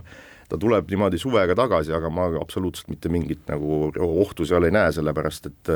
ta 0.49 0.59
tuleb 0.59 0.91
niimoodi 0.91 1.19
suvega 1.19 1.57
tagasi, 1.59 1.93
aga 1.93 2.11
ma 2.11 2.31
absoluutselt 2.41 2.89
mitte 2.89 3.13
mingit 3.13 3.47
nagu 3.51 3.93
ohtu 3.99 4.47
seal 4.49 4.69
ei 4.69 4.75
näe, 4.75 4.93
sellepärast 4.95 5.51
et 5.51 5.73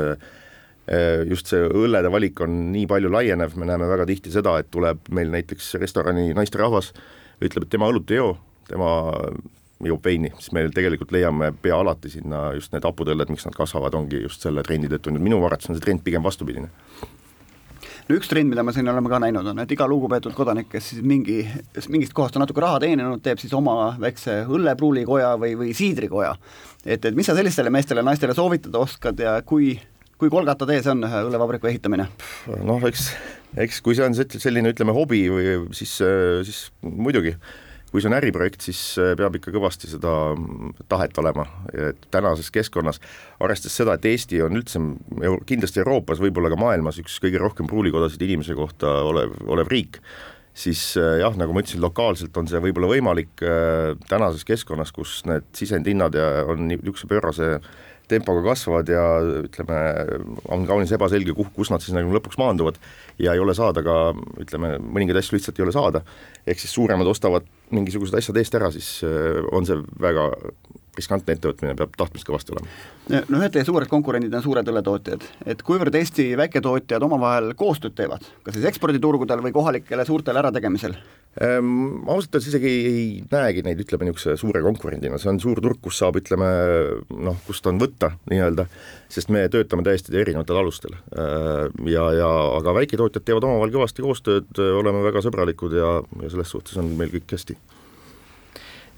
just 1.27 1.51
see 1.51 1.65
õllede 1.67 2.11
valik 2.13 2.39
on 2.45 2.53
nii 2.71 2.85
palju 2.87 3.11
laienev, 3.11 3.57
me 3.59 3.67
näeme 3.67 3.89
väga 3.89 4.05
tihti 4.07 4.31
seda, 4.31 4.57
et 4.61 4.69
tuleb 4.71 5.09
meil 5.11 5.33
näiteks 5.33 5.73
restorani 5.81 6.29
naisterahvas, 6.37 6.93
ütleb, 7.43 7.67
et 7.67 7.73
tema 7.73 7.89
õlut 7.91 8.13
ei 8.13 8.21
joo, 8.21 8.37
tema 8.69 8.93
joob 9.83 10.05
veini, 10.05 10.31
siis 10.39 10.53
me 10.55 10.63
tegelikult 10.73 11.11
leiame 11.13 11.51
pea 11.61 11.77
alati 11.77 12.09
sinna 12.09 12.47
just 12.57 12.73
need 12.73 12.85
haputõlled, 12.87 13.29
miks 13.29 13.45
nad 13.45 13.55
kasvavad, 13.57 13.93
ongi 13.97 14.23
just 14.23 14.45
selle 14.45 14.63
trendi 14.65 14.89
tõttu, 14.91 15.13
nüüd 15.13 15.27
minu 15.27 15.43
arvates 15.45 15.69
on 15.69 15.77
see 15.77 15.85
trend 15.85 16.03
pigem 16.05 16.25
vastupidine. 16.25 16.71
No 18.07 18.15
üks 18.15 18.29
trend, 18.31 18.47
mida 18.47 18.63
me 18.63 18.71
siin 18.71 18.87
oleme 18.87 19.11
ka 19.11 19.19
näinud, 19.19 19.45
on, 19.51 19.59
et 19.59 19.71
iga 19.75 19.83
lugupeetud 19.91 20.31
kodanik, 20.35 20.69
kes 20.71 20.93
siis 20.93 21.03
mingi, 21.03 21.41
mingist 21.91 22.15
kohast 22.15 22.37
on 22.39 22.45
natuke 22.45 22.63
raha 22.63 22.79
teeninud, 22.85 23.19
teeb 23.23 23.41
siis 23.41 23.51
oma 23.57 23.97
väikse 23.99 24.39
õllepruulikoja 24.47 25.33
või, 25.41 25.57
või 25.59 25.73
siidrikoja. 25.75 26.31
et, 26.85 27.03
et 27.03 27.13
mis 27.15 27.27
sa 27.27 27.35
sellistele 27.35 27.73
meestele, 27.73 28.05
naistele 28.07 28.33
soovitada 28.37 28.79
oskad 28.79 29.19
ja 29.19 29.35
kui, 29.45 29.75
kui 30.17 30.31
kolgata 30.33 30.65
tee 30.69 30.81
see 30.81 30.93
on 30.93 31.05
ühe 31.05 31.23
õllevabriku 31.27 31.69
ehitamine? 31.69 32.09
noh, 32.65 32.83
eks 32.89 33.11
eks 33.55 33.79
kui 33.85 33.95
see 33.97 34.05
on 34.05 34.17
selline, 34.17 34.73
ütleme, 34.73 34.93
hobi 34.95 35.23
või 35.31 35.55
siis, 35.75 35.97
siis 36.47 36.59
muidugi, 36.83 37.33
kui 37.91 38.03
see 38.03 38.09
on 38.09 38.17
äriprojekt, 38.17 38.65
siis 38.67 38.81
peab 39.19 39.37
ikka 39.39 39.53
kõvasti 39.55 39.89
seda 39.91 40.13
tahet 40.91 41.17
olema, 41.21 41.47
et 41.71 42.07
tänases 42.13 42.51
keskkonnas, 42.53 42.99
arvestades 43.39 43.77
seda, 43.79 43.95
et 43.95 44.07
Eesti 44.09 44.41
on 44.45 44.59
üldse 44.59 44.81
kindlasti 45.47 45.83
Euroopas, 45.83 46.21
võib-olla 46.23 46.51
ka 46.53 46.59
maailmas 46.59 46.99
üks 47.03 47.19
kõige 47.23 47.41
rohkem 47.41 47.69
pruulikodasid 47.69 48.25
inimese 48.27 48.57
kohta 48.57 48.99
olev, 49.07 49.37
olev 49.47 49.71
riik, 49.71 50.01
siis 50.57 50.81
jah, 50.97 51.35
nagu 51.37 51.53
ma 51.53 51.61
ütlesin, 51.61 51.83
lokaalselt 51.83 52.37
on 52.39 52.47
see 52.49 52.61
võib-olla 52.63 52.89
võimalik 52.89 53.43
tänases 54.09 54.41
keskkonnas, 54.47 54.89
kus 54.95 55.19
need 55.29 55.45
sisendhinnad 55.53 56.17
ja 56.17 56.47
on 56.49 56.65
niisuguse 56.71 57.09
pöörase 57.11 57.59
tempoga 58.07 58.43
kasvavad 58.51 58.89
ja 58.89 59.03
ütleme, 59.43 59.77
on 60.53 60.65
kaunis 60.67 60.91
ebaselge, 60.95 61.33
kuhu, 61.35 61.51
kus 61.55 61.71
nad 61.71 61.83
siis 61.83 61.95
nagu 61.95 62.11
lõpuks 62.15 62.39
maanduvad 62.39 62.79
ja 63.19 63.35
ei 63.35 63.41
ole 63.43 63.55
saada 63.57 63.83
ka, 63.85 63.97
ütleme, 64.43 64.75
mõningaid 64.79 65.19
asju 65.19 65.35
lihtsalt 65.35 65.59
ei 65.59 65.65
ole 65.67 65.75
saada, 65.75 66.03
ehk 66.47 66.61
siis 66.61 66.73
suuremad 66.77 67.09
ostavad 67.11 67.47
mingisugused 67.75 68.15
asjad 68.17 68.39
eest 68.39 68.55
ära, 68.59 68.71
siis 68.71 68.91
äh, 69.07 69.41
on 69.51 69.67
see 69.67 69.79
väga 70.03 70.29
riskantne 70.97 71.35
ettevõtmine, 71.37 71.75
peab 71.77 71.93
tahtmist 71.99 72.27
kõvasti 72.27 72.55
olema. 72.55 72.73
no 73.29 73.41
ühed 73.41 73.53
teie 73.53 73.67
suured 73.67 73.89
konkurendid 73.91 74.33
on 74.33 74.43
suured 74.45 74.67
õlletootjad, 74.71 75.27
et 75.45 75.61
kuivõrd 75.65 75.95
Eesti 75.99 76.29
väiketootjad 76.39 77.03
omavahel 77.07 77.53
koostööd 77.59 77.95
teevad, 77.97 78.25
kas 78.43 78.57
siis 78.57 78.67
eksporditurgudel 78.71 79.43
või 79.45 79.55
kohalikele 79.55 80.05
suurtele 80.07 80.43
ärategemisel? 80.43 80.97
Ehm, 81.37 82.07
ausalt 82.09 82.33
öeldes 82.33 82.49
isegi 82.49 82.69
ei, 82.89 83.01
näegi 83.29 83.61
neid, 83.65 83.81
ütleme, 83.83 84.07
niisuguse 84.07 84.33
suure 84.41 84.61
konkurendina, 84.65 85.19
see 85.21 85.29
on 85.29 85.41
suur 85.43 85.61
turg, 85.61 85.77
kus 85.85 85.99
saab, 86.01 86.17
ütleme 86.17 86.47
noh, 87.13 87.37
kust 87.45 87.69
on 87.69 87.77
võtta 87.81 88.15
nii-öelda, 88.31 88.65
sest 89.13 89.29
me 89.33 89.43
töötame 89.53 89.85
täiesti 89.85 90.17
erinevatel 90.17 90.57
alustel. 90.63 90.97
Ehm, 91.13 91.85
ja, 91.93 92.09
ja 92.17 92.31
aga 92.57 92.73
väiketootjad 92.81 93.27
teevad 93.27 93.45
omavahel 93.45 93.75
kõvasti 93.77 94.05
koostööd, 94.05 94.49
oleme 94.81 95.05
väga 95.05 95.21
sõbralikud 95.27 95.77
ja, 95.77 95.97
ja 96.23 96.33
selles 96.33 96.55
suhtes 96.55 96.81
on 96.81 96.95
meil 96.97 97.13
kõik 97.13 97.37
hästi 97.37 97.59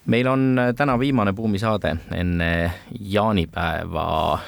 meil 0.05 0.27
on 0.27 0.59
äh, 0.59 0.73
täna 0.75 0.99
viimane 0.99 1.33
buumisaade 1.33 1.95
enne 2.15 2.71
jaanipäeva. 2.99 4.39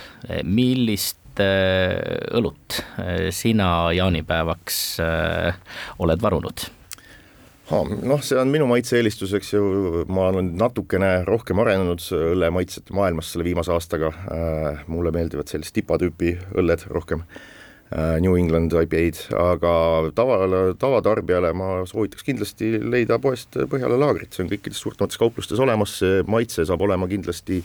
millist 0.43 1.39
äh, 1.39 1.95
õlut 2.37 2.81
äh, 2.99 3.29
sina 3.29 3.91
jaanipäevaks 3.93 4.99
oled 5.99 6.21
varunud? 6.21 6.67
noh, 7.71 8.19
see 8.19 8.35
on 8.35 8.49
minu 8.51 8.65
maitse-eelistus, 8.67 9.31
eks 9.37 9.53
ju, 9.53 9.63
ma 10.11 10.25
olen 10.27 10.49
natukene 10.59 11.21
rohkem 11.23 11.61
arenenud 11.63 12.03
õllemaitsete 12.17 12.91
maailmas 12.91 13.29
selle 13.31 13.45
viimase 13.47 13.71
aastaga, 13.71 14.09
mulle 14.91 15.13
meeldivad 15.15 15.47
sellist 15.47 15.77
tipatüüpi 15.77 16.33
õlled 16.59 16.83
rohkem 16.91 17.23
Äh, 17.23 17.60
New 17.91 18.37
England 18.39 18.71
IPA-d, 18.71 19.17
aga 19.35 19.71
tavale, 20.15 20.59
tavatarbijale 20.79 21.49
ma 21.57 21.81
soovitaks 21.89 22.23
kindlasti 22.23 22.77
leida 22.79 23.17
poest 23.19 23.57
Põhjala 23.67 23.97
laagrit, 23.99 24.31
see 24.31 24.45
on 24.45 24.51
kõikides 24.53 24.79
suurtemates 24.79 25.19
kauplustes 25.19 25.59
olemas, 25.59 25.97
see 25.99 26.21
maitse 26.23 26.63
saab 26.69 26.85
olema 26.87 27.09
kindlasti 27.11 27.59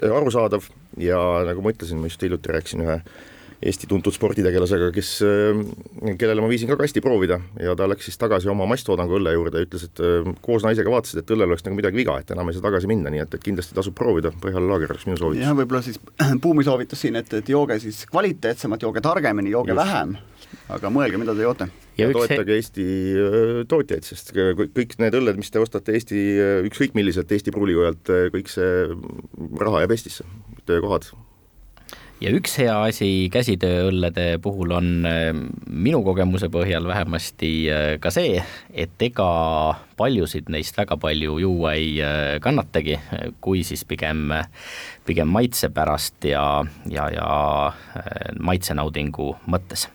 arusaadav. 0.00 0.64
Ja 1.00 1.20
nagu 1.44 1.60
ma 1.64 1.74
ütlesin, 1.74 2.00
ma 2.00 2.08
just 2.08 2.24
hiljuti 2.24 2.56
rääkisin 2.56 2.86
ühe 2.86 2.96
Eesti 3.60 3.84
tuntud 3.90 4.14
sporditegelasega, 4.16 4.86
kes, 4.94 5.08
äh, 5.20 5.58
kellele 6.16 6.40
ma 6.40 6.48
viisin 6.48 6.70
ka 6.70 6.78
kasti 6.80 7.02
proovida 7.04 7.36
ja 7.60 7.74
ta 7.76 7.84
läks 7.90 8.06
siis 8.08 8.16
tagasi 8.16 8.48
oma 8.48 8.64
masstoodangu 8.70 9.18
õlle 9.18 9.34
juurde 9.34 9.60
ja 9.60 9.66
ütles, 9.66 9.84
et 9.84 10.00
äh, 10.00 10.30
koos 10.40 10.64
naisega 10.64 10.88
vaatasid, 10.88 11.20
et 11.20 11.32
õllel 11.34 11.52
oleks 11.52 11.66
nagu 11.66 11.76
midagi 11.76 12.00
viga, 12.00 12.16
et 12.22 12.32
enam 12.32 12.48
ei 12.48 12.56
saa 12.56 12.64
tagasi 12.64 12.88
minna, 12.88 13.12
nii 13.12 13.20
et, 13.20 13.36
et 13.36 13.44
kindlasti 13.44 13.76
tasub 13.76 13.96
proovida, 13.98 14.32
Põhjala 14.40 14.64
laager 14.64 14.94
oleks 14.94 15.04
minu 15.10 15.20
soovitus. 15.20 15.44
jah, 15.44 15.52
võib-olla 15.58 15.84
siis 15.84 16.00
buumi 16.42 16.64
soovitus 16.64 17.04
siin, 17.04 17.20
et, 17.20 17.36
et 17.36 17.52
jooge 17.52 17.76
siis 17.84 18.00
kvaliteetsemalt, 18.08 18.88
jooge 18.88 19.04
targemini, 19.04 19.52
jooge 19.52 19.76
Just. 19.76 19.82
vähem, 19.84 20.16
aga 20.72 20.96
mõelge, 20.96 21.20
mida 21.20 21.36
te 21.36 21.44
joote. 21.44 21.68
ja, 22.00 22.06
ja 22.06 22.12
toetage 22.16 22.56
he... 22.56 22.60
Eesti 22.62 22.90
äh, 23.12 23.48
tootjaid, 23.68 24.08
sest 24.08 24.32
kõik 24.32 25.00
need 25.04 25.20
õlled, 25.20 25.36
mis 25.36 25.52
te 25.52 25.60
ostate 25.60 26.00
Eesti, 26.00 26.28
ükskõik 26.70 26.96
milliselt 26.96 27.36
Eesti 27.36 27.52
pruulikojalt, 27.52 28.08
kõik 28.32 28.48
see 28.56 28.86
raha 29.60 29.84
jääb 29.84 29.98
Eestisse, 29.98 30.24
töökohad 30.64 31.12
ja 32.20 32.30
üks 32.36 32.56
hea 32.60 32.74
asi 32.84 33.28
käsitööõllede 33.32 34.38
puhul 34.44 34.74
on 34.76 34.88
äh, 35.08 35.30
minu 35.66 36.02
kogemuse 36.04 36.50
põhjal 36.52 36.84
vähemasti 36.88 37.52
äh, 37.72 37.86
ka 38.02 38.12
see, 38.12 38.42
et 38.70 39.02
ega 39.02 39.30
paljusid 40.00 40.50
neist 40.52 40.76
väga 40.78 40.98
palju 41.00 41.38
juua 41.40 41.74
ei 41.78 41.96
äh, 42.04 42.36
kannatagi, 42.44 42.98
kui 43.40 43.64
siis 43.66 43.86
pigem, 43.88 44.28
pigem 45.08 45.32
maitse 45.32 45.72
pärast 45.72 46.28
ja, 46.28 46.44
ja, 46.92 47.08
ja 47.14 47.30
maitsenaudingu 48.40 49.32
mõttes. 49.50 49.88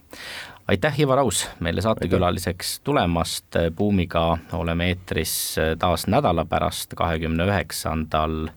Aitäh, 0.66 0.96
Ivar 1.04 1.22
Aus, 1.22 1.44
meile 1.62 1.84
saatekülaliseks 1.86 2.80
tulemast, 2.82 3.54
Buumiga 3.78 4.32
oleme 4.58 4.88
eetris 4.90 5.36
taas 5.78 6.08
nädala 6.10 6.48
pärast, 6.50 6.98
kahekümne 6.98 7.46
üheksandal 7.46 8.48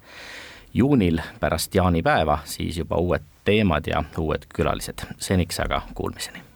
juunil 0.73 1.21
pärast 1.41 1.75
jaanipäeva, 1.77 2.39
siis 2.49 2.81
juba 2.81 2.97
uued 2.97 3.29
teemad 3.49 3.89
ja 3.89 4.05
uued 4.19 4.45
külalised. 4.55 5.07
seniks 5.19 5.61
aga 5.65 5.83
kuulmiseni 5.95 6.48